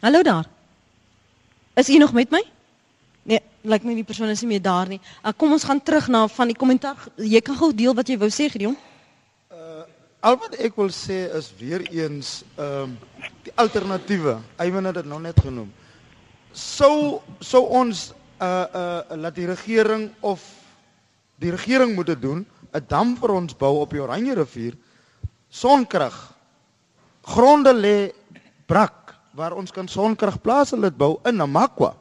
Hallo 0.00 0.22
daar. 0.22 0.59
Is 1.80 1.88
u 1.88 1.96
nog 1.96 2.12
met 2.12 2.30
my? 2.30 2.42
Nee, 3.22 3.40
lyk 3.64 3.84
my 3.88 3.94
die 3.96 4.04
persoon 4.04 4.28
is 4.28 4.42
nie 4.44 4.50
meer 4.50 4.60
daar 4.62 4.88
nie. 4.88 4.98
Uh, 5.24 5.32
kom 5.32 5.54
ons 5.56 5.64
gaan 5.64 5.80
terug 5.80 6.10
na 6.12 6.26
van 6.28 6.50
die 6.50 6.56
kommentaar. 6.56 6.98
Jy 7.16 7.40
kan 7.40 7.56
gou 7.56 7.70
deel 7.72 7.94
wat 7.96 8.10
jy 8.10 8.18
wou 8.20 8.28
sê, 8.28 8.50
Gideon. 8.52 8.76
Uh 9.48 9.86
al 10.20 10.36
wat 10.36 10.58
ek 10.60 10.76
wil 10.76 10.90
sê 10.92 11.22
is 11.38 11.46
weer 11.56 11.80
eens 11.88 12.42
ehm 12.60 12.90
um, 12.90 13.30
die 13.46 13.54
alternatiewe. 13.56 14.34
Eywen 14.60 14.90
het 14.90 14.98
dit 14.98 15.08
nou 15.08 15.22
net 15.24 15.40
genoem. 15.40 15.70
Sou 16.52 17.22
sou 17.40 17.62
ons 17.80 18.10
uh 18.44 18.50
uh 18.82 19.16
laat 19.16 19.38
die 19.40 19.48
regering 19.48 20.10
of 20.20 20.44
die 21.40 21.54
regering 21.56 21.94
moet 21.96 22.12
dit 22.12 22.20
doen, 22.20 22.44
'n 22.76 22.84
dam 22.92 23.16
vir 23.16 23.32
ons 23.38 23.56
bou 23.56 23.78
op 23.80 23.96
die 23.96 24.04
Oranje 24.04 24.36
rivier. 24.36 24.76
Sonkrag. 25.48 26.18
Gronde 27.24 27.72
lê 27.72 28.12
brak 28.68 29.16
waar 29.40 29.56
ons 29.56 29.72
kan 29.72 29.88
sonkragplase 29.88 30.76
laat 30.76 30.96
bou 31.00 31.16
in 31.28 31.40
Namakwa. 31.40 31.94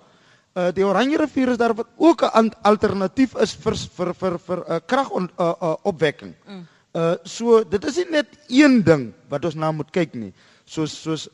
Uh 0.57 0.69
die 0.75 0.83
Oranje 0.85 1.19
rivier 1.21 1.53
is 1.53 1.59
daar 1.61 1.75
wat 1.77 1.87
ook 1.97 2.25
'n 2.25 2.51
alternatief 2.61 3.35
is 3.39 3.53
vir 3.55 3.75
vir 3.75 4.13
vir 4.13 4.39
vir 4.39 4.57
'n 4.57 4.73
uh, 4.73 4.79
krag 4.85 5.09
on, 5.09 5.29
uh, 5.39 5.53
uh, 5.61 5.75
opwekking. 5.83 6.35
Mm. 6.47 6.67
Uh 6.93 7.15
so 7.23 7.63
dit 7.63 7.85
is 7.85 7.95
nie 7.95 8.09
net 8.11 8.27
een 8.47 8.83
ding 8.83 9.13
wat 9.29 9.45
ons 9.45 9.55
na 9.55 9.71
moet 9.71 9.91
kyk 9.91 10.13
nie. 10.13 10.33
Soos 10.65 11.01
soos 11.01 11.29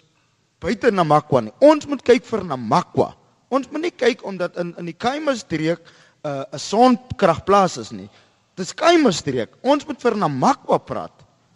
buite 0.59 0.91
Namakwa 0.91 1.41
nie. 1.41 1.53
Ons 1.59 1.87
moet 1.87 2.01
kyk 2.01 2.25
vir 2.25 2.43
Namakwa. 2.43 3.15
Ons 3.49 3.69
moet 3.71 3.81
nie 3.81 3.95
kyk 3.95 4.25
omdat 4.25 4.57
in 4.57 4.75
in 4.77 4.85
die 4.85 4.97
Kaimas 4.97 5.39
streek 5.39 5.79
'n 5.79 6.27
uh, 6.29 6.43
'n 6.53 6.59
sonkragplaas 6.59 7.77
is 7.77 7.91
nie. 7.91 8.09
Dis 8.55 8.73
Kaimas 8.73 9.17
streek. 9.17 9.49
Ons 9.61 9.85
moet 9.85 10.01
vir 10.01 10.17
Namakwa 10.17 10.77
praat. 10.77 11.14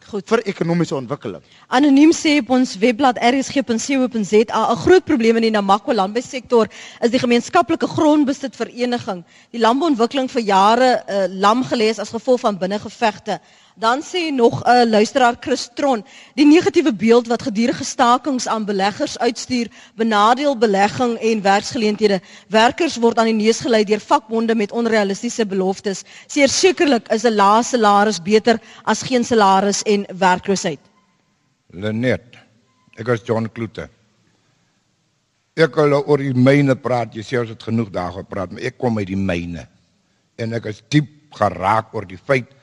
Goed. 0.10 0.26
vir 0.26 0.42
ekonomiese 0.50 0.96
ontwikkeling. 0.98 1.44
Anoniem 1.70 2.10
sê 2.18 2.40
op 2.42 2.50
ons 2.56 2.72
webblad 2.82 3.20
rsg.co.za 3.22 4.62
'n 4.72 4.80
groot 4.84 5.06
probleem 5.06 5.38
in 5.38 5.46
die 5.48 5.52
Namakwa 5.54 5.94
landbousektor 5.94 6.66
is 7.02 7.12
die 7.12 7.22
gemeenskaplike 7.22 7.88
grondbesit 7.88 8.56
vereniging. 8.56 9.24
Die 9.52 9.62
landbouontwikkeling 9.62 10.32
vir 10.32 10.42
jare 10.42 10.90
uh, 11.06 11.26
lam 11.30 11.64
gelees 11.64 12.00
as 12.00 12.10
gevolg 12.10 12.40
van 12.40 12.58
binnengevegte. 12.58 13.40
Dan 13.80 14.02
sê 14.04 14.32
nog 14.32 14.64
'n 14.64 14.70
uh, 14.70 14.90
luisteraar 14.90 15.36
Chris 15.40 15.70
Tron, 15.74 16.06
die 16.36 16.46
negatiewe 16.46 16.94
beeld 16.94 17.28
wat 17.28 17.42
gedurende 17.42 17.84
stakings 17.84 18.48
aan 18.48 18.66
beleggers 18.66 19.20
uitstuur, 19.20 19.68
benadeel 19.96 20.58
belegging 20.58 21.18
en 21.20 21.42
werksgeleenthede. 21.42 22.22
Werkers 22.48 22.98
word 22.98 23.18
aan 23.18 23.32
die 23.32 23.46
neus 23.46 23.60
gelei 23.60 23.84
deur 23.84 24.00
vakbonde 24.00 24.56
met 24.56 24.72
onrealistiese 24.72 25.46
beloftes. 25.46 26.04
Sekerlik 26.28 27.08
is 27.08 27.24
'n 27.24 27.36
lae 27.36 27.64
salaris 27.64 28.22
beter 28.22 28.60
as 28.84 29.02
geen 29.02 29.24
salaris 29.24 29.84
en 29.84 30.06
werkloosheid. 30.18 30.80
Lenet, 31.70 32.36
ek 32.98 33.08
is 33.08 33.22
John 33.24 33.48
Kloete. 33.54 33.90
Ek 35.56 35.76
wil 35.76 35.94
oor 35.94 36.18
die 36.18 36.34
myne 36.34 36.76
praat. 36.76 37.16
Jy 37.16 37.24
sê 37.24 37.40
ons 37.40 37.50
het 37.50 37.64
genoeg 37.64 37.90
dae 37.90 38.12
gepraat, 38.12 38.52
maar 38.52 38.62
ek 38.62 38.78
kom 38.78 38.98
uit 38.98 39.08
die 39.08 39.16
myne. 39.16 39.68
En 40.36 40.54
ek 40.54 40.66
is 40.66 40.84
diep 40.90 41.08
geraak 41.32 41.94
oor 41.94 42.06
die 42.06 42.18
feit 42.18 42.59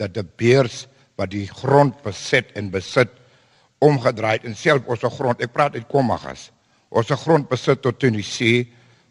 dat 0.00 0.14
die 0.16 0.24
beers 0.24 0.86
wat 1.20 1.32
die 1.34 1.46
grond 1.46 2.00
beset 2.04 2.52
en 2.56 2.72
besit 2.72 3.12
omgedraai 3.84 4.40
en 4.48 4.56
self 4.56 4.88
ons 4.88 5.04
grond 5.16 5.40
ek 5.44 5.52
praat 5.52 5.76
uit 5.76 5.88
Kommagas 5.88 6.48
ons 6.90 7.12
grond 7.24 7.48
besit 7.48 7.82
tot 7.84 8.02
see 8.24 8.66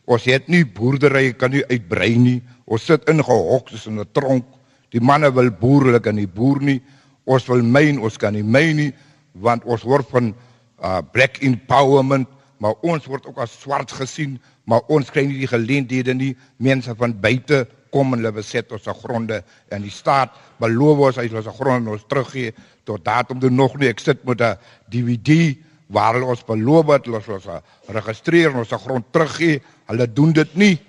ons 0.10 0.26
het 0.26 0.48
nie 0.50 0.66
boerdery 0.66 1.34
kan 1.38 1.52
nie 1.54 1.64
uitbrei 1.70 2.16
nie 2.18 2.40
ons 2.66 2.86
sit 2.86 3.06
ingehok 3.10 3.70
soos 3.70 3.88
in 3.88 4.00
'n 4.00 4.10
tronk 4.14 4.46
die 4.92 5.02
manne 5.02 5.30
wil 5.32 5.52
boerlik 5.52 6.08
en 6.08 6.18
die 6.18 6.28
boer 6.28 6.62
nie 6.62 6.82
ons 7.26 7.48
wil 7.48 7.62
myn 7.62 8.00
ons 8.00 8.18
kan 8.18 8.34
nie 8.34 8.44
myn 8.44 8.76
nie 8.76 8.94
want 9.34 9.64
ons 9.66 9.84
word 9.84 10.08
van 10.10 10.34
uh, 10.82 11.02
black 11.14 11.42
empowerment 11.42 12.28
maar 12.60 12.76
ons 12.84 13.06
word 13.06 13.26
ook 13.26 13.38
as 13.38 13.54
swart 13.62 13.92
gesien 13.92 14.40
maar 14.66 14.82
ons 14.90 15.10
kry 15.10 15.26
nie 15.26 15.40
die 15.40 15.52
geleenthede 15.52 16.14
nie 16.14 16.36
mense 16.58 16.94
van 16.96 17.14
buite 17.14 17.68
kom 17.94 18.14
en 18.14 18.22
hulle 18.22 18.34
beset 18.36 18.72
ons 18.76 18.90
gronde 19.02 19.42
en 19.74 19.84
die 19.86 19.94
staat 19.94 20.36
beloof 20.62 21.06
ons 21.10 21.20
hy 21.22 21.28
sal 21.30 21.42
ons 21.42 21.58
gronde 21.60 21.94
ons 21.96 22.06
teruggee. 22.10 22.54
Tot 22.88 23.04
datum 23.06 23.42
doen 23.42 23.56
nog 23.56 23.78
nie. 23.78 23.90
Ek 23.90 24.00
sit 24.00 24.24
met 24.26 24.42
'n 24.42 24.58
DVD 24.90 25.58
waar 25.88 26.14
hulle 26.14 26.30
ons 26.30 26.46
beloof 26.46 26.88
het 26.94 27.06
hulle 27.06 27.18
ons 27.18 27.48
registreer 27.88 28.56
ons 28.56 28.74
grond 28.84 29.06
teruggee. 29.12 29.62
Hulle 29.88 30.08
doen 30.14 30.34
dit 30.34 30.56
nie. 30.56 30.80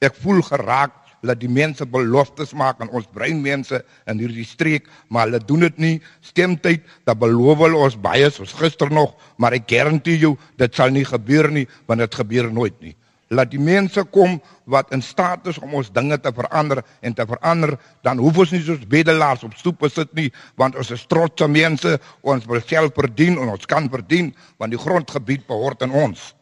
Ek 0.00 0.14
voel 0.14 0.42
geraak 0.42 0.92
dat 1.22 1.40
die 1.40 1.50
mense 1.50 1.86
beloftes 1.86 2.52
maak 2.52 2.80
aan 2.80 2.90
ons 2.90 3.06
breinmense 3.12 3.84
in 4.06 4.18
hierdie 4.18 4.46
streek 4.46 4.86
maar 5.08 5.26
hulle 5.26 5.40
doen 5.44 5.60
dit 5.60 5.78
nie. 5.78 6.02
Stemtyd 6.20 6.82
dat 7.04 7.18
beloof 7.18 7.58
hulle 7.58 7.76
ons 7.76 7.96
baie 7.96 8.30
soos 8.30 8.52
gister 8.52 8.90
nog 8.90 9.14
maar 9.36 9.52
ek 9.52 9.66
garandeer 9.66 10.18
jou 10.18 10.36
dit 10.56 10.74
sal 10.74 10.90
nie 10.90 11.04
gebeur 11.04 11.50
nie 11.50 11.66
want 11.86 12.00
dit 12.00 12.14
gebeur 12.14 12.52
nooit 12.52 12.80
nie 12.80 12.94
laat 13.28 13.50
die 13.52 13.60
mense 13.60 14.02
kom 14.12 14.38
wat 14.64 14.92
in 14.92 15.02
staat 15.04 15.46
is 15.50 15.58
om 15.60 15.74
ons 15.78 15.90
dinge 15.92 16.16
te 16.20 16.32
verander 16.34 16.82
en 17.00 17.14
te 17.14 17.26
verander. 17.28 17.74
Dan 18.06 18.20
hoef 18.22 18.42
ons 18.44 18.54
nie 18.54 18.62
soos 18.64 18.84
bedelaars 18.88 19.44
op 19.44 19.56
stoepe 19.58 19.90
sit 19.92 20.12
nie 20.16 20.28
want 20.60 20.76
ons 20.76 20.92
is 20.94 21.04
trotse 21.10 21.48
mense. 21.48 21.98
Ons 22.22 22.48
wil 22.48 22.62
self 22.64 22.94
verdien 22.96 23.38
en 23.38 23.52
ons 23.54 23.68
kan 23.68 23.88
verdien 23.92 24.32
want 24.58 24.72
die 24.72 24.80
grondgebied 24.80 25.46
behoort 25.48 25.84
aan 25.84 25.94
ons. 26.06 26.32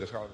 Dis 0.00 0.12
al 0.14 0.28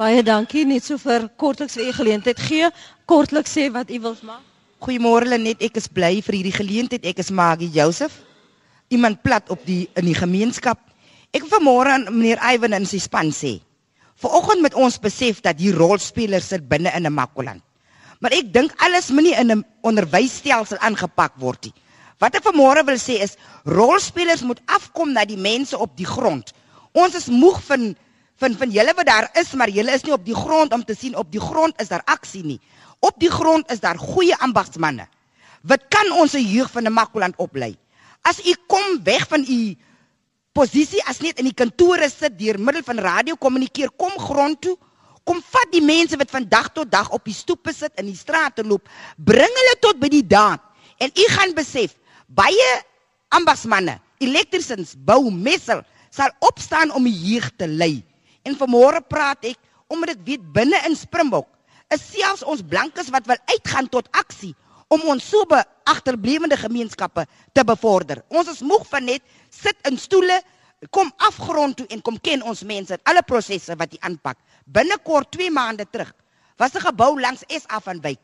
baie 0.00 0.24
dankie. 0.26 0.64
Net 0.66 0.84
so 0.84 0.98
vir 0.98 1.28
kortliks 1.38 1.76
vir 1.78 1.90
u 1.90 1.92
geleentheid 2.00 2.40
gee. 2.48 2.70
Kortliks 3.06 3.52
sê 3.54 3.68
wat 3.72 3.90
u 3.90 4.00
wil 4.08 4.16
maak. 4.26 4.42
Goeiemôre 4.84 5.28
Lenet. 5.28 5.62
Ek 5.62 5.76
is 5.80 5.86
bly 5.88 6.18
vir 6.24 6.40
hierdie 6.40 6.56
geleentheid. 6.56 7.04
Ek 7.06 7.20
is 7.22 7.30
Maggie 7.30 7.70
Joseph. 7.72 8.18
Iemand 8.92 9.22
plat 9.22 9.48
op 9.50 9.62
die 9.68 9.86
in 9.96 10.10
die 10.10 10.16
gemeenskap. 10.18 10.80
Ek 11.34 11.46
vanmôre 11.50 11.94
aan 11.94 12.10
meneer 12.10 12.42
Ivan 12.42 12.76
in 12.76 12.88
sy 12.88 13.00
span 13.02 13.32
sê 13.34 13.58
Vanoggend 14.22 14.62
met 14.62 14.74
ons 14.74 14.98
besef 15.02 15.40
dat 15.42 15.58
hier 15.58 15.74
rolspelers 15.74 16.48
sit 16.48 16.68
binne 16.68 16.90
in 16.94 17.06
'n 17.06 17.12
Makoland. 17.14 17.62
Maar 18.20 18.32
ek 18.32 18.52
dink 18.52 18.72
alles 18.76 19.10
moenie 19.10 19.34
in 19.34 19.50
'n 19.50 19.64
onderwysstelsel 19.82 20.78
aangepak 20.78 21.32
word 21.36 21.64
nie. 21.64 21.74
Wat 22.18 22.34
ek 22.34 22.44
vanmôre 22.46 22.84
wil 22.84 22.98
sê 22.98 23.18
is 23.22 23.36
rolspelers 23.64 24.42
moet 24.42 24.60
afkom 24.66 25.12
na 25.12 25.24
die 25.24 25.36
mense 25.36 25.78
op 25.78 25.96
die 25.96 26.06
grond. 26.06 26.52
Ons 26.92 27.14
is 27.14 27.26
moeg 27.26 27.60
van 27.62 27.96
van 28.36 28.56
van 28.58 28.70
julle 28.70 28.92
wat 28.94 29.06
daar 29.06 29.28
is, 29.40 29.52
maar 29.52 29.70
julle 29.70 29.92
is 29.92 30.02
nie 30.02 30.12
op 30.12 30.24
die 30.24 30.34
grond 30.34 30.72
om 30.72 30.84
te 30.84 30.94
sien 30.94 31.16
op 31.16 31.30
die 31.32 31.40
grond 31.40 31.80
is 31.80 31.88
daar 31.88 32.02
aksie 32.04 32.44
nie. 32.44 32.60
Op 33.00 33.18
die 33.18 33.30
grond 33.30 33.70
is 33.70 33.80
daar 33.80 33.98
goeie 33.98 34.36
ambagsmanne. 34.36 35.06
Wat 35.62 35.84
kan 35.88 36.12
ons 36.12 36.30
se 36.30 36.42
jeug 36.42 36.70
van 36.70 36.84
'n 36.86 36.92
Makoland 36.92 37.36
oplei? 37.36 37.76
As 38.22 38.38
u 38.46 38.54
kom 38.66 39.02
weg 39.04 39.28
van 39.28 39.44
u 39.48 39.76
posisie 40.54 41.02
as 41.10 41.20
net 41.20 41.40
in 41.42 41.50
die 41.50 41.56
kantore 41.56 42.08
sit 42.10 42.38
deur 42.38 42.58
middel 42.58 42.84
van 42.86 43.02
radio 43.02 43.36
kommunikeer 43.36 43.92
kom 43.98 44.14
grond 44.18 44.60
toe 44.62 44.76
kom 45.24 45.40
vat 45.40 45.70
die 45.72 45.82
mense 45.84 46.18
wat 46.20 46.30
van 46.30 46.46
dag 46.48 46.70
tot 46.76 46.90
dag 46.92 47.10
op 47.16 47.24
die 47.24 47.36
stoepe 47.36 47.72
sit 47.74 47.92
in 48.00 48.10
die 48.10 48.18
strate 48.18 48.62
loop 48.62 48.88
bring 49.16 49.60
hulle 49.60 49.76
tot 49.82 50.00
by 50.00 50.10
die 50.12 50.24
daad 50.24 50.62
en 51.02 51.10
u 51.10 51.28
gaan 51.34 51.54
besef 51.56 51.96
baie 52.28 52.70
ambasmanne 53.34 53.98
elektriesiens 54.22 54.94
bou 55.06 55.30
messel 55.30 55.82
sal 56.14 56.30
opstaan 56.46 56.92
om 56.94 57.06
die 57.06 57.14
jeug 57.14 57.50
te 57.58 57.66
lei. 57.66 58.02
En 58.46 58.56
vanmôre 58.58 59.02
praat 59.08 59.42
ek 59.50 59.58
omdat 59.90 60.14
ek 60.14 60.26
weet 60.28 60.44
binne 60.54 60.78
in 60.88 60.96
Springbok 60.96 61.48
is 61.92 62.02
selfs 62.14 62.44
ons 62.48 62.64
blankes 62.64 63.10
wat 63.12 63.26
wil 63.28 63.40
uitgaan 63.50 63.90
tot 63.92 64.08
aksie 64.16 64.54
om 64.94 65.08
ons 65.14 65.28
so 65.28 65.44
agterblewende 65.84 66.56
gemeenskappe 66.56 67.26
te 67.52 67.64
bevorder. 67.66 68.22
Ons 68.28 68.50
is 68.54 68.62
moeg 68.62 68.86
van 68.90 69.04
net 69.10 69.22
sit 69.50 69.76
in 69.88 69.98
stoele, 69.98 70.40
kom 70.90 71.10
afgrond 71.26 71.78
toe 71.78 71.86
en 71.94 72.02
kom 72.04 72.18
ken 72.20 72.42
ons 72.42 72.62
mense, 72.62 72.98
alle 73.08 73.22
prosesse 73.22 73.74
wat 73.80 73.92
jy 73.92 74.00
aanpak. 74.06 74.38
Binnekort 74.66 75.32
2 75.32 75.50
maande 75.50 75.86
terug 75.90 76.12
was 76.58 76.74
'n 76.74 76.86
gebou 76.86 77.20
langs 77.20 77.44
SA 77.48 77.80
van 77.80 78.00
Wyk 78.00 78.20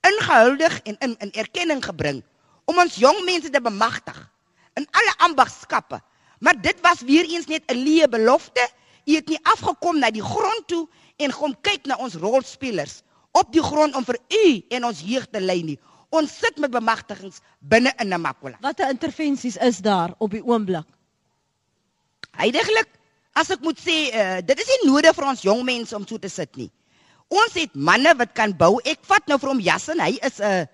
ingehuldig 0.00 0.80
en 0.82 0.96
in 0.98 1.16
in 1.18 1.32
erkenning 1.32 1.84
gebring 1.84 2.22
om 2.64 2.78
ons 2.78 2.96
jong 2.96 3.24
mense 3.24 3.50
te 3.50 3.60
bemagtig 3.60 4.18
in 4.78 4.86
alle 4.90 5.14
ambagskappe. 5.26 6.00
Maar 6.40 6.60
dit 6.60 6.80
was 6.80 7.00
weer 7.00 7.24
eens 7.28 7.46
net 7.46 7.62
'n 7.66 7.76
leë 7.76 8.08
belofte. 8.08 8.68
Jy 9.04 9.14
het 9.14 9.28
nie 9.28 9.40
afgekom 9.42 9.98
na 9.98 10.10
die 10.10 10.22
grond 10.22 10.66
toe 10.66 10.88
en 11.16 11.32
kom 11.32 11.54
kyk 11.60 11.86
na 11.86 11.96
ons 11.96 12.14
rolspelers 12.14 13.02
op 13.32 13.52
die 13.52 13.62
grond 13.62 13.94
om 13.94 14.04
vir 14.04 14.18
u 14.28 14.62
en 14.68 14.84
ons 14.84 15.00
jeug 15.00 15.26
te 15.30 15.40
lei 15.40 15.62
nie. 15.62 15.78
Ons 16.10 16.32
sit 16.42 16.56
met 16.58 16.72
bemagtigings 16.74 17.38
binne 17.60 17.92
in 18.02 18.10
Namakwa. 18.10 18.56
Watter 18.64 18.90
intervensies 18.90 19.56
is 19.56 19.78
daar 19.78 20.14
op 20.18 20.32
die 20.34 20.42
oomblik? 20.42 20.86
Heidiglik, 22.38 22.88
as 23.38 23.50
ek 23.54 23.62
moet 23.62 23.78
sê, 23.78 23.96
uh, 24.10 24.40
dit 24.42 24.58
is 24.58 24.70
nie 24.74 24.90
nodig 24.90 25.14
vir 25.14 25.28
ons 25.30 25.44
jong 25.46 25.62
mense 25.66 25.94
om 25.96 26.06
so 26.06 26.18
te 26.18 26.30
sit 26.30 26.50
nie. 26.58 26.70
Ons 27.30 27.54
het 27.54 27.74
manne 27.74 28.10
wat 28.18 28.34
kan 28.34 28.50
bou. 28.58 28.80
Ek 28.82 28.98
vat 29.06 29.26
nou 29.30 29.38
vir 29.38 29.52
hom 29.52 29.62
Jassen, 29.62 30.02
hy 30.02 30.18
is 30.18 30.40
'n 30.40 30.50
uh, 30.50 30.66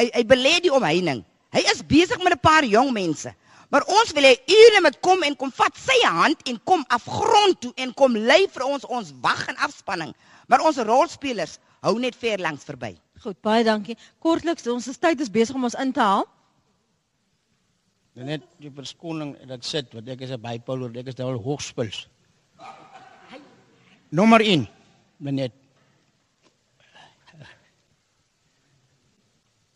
hy 0.00 0.08
hy 0.16 0.24
belê 0.24 0.60
die 0.64 0.72
omheining. 0.72 1.24
Hy 1.52 1.62
is 1.68 1.84
besig 1.84 2.16
met 2.24 2.32
'n 2.32 2.40
paar 2.40 2.64
jong 2.64 2.92
mense. 2.92 3.34
Maar 3.72 3.84
ons 3.88 4.12
wil 4.12 4.24
hê 4.24 4.36
ure 4.48 4.80
met 4.80 5.00
kom 5.00 5.22
en 5.22 5.36
kom 5.36 5.52
vat 5.52 5.76
sy 5.76 5.98
hand 6.04 6.40
en 6.48 6.60
kom 6.64 6.84
afgrond 6.88 7.60
toe 7.60 7.72
en 7.76 7.94
kom 7.94 8.16
lei 8.16 8.46
vir 8.48 8.64
ons 8.64 8.84
ons 8.84 9.12
wag 9.20 9.46
en 9.48 9.56
afspanning. 9.56 10.14
Maar 10.48 10.60
ons 10.60 10.76
rolspelers 10.76 11.58
hou 11.80 11.98
net 11.98 12.16
ver 12.16 12.38
langs 12.38 12.64
verby. 12.64 12.96
Goed, 13.22 13.38
baie 13.44 13.62
dankie. 13.62 13.94
Kortliks, 14.22 14.66
ons 14.66 14.88
tyd 14.98 15.20
is 15.22 15.30
besig 15.30 15.54
om 15.54 15.68
ons 15.68 15.78
in 15.78 15.92
te 15.94 16.02
haal. 16.02 16.24
Net 18.18 18.42
die 18.60 18.70
verskoning 18.74 19.36
dat 19.48 19.64
sit, 19.64 19.92
want 19.94 20.08
ek 20.08 20.24
is 20.26 20.32
'n 20.34 20.42
bypoler, 20.42 20.90
ek 20.98 21.08
is 21.08 21.18
nou 21.18 21.38
hoogspuls. 21.38 22.08
Nommer 24.10 24.42
1. 24.42 24.66
Net 25.20 25.52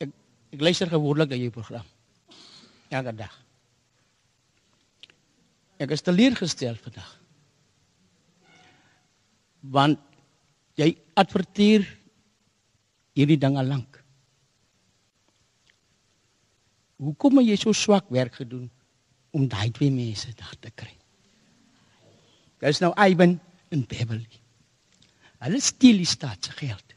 ek 0.01 0.11
ek 0.53 0.61
luister 0.61 0.88
gewoonlik 0.88 1.30
na 1.30 1.36
jou 1.36 1.51
program. 1.51 1.86
Elke 2.90 3.12
dag. 3.16 3.32
Ek 5.78 5.90
is 5.90 6.03
teleurgestel 6.03 6.76
vandag. 6.76 7.20
Want 9.61 9.99
jy 10.74 10.97
adverteer 11.14 11.86
hierdie 13.17 13.41
ding 13.41 13.57
al 13.57 13.69
lank. 13.69 14.01
Hoekom 17.03 17.41
het 17.41 17.51
jy 17.51 17.59
so 17.61 17.77
swak 17.77 18.09
werk 18.12 18.39
gedoen 18.41 18.69
om 19.37 19.49
daai 19.49 19.71
twee 19.75 19.93
mense 19.93 20.33
dag 20.37 20.55
te 20.61 20.73
kry? 20.73 20.93
Dis 22.64 22.81
nou 22.81 22.93
Ivan 22.97 23.37
en 23.73 23.85
Beverly. 23.89 24.41
Hulle 25.45 25.61
steel 25.61 26.01
die 26.01 26.09
staat 26.09 26.49
se 26.49 26.55
geld. 26.57 26.97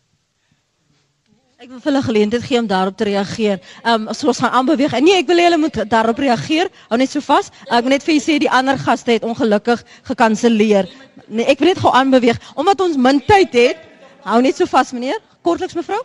Ek 1.60 1.68
wil 1.68 1.82
vir 1.84 1.90
hulle 1.90 2.02
geleentheid 2.06 2.44
gee 2.48 2.60
om 2.62 2.68
daarop 2.72 2.96
te 2.96 3.04
reageer. 3.10 3.58
Ehm 3.84 4.08
um, 4.08 4.14
so 4.16 4.30
ons 4.32 4.40
gaan 4.40 4.54
aanbeweeg. 4.56 4.94
Nee, 5.04 5.18
ek 5.20 5.28
wil 5.28 5.42
hê 5.42 5.50
hulle 5.50 5.60
moet 5.60 5.82
daarop 5.92 6.22
reageer. 6.24 6.70
Hou 6.88 7.00
net 7.02 7.12
so 7.12 7.20
vas. 7.26 7.52
Ek 7.68 7.84
wil 7.84 7.92
net 7.92 8.06
vir 8.08 8.16
julle 8.16 8.24
sê 8.24 8.38
die 8.40 8.52
ander 8.60 8.80
gaste 8.80 9.12
het 9.12 9.28
ongelukkig 9.28 9.84
gekanselleer. 10.08 10.88
Nee, 11.28 11.44
ek 11.52 11.60
wil 11.60 11.74
net 11.74 11.82
gou 11.84 11.92
aanbeweeg 11.92 12.40
omdat 12.56 12.80
ons 12.88 12.96
min 12.96 13.20
tyd 13.28 13.60
het. 13.60 13.84
Hou 14.24 14.40
net 14.46 14.56
so 14.56 14.72
vas 14.72 14.96
meneer. 14.96 15.20
Kortliks 15.42 15.76
mevrou? 15.78 16.02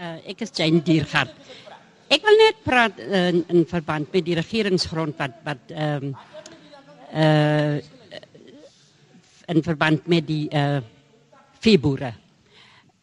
Uh, 0.00 0.16
ek 0.32 0.44
is 0.46 0.52
Jane 0.56 0.80
Diergaard. 0.84 1.32
Ek 2.12 2.24
wil 2.24 2.38
net 2.40 2.62
praat 2.64 3.00
uh, 3.00 3.26
in, 3.30 3.42
in 3.52 3.66
verband 3.68 4.08
met 4.12 4.24
die 4.24 4.36
regeringsgrond 4.38 5.18
wat 5.20 5.42
wat 5.46 5.74
ehm 5.74 6.12
um, 6.12 6.14
uh 7.12 7.80
in 9.52 9.60
verband 9.60 10.06
met 10.08 10.24
die 10.24 10.46
uh 10.48 10.80
veeboere. 11.60 12.14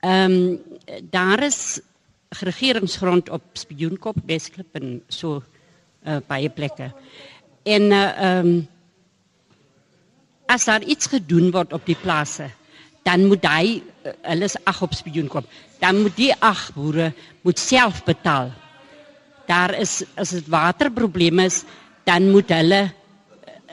Ehm 0.01 0.33
um, 0.33 0.79
daar 1.11 1.43
is 1.45 1.79
regeringsgrond 2.29 3.29
op 3.29 3.43
Spioenkop, 3.53 4.17
Besklip 4.25 4.75
en 4.77 5.01
so 5.07 5.41
uh, 6.05 6.17
baie 6.27 6.49
plekke. 6.49 6.91
En 7.63 7.91
uh, 7.91 8.03
um, 8.29 8.67
as 10.45 10.65
daar 10.65 10.83
iets 10.83 11.09
gedoen 11.09 11.51
word 11.51 11.73
op 11.73 11.85
die 11.85 11.97
plase, 11.97 12.49
dan 13.03 13.25
moet 13.27 13.45
hy 13.45 13.79
uh, 13.79 14.13
hulle 14.31 14.47
is 14.49 14.57
ag 14.69 14.81
op 14.85 14.93
Spioenkop, 14.93 15.45
dan 15.79 16.01
moet 16.03 16.15
die 16.15 16.33
ag 16.43 16.69
boere 16.75 17.11
moet 17.41 17.59
self 17.59 18.03
betaal. 18.07 18.51
Daar 19.49 19.73
is 19.79 20.03
as 20.15 20.35
dit 20.35 20.47
waterprobleme 20.47 21.45
is, 21.49 21.63
dan 22.05 22.29
moet 22.31 22.49
hulle 22.53 22.81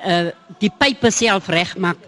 uh, 0.07 0.29
die 0.63 0.71
pype 0.79 1.11
self 1.11 1.51
regmaak. 1.53 2.01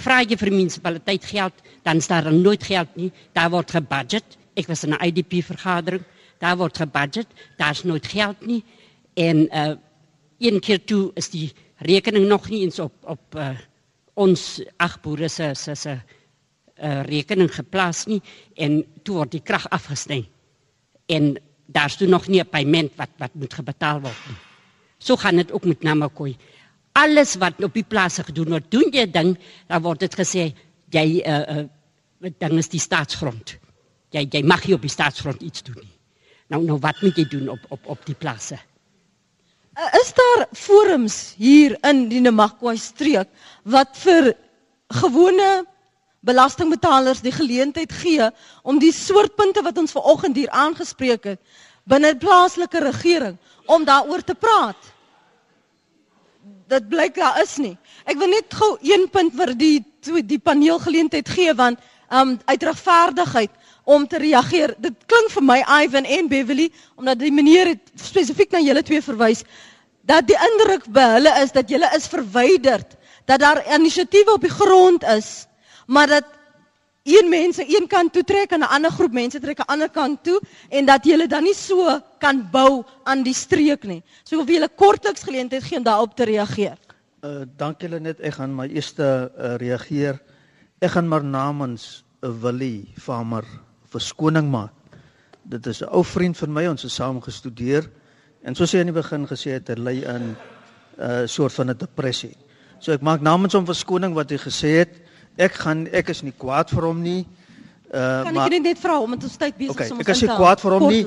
Vra 0.00 0.22
jy 0.24 0.38
vir 0.40 0.52
munisipaliteit 0.54 1.26
geld, 1.28 1.56
dan 1.84 2.00
is 2.00 2.08
daar 2.08 2.30
nooit 2.32 2.64
geld 2.64 2.94
nie. 2.96 3.10
Daar 3.36 3.50
word 3.52 3.74
gebudget. 3.76 4.38
Ek 4.56 4.68
was 4.68 4.84
in 4.84 4.94
'n 4.94 5.02
IDP 5.04 5.42
vergadering. 5.44 6.04
Daar 6.40 6.56
word 6.56 6.76
gebudget. 6.76 7.28
Daar's 7.56 7.84
nooit 7.84 8.06
geld 8.06 8.46
nie. 8.46 8.64
En 9.14 9.48
uh 9.52 9.76
een 10.40 10.60
keer 10.60 10.84
toe 10.84 11.10
is 11.14 11.28
die 11.28 11.52
rekening 11.76 12.26
nog 12.26 12.48
nie 12.48 12.62
eens 12.64 12.78
op 12.78 12.92
op 13.04 13.34
uh 13.36 13.58
ons 14.14 14.62
ag 14.76 15.00
boere 15.00 15.28
se 15.28 15.54
se 15.54 15.74
se 15.74 15.98
uh 16.82 17.02
rekening 17.08 17.50
geplaas 17.54 18.06
nie 18.06 18.20
en 18.56 18.84
toe 19.04 19.14
word 19.20 19.32
die 19.32 19.42
krag 19.44 19.68
afgesny. 19.70 20.24
En 21.06 21.36
daar's 21.66 21.96
toe 21.96 22.08
nog 22.08 22.26
nie 22.28 22.40
'n 22.40 22.48
payment 22.48 22.92
wat 22.96 23.10
wat 23.18 23.34
moet 23.34 23.54
gebetaal 23.54 24.00
word 24.00 24.26
nie. 24.28 24.36
So 24.98 25.16
gaan 25.16 25.36
dit 25.36 25.52
ook 25.52 25.64
met 25.64 25.82
Namakwa. 25.82 26.30
Alles 26.92 27.34
wat 27.34 27.62
op 27.62 27.74
die 27.74 27.84
plase 27.84 28.24
gedoen 28.24 28.48
word, 28.48 28.70
doen 28.70 28.90
jy 28.92 29.10
ding, 29.10 29.38
dan 29.66 29.82
word 29.82 30.00
dit 30.00 30.14
gesê 30.14 30.54
jy 30.90 31.22
uh 31.26 31.58
uh 31.58 31.66
ding 32.38 32.58
is 32.58 32.68
die 32.68 32.80
staatsgrond. 32.80 33.58
Jy 34.10 34.26
jy 34.30 34.42
mag 34.42 34.66
nie 34.66 34.74
op 34.74 34.82
die 34.82 34.90
staatsgrond 34.90 35.42
iets 35.42 35.62
doen 35.62 35.78
nie. 35.80 35.96
Nou 36.48 36.64
nou 36.64 36.78
wat 36.78 37.00
moet 37.02 37.16
jy 37.16 37.24
doen 37.30 37.48
op 37.48 37.64
op 37.68 37.86
op 37.86 38.06
die 38.06 38.14
plase? 38.14 38.58
Is 40.00 40.12
daar 40.12 40.46
forums 40.52 41.34
hier 41.38 41.76
in 41.86 42.08
die 42.08 42.20
Namakwa 42.20 42.74
streek 42.76 43.28
wat 43.62 43.96
vir 43.96 44.34
gewone 44.90 45.64
belastingbetalers 46.20 47.22
die 47.24 47.32
geleentheid 47.32 47.92
gee 47.92 48.28
om 48.62 48.78
die 48.78 48.92
soort 48.92 49.36
punte 49.36 49.62
wat 49.64 49.78
ons 49.78 49.94
vanoggend 49.96 50.36
hier 50.36 50.50
aangespreek 50.52 51.24
het 51.32 51.40
binne 51.88 52.12
plaaslike 52.16 52.80
regering 52.84 53.36
om 53.66 53.84
daaroor 53.84 54.22
te 54.22 54.34
praat. 54.34 54.78
Dit 56.70 56.88
blyk 56.88 57.16
daar 57.16 57.40
is 57.42 57.56
nie. 57.58 57.76
Ek 58.06 58.18
wil 58.20 58.30
net 58.30 58.52
gou 58.54 58.76
een 58.86 59.08
punt 59.10 59.34
vir 59.34 59.54
die 59.58 59.78
die 60.00 60.38
paneel 60.38 60.78
geleentheid 60.80 61.28
gee 61.28 61.52
want 61.54 61.80
um 62.10 62.38
uit 62.44 62.62
regverdigheid 62.62 63.50
om 63.84 64.06
te 64.06 64.18
reageer. 64.18 64.74
Dit 64.78 64.96
klink 65.06 65.32
vir 65.34 65.44
my 65.44 65.58
Ivan 65.82 66.06
en 66.06 66.28
Beverly 66.30 66.70
omdat 66.96 67.20
die 67.20 67.32
meneer 67.32 67.74
het 67.74 67.92
spesifiek 68.00 68.52
na 68.52 68.62
julle 68.64 68.84
twee 68.86 69.02
verwys 69.02 69.44
dat 70.08 70.26
die 70.26 70.38
indruk 70.38 70.86
by 70.90 71.04
hulle 71.16 71.32
is 71.42 71.52
dat 71.54 71.68
julle 71.70 71.90
is 71.96 72.08
verwyderd, 72.10 72.96
dat 73.28 73.42
daar 73.42 73.60
inisiatiewe 73.76 74.32
op 74.32 74.42
die 74.46 74.50
grond 74.50 75.04
is, 75.12 75.46
maar 75.90 76.06
dat 76.06 76.26
een 77.02 77.28
mense 77.28 77.64
een 77.66 77.86
kant 77.88 78.12
toe 78.12 78.24
trek 78.24 78.50
en 78.50 78.60
'n 78.60 78.72
ander 78.76 78.90
groep 78.90 79.12
mense 79.12 79.40
trek 79.40 79.58
aan 79.58 79.66
'n 79.66 79.72
ander 79.72 79.90
kant 79.90 80.22
toe 80.22 80.40
en 80.68 80.84
dat 80.84 81.04
julle 81.04 81.26
dan 81.26 81.42
nie 81.42 81.54
so 81.54 82.00
kan 82.18 82.48
bou 82.50 82.84
aan 83.02 83.22
die 83.22 83.34
streek 83.34 83.82
nie. 83.84 84.02
So 84.24 84.36
wil 84.36 84.54
julle 84.54 84.68
kortliks 84.68 85.22
geleentheid 85.22 85.62
gee 85.62 85.78
om 85.78 85.84
daarop 85.84 86.14
te 86.16 86.24
reageer. 86.24 86.78
Uh 87.22 87.44
dankie 87.56 87.88
julle 87.88 88.00
net. 88.00 88.20
Ek 88.20 88.34
gaan 88.34 88.54
my 88.54 88.68
eerste 88.68 89.32
uh, 89.38 89.56
reageer. 89.56 90.20
Ek 90.78 90.90
gaan 90.90 91.08
maar 91.08 91.24
namens 91.24 92.04
'n 92.22 92.26
uh, 92.26 92.42
Willie 92.42 92.92
Farmer 92.96 93.44
verskoning 93.88 94.50
maak. 94.50 94.72
Dit 95.42 95.66
is 95.66 95.80
'n 95.80 95.88
ou 95.90 96.04
vriend 96.04 96.36
van 96.36 96.52
my, 96.52 96.66
ons 96.66 96.82
het 96.82 96.92
saam 96.92 97.20
gestudeer 97.20 97.90
en 98.42 98.54
soos 98.54 98.72
hy 98.72 98.78
aan 98.78 98.92
die 98.92 99.02
begin 99.02 99.26
gesê 99.26 99.50
het, 99.50 99.68
hy 99.68 99.74
ly 99.74 99.96
in 100.04 100.22
'n 100.22 100.36
uh, 100.98 101.26
soort 101.26 101.52
van 101.52 101.70
'n 101.70 101.78
depressie. 101.78 102.36
So 102.78 102.92
ek 102.92 103.00
maak 103.00 103.20
namens 103.20 103.52
hom 103.52 103.66
verskoning 103.66 104.14
wat 104.14 104.30
hy 104.30 104.36
gesê 104.36 104.68
het. 104.84 105.09
Ek 105.40 105.56
gaan 105.62 105.86
ek 105.96 106.12
is 106.12 106.22
nie 106.26 106.34
kwaad 106.36 106.72
vir 106.74 106.86
hom 106.88 107.00
nie. 107.04 107.22
Uh 107.90 108.22
kan 108.26 108.36
maar, 108.36 108.52
ek 108.52 108.62
net 108.62 108.78
vra 108.78 108.98
om 109.02 109.16
dit 109.16 109.24
ons 109.26 109.38
tyd 109.40 109.56
besig 109.58 109.72
okay, 109.74 109.88
om 109.90 110.02
ek 110.04 110.12
is 110.12 110.22
nie 110.22 110.36
kwaad 110.36 110.60
vir 110.62 110.76
hom 110.76 110.86
nie. 110.92 111.02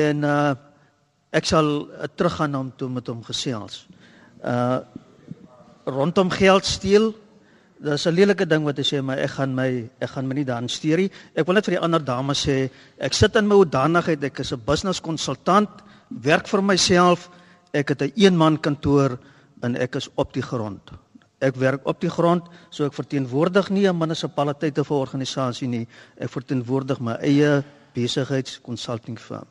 En 0.00 0.26
uh 0.26 0.54
ek 1.30 1.46
sal 1.46 1.68
uh, 1.86 2.08
teruggaan 2.18 2.50
na 2.50 2.58
hom 2.64 2.72
toe 2.76 2.88
met 2.90 3.06
hom 3.06 3.22
gesels. 3.24 3.84
Uh 4.42 4.80
rondom 5.90 6.30
geld 6.30 6.66
steel. 6.66 7.12
Dis 7.80 8.06
'n 8.06 8.14
lelike 8.14 8.46
ding 8.46 8.64
wat 8.64 8.76
hy 8.76 8.84
sê, 8.84 9.00
maar 9.02 9.18
ek 9.18 9.30
gaan 9.38 9.54
my 9.54 9.88
ek 10.00 10.10
gaan 10.10 10.28
my 10.28 10.34
nie 10.34 10.44
daarin 10.44 10.68
steur 10.68 10.98
nie. 10.98 11.10
Ek 11.34 11.46
wil 11.46 11.54
net 11.54 11.64
vir 11.64 11.78
die 11.78 11.84
ander 11.84 12.04
dames 12.04 12.46
sê, 12.46 12.70
ek 12.98 13.14
sit 13.14 13.36
in 13.36 13.48
my 13.48 13.54
hoedanigheid, 13.54 14.24
ek 14.24 14.40
is 14.40 14.52
'n 14.52 14.60
business 14.66 15.00
konsultant, 15.00 15.70
werk 16.10 16.46
vir 16.46 16.62
myself. 16.62 17.30
Ek 17.72 17.88
het 17.88 18.02
'n 18.02 18.12
eenman 18.16 18.58
kantoor 18.58 19.18
en 19.62 19.76
ek 19.76 19.96
is 19.96 20.08
op 20.16 20.32
die 20.32 20.42
grond. 20.42 20.90
Ek 21.40 21.56
werk 21.56 21.86
op 21.88 22.00
die 22.00 22.10
grond, 22.12 22.48
so 22.68 22.84
ek 22.84 22.92
verteenwoordig 22.92 23.70
nie 23.72 23.86
'n 23.88 23.96
munisipaliteit 23.96 24.78
of 24.78 24.90
'n 24.90 25.00
organisasie 25.00 25.68
nie. 25.68 25.86
Ek 26.18 26.28
verteenwoordig 26.28 27.00
my 27.00 27.16
eie 27.20 27.64
besigheidskonsulting 27.94 29.18
firm. 29.18 29.46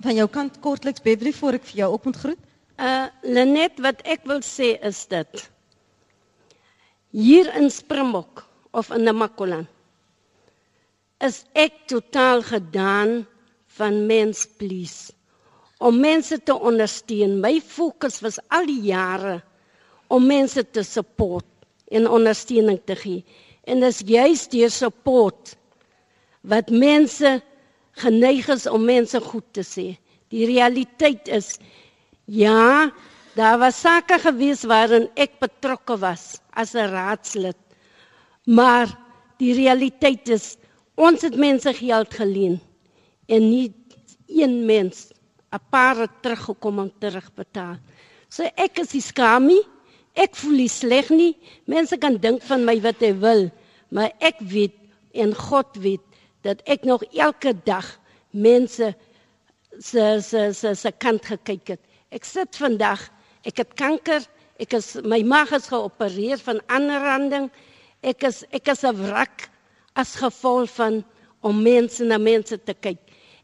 Van 0.00 0.14
jou 0.14 0.28
kant 0.28 0.60
kortliks 0.60 1.02
Beverly 1.02 1.32
voor 1.32 1.52
ek 1.52 1.64
vir 1.64 1.76
jou 1.76 1.92
ook 1.92 2.04
moet 2.04 2.16
groet. 2.16 2.38
Uh 2.78 3.06
Lenet, 3.22 3.78
wat 3.78 4.02
ek 4.02 4.24
wil 4.26 4.40
sê 4.42 4.78
is 4.82 5.06
dit. 5.06 5.50
Hier 7.10 7.54
in 7.54 7.70
Springbok 7.70 8.46
of 8.72 8.90
in 8.90 9.02
Namakoland 9.02 9.66
is 11.22 11.44
ek 11.54 11.86
totaal 11.86 12.42
gedaan 12.42 13.26
van 13.78 14.06
mens 14.06 14.46
please 14.58 15.12
om 15.78 16.00
mense 16.00 16.42
te 16.42 16.54
ondersteun. 16.54 17.40
My 17.40 17.60
fokus 17.60 18.20
was 18.20 18.38
al 18.48 18.66
die 18.66 18.80
jare 18.80 19.42
om 20.08 20.26
mense 20.26 20.64
te 20.70 20.82
support 20.82 21.46
en 21.88 22.08
ondersteuning 22.08 22.80
te 22.84 22.96
gee. 22.96 23.24
En 23.64 23.80
dis 23.80 24.02
juist 24.06 24.50
deur 24.52 24.70
support 24.70 25.56
wat 26.44 26.70
mense 26.70 27.40
geneig 28.00 28.48
is 28.52 28.66
om 28.66 28.84
mense 28.84 29.20
goed 29.20 29.46
te 29.56 29.64
sê. 29.64 29.86
Die 30.28 30.46
realiteit 30.50 31.28
is 31.28 31.54
ja, 32.24 32.90
daar 33.36 33.58
was 33.58 33.80
sake 33.80 34.18
gewees 34.22 34.64
waarin 34.68 35.08
ek 35.20 35.38
betrokke 35.40 35.96
was 36.00 36.40
as 36.52 36.74
'n 36.74 36.90
raadslid. 36.90 37.56
Maar 38.44 38.88
die 39.38 39.54
realiteit 39.54 40.28
is 40.28 40.56
ons 40.94 41.22
het 41.22 41.36
mense 41.36 41.72
geld 41.72 42.14
geleen 42.14 42.60
en 43.26 43.50
nie 43.50 43.72
een 44.26 44.66
mens 44.66 45.10
'n 45.52 45.60
paar 45.70 46.06
teruggekom 46.20 46.78
om 46.78 46.92
terugbetaal. 46.98 47.76
So 48.28 48.42
ek 48.42 48.78
is 48.78 48.92
nie 48.92 49.02
skaam 49.02 49.46
nie. 49.46 49.62
Ek 50.14 50.36
voel 50.38 50.60
nie 50.62 50.70
sleg 50.70 51.10
nie. 51.10 51.32
Mense 51.66 51.98
kan 51.98 52.18
dink 52.22 52.42
van 52.46 52.64
my 52.66 52.76
wat 52.84 53.02
hy 53.02 53.12
wil, 53.22 53.48
maar 53.90 54.12
ek 54.22 54.38
weet 54.52 54.76
en 55.14 55.34
God 55.34 55.78
weet 55.82 56.02
dat 56.46 56.62
ek 56.70 56.84
nog 56.86 57.02
elke 57.14 57.54
dag 57.66 57.86
mense 58.30 58.92
se 59.80 60.04
se 60.22 60.52
se 60.54 60.74
se 60.74 60.92
kant 61.02 61.26
gekyk 61.26 61.74
het. 61.74 61.82
Ek 62.14 62.26
sit 62.26 62.54
vandag, 62.58 63.00
ek 63.42 63.58
het 63.62 63.74
kanker, 63.78 64.22
ek 64.62 64.76
is 64.78 64.94
my 65.02 65.22
maag 65.26 65.54
is 65.56 65.66
geopereer 65.70 66.38
van 66.46 66.62
aanranding. 66.70 67.50
Ek 68.02 68.22
is 68.28 68.44
ek 68.54 68.68
is 68.70 68.84
'n 68.84 68.94
wrak 68.94 69.48
as 69.96 70.14
gevolg 70.14 70.70
van 70.78 71.02
om 71.42 71.62
mense 71.62 72.04
na 72.04 72.18
mense 72.18 72.56
te 72.64 72.74
kyk. 72.74 72.98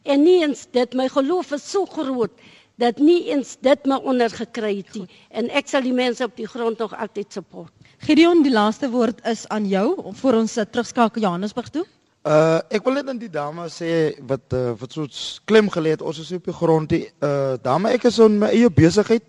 En 0.05 0.23
nie 0.23 0.41
eens 0.43 0.67
dit 0.73 0.95
my 0.95 1.09
geloof 1.09 1.53
is 1.53 1.71
so 1.71 1.85
groot 1.87 2.33
dat 2.81 2.99
nie 2.99 3.29
eens 3.31 3.57
dit 3.61 3.87
my 3.87 4.01
ondergekry 4.09 4.75
het 4.81 4.97
nie 4.97 5.07
en 5.37 5.51
ek 5.57 5.69
sal 5.71 5.85
die 5.85 5.95
mense 5.95 6.25
op 6.25 6.37
die 6.37 6.49
grond 6.49 6.81
nog 6.81 6.97
altyd 6.97 7.33
support. 7.33 7.73
Gideon, 8.01 8.43
die 8.43 8.53
laaste 8.53 8.89
woord 8.91 9.21
is 9.29 9.47
aan 9.53 9.69
jou 9.69 10.13
vir 10.23 10.39
ons 10.39 10.57
uh, 10.57 10.65
terugskakel 10.65 11.27
Johannesburg 11.27 11.69
toe. 11.75 11.87
Uh 12.29 12.61
ek 12.69 12.85
wil 12.85 12.99
net 12.99 13.09
aan 13.09 13.21
die 13.21 13.33
dame 13.33 13.65
sê 13.73 14.13
wat 14.29 14.53
uh, 14.53 14.75
wat 14.81 14.93
so 14.93 15.09
klem 15.49 15.71
gelê 15.73 15.95
het 15.97 16.05
ons 16.05 16.19
is 16.21 16.33
op 16.37 16.45
die 16.49 16.57
grond 16.57 16.93
die 16.93 17.07
uh 17.25 17.57
dame 17.65 17.95
ek 17.97 18.05
is 18.11 18.19
in 18.21 18.37
my 18.43 18.51
eie 18.53 18.69
besigheid. 18.69 19.25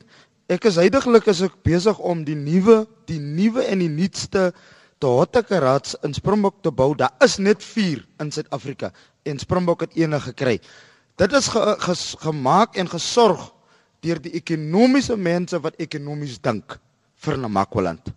Ek 0.51 0.67
is 0.67 0.79
heidaglik 0.79 1.29
is 1.31 1.39
ek 1.47 1.55
besig 1.63 1.99
om 1.99 2.25
die 2.27 2.35
nuwe 2.35 2.81
die 3.07 3.19
nuwe 3.19 3.63
en 3.67 3.79
die 3.83 3.91
nuutste 3.91 4.51
Tohotekarats 5.01 5.95
in 6.05 6.13
Springbok 6.13 6.59
te 6.61 6.71
bou. 6.71 6.91
Daar 6.93 7.15
is 7.25 7.39
net 7.39 7.63
4 7.63 8.03
in 8.21 8.29
Suid-Afrika 8.31 8.91
en 9.23 9.39
Springbok 9.39 9.87
het 9.87 9.95
een 9.97 10.13
gekry. 10.21 10.59
Dit 11.21 11.35
is 11.37 11.51
ge, 11.53 11.61
ge, 11.77 11.93
gemaak 12.23 12.77
en 12.81 12.87
gesorg 12.89 13.51
deur 14.01 14.17
die 14.23 14.33
ekonomiese 14.39 15.13
mense 15.13 15.59
wat 15.61 15.77
ekonomies 15.77 16.39
dink 16.41 16.79
vir 17.21 17.37
Namakwaland. 17.37 18.09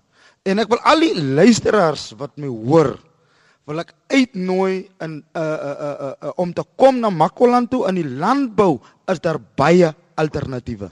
En 0.48 0.62
ek 0.62 0.70
wil 0.72 0.80
al 0.88 1.04
die 1.04 1.12
luisteraars 1.36 2.14
wat 2.16 2.32
my 2.40 2.48
hoor, 2.48 2.94
wil 3.68 3.82
ek 3.82 3.92
uitnooi 4.12 4.88
in 5.04 5.20
'n 5.20 5.22
uh, 5.36 5.40
'n 5.40 5.44
uh, 5.44 5.52
'n 5.52 5.84
uh, 5.84 5.92
uh, 6.06 6.14
uh, 6.28 6.32
om 6.40 6.52
te 6.52 6.64
kom 6.76 7.00
na 7.00 7.10
Makwaland 7.10 7.70
toe 7.70 7.84
in 7.88 8.00
die 8.00 8.08
landbou 8.08 8.80
is 9.08 9.20
daar 9.20 9.40
baie 9.56 9.92
alternatiewe. 10.16 10.90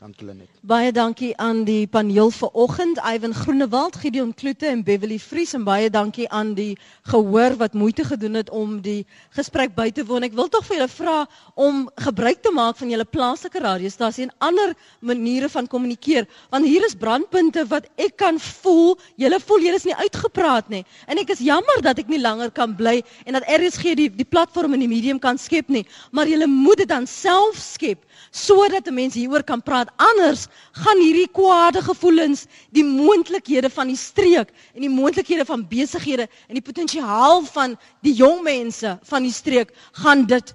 Dankie 0.00 0.24
Lenet. 0.24 0.48
Baie 0.64 0.92
dankie 0.96 1.34
aan 1.36 1.58
die 1.68 1.84
paneel 1.84 2.30
vanoggend, 2.32 2.96
Iwan 3.04 3.34
Groenewald, 3.36 3.98
Gideon 4.00 4.30
Kloete 4.32 4.70
en 4.70 4.80
Beverly 4.80 5.18
Vries 5.20 5.52
en 5.52 5.66
baie 5.66 5.90
dankie 5.92 6.24
aan 6.32 6.54
die 6.56 6.78
gehoor 7.10 7.58
wat 7.60 7.76
moeite 7.76 8.06
gedoen 8.08 8.38
het 8.40 8.48
om 8.48 8.78
die 8.80 9.02
gesprek 9.36 9.74
by 9.76 9.90
te 9.92 10.06
woon. 10.08 10.24
Ek 10.24 10.32
wil 10.38 10.48
tog 10.48 10.64
vir 10.64 10.78
julle 10.78 10.88
vra 10.88 11.16
om 11.52 11.82
gebruik 12.00 12.40
te 12.40 12.52
maak 12.56 12.78
van 12.80 12.94
julle 12.94 13.04
plaaslike 13.04 13.60
radiostasie 13.60 14.24
en 14.24 14.32
ander 14.48 14.72
maniere 15.04 15.52
van 15.52 15.68
kommunikeer, 15.68 16.24
want 16.48 16.64
hier 16.64 16.88
is 16.88 16.96
brandpunte 16.96 17.66
wat 17.68 17.92
ek 18.00 18.16
kan 18.24 18.40
voel. 18.40 18.96
Julle 19.20 19.42
voel 19.44 19.68
julle 19.68 19.82
is 19.82 19.88
nie 19.90 19.98
uitgepraat 20.00 20.72
nie. 20.72 20.86
En 21.12 21.20
ek 21.20 21.34
is 21.36 21.44
jammer 21.44 21.84
dat 21.84 22.00
ek 22.00 22.08
nie 22.08 22.22
langer 22.24 22.48
kan 22.56 22.72
bly 22.72 23.02
en 23.26 23.36
dat 23.36 23.44
RSG 23.44 23.92
die 24.00 24.08
die 24.08 24.30
platform 24.32 24.80
in 24.80 24.86
die 24.86 24.92
medium 24.96 25.20
kan 25.20 25.36
skep 25.36 25.68
nie, 25.68 25.84
maar 26.08 26.24
julle 26.24 26.48
moet 26.48 26.86
dit 26.86 26.88
dan 26.88 27.04
self 27.04 27.60
skep 27.60 28.08
sodat 28.32 28.88
mense 28.88 29.18
hieroor 29.20 29.44
kan 29.44 29.60
praat. 29.60 29.89
Anders 29.96 30.46
gaan 30.72 31.00
hierdie 31.00 31.28
kwade 31.32 31.82
gevoelens, 31.82 32.46
die 32.70 32.84
moontlikhede 32.84 33.70
van 33.70 33.90
die 33.90 33.96
streek 33.96 34.52
en 34.74 34.80
die 34.84 34.92
moontlikhede 34.92 35.44
van 35.44 35.66
besighede 35.68 36.28
en 36.48 36.58
die 36.58 36.64
potensiaal 36.64 37.44
van 37.52 37.76
die 38.04 38.14
jong 38.14 38.42
mense 38.42 38.98
van 39.02 39.22
die 39.22 39.32
streek 39.34 39.74
gaan 40.02 40.26
dit 40.26 40.54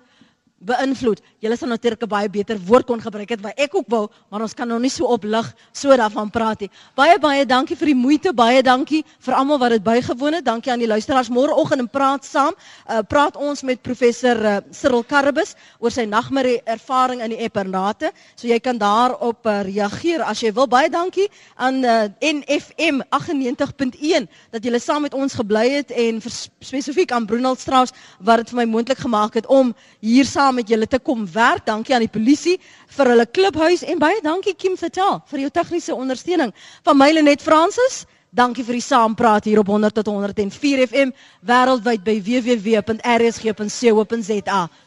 beïnvloed. 0.66 1.22
Julle 1.46 1.58
sal 1.60 1.70
natuurlik 1.70 2.02
'n 2.02 2.10
baie 2.10 2.30
beter 2.30 2.58
woord 2.58 2.88
kon 2.90 3.02
gebruik 3.02 3.30
het 3.30 3.42
wat 3.42 3.54
ek 3.56 3.76
ook 3.76 3.86
wou, 3.88 4.08
maar 4.32 4.42
ons 4.42 4.54
kan 4.54 4.68
nou 4.68 4.80
nie 4.80 4.90
so 4.90 5.06
oplig 5.06 5.54
so 5.72 5.90
daarvan 5.96 6.32
praat 6.32 6.60
nie. 6.62 6.70
Baie 6.96 7.20
baie 7.20 7.46
dankie 7.46 7.76
vir 7.78 7.86
die 7.86 7.96
moeite, 7.96 8.34
baie 8.34 8.64
dankie 8.64 9.04
vir 9.20 9.34
almal 9.34 9.60
wat 9.60 9.70
dit 9.70 9.84
bygewoon 9.84 10.34
het. 10.34 10.46
Dankie 10.46 10.72
aan 10.72 10.80
die 10.80 10.88
luisteraars. 10.88 11.30
Môreoggend 11.30 11.80
in 11.80 11.90
praat 11.90 12.26
saam, 12.26 12.54
uh, 12.90 13.02
praat 13.08 13.36
ons 13.38 13.62
met 13.62 13.82
professor 13.82 14.36
uh, 14.36 14.58
Cyril 14.72 15.04
Karabus 15.04 15.54
oor 15.80 15.92
sy 15.92 16.06
nagmerrie 16.06 16.62
ervaring 16.66 17.22
in 17.22 17.30
die 17.30 17.44
Epernate. 17.46 18.12
So 18.36 18.48
jy 18.48 18.60
kan 18.60 18.78
daarop 18.78 19.46
uh, 19.46 19.62
reageer 19.62 20.24
as 20.24 20.42
jy 20.42 20.52
wil. 20.52 20.66
Baie 20.68 20.90
dankie 20.90 21.30
aan 21.58 21.84
uh, 21.84 22.08
NFM 22.22 23.04
98.1 23.14 24.26
dat 24.52 24.64
julle 24.64 24.80
saam 24.80 25.02
met 25.02 25.14
ons 25.14 25.34
gebly 25.34 25.70
het 25.76 25.92
en 25.92 26.22
spesifiek 26.58 27.12
aan 27.12 27.26
Brunel 27.26 27.56
Strauss 27.56 27.94
wat 28.20 28.38
dit 28.42 28.50
vir 28.50 28.64
my 28.64 28.66
moontlik 28.66 28.98
gemaak 28.98 29.38
het 29.38 29.46
om 29.46 29.76
hier 30.02 30.26
saam 30.26 30.56
met 30.56 30.70
julle 30.70 30.88
te 30.88 30.98
kom 31.00 31.28
werk. 31.36 31.66
Dankie 31.68 31.94
aan 31.96 32.06
die 32.06 32.12
polisie 32.12 32.58
vir 32.98 33.06
hulle 33.12 33.26
klubhuis 33.28 33.84
en 33.84 34.00
baie 34.02 34.22
dankie 34.24 34.56
Kim 34.56 34.78
Fatel 34.80 35.20
vir 35.32 35.40
jou 35.46 35.52
tegniese 35.60 35.96
ondersteuning. 35.96 36.54
Van 36.88 36.98
my 36.98 37.12
Lenet 37.14 37.42
Fransis, 37.44 38.06
dankie 38.36 38.64
vir 38.68 38.74
die 38.80 38.88
saampraat 38.88 39.46
hier 39.48 39.60
op 39.62 39.68
100 39.72 39.94
tot 40.00 40.08
104 40.12 40.88
FM 40.88 41.10
wêreldwyd 41.46 42.02
by 42.08 42.18
www.rsg.co.za. 42.32 43.00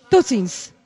Totsiens. 0.09 0.78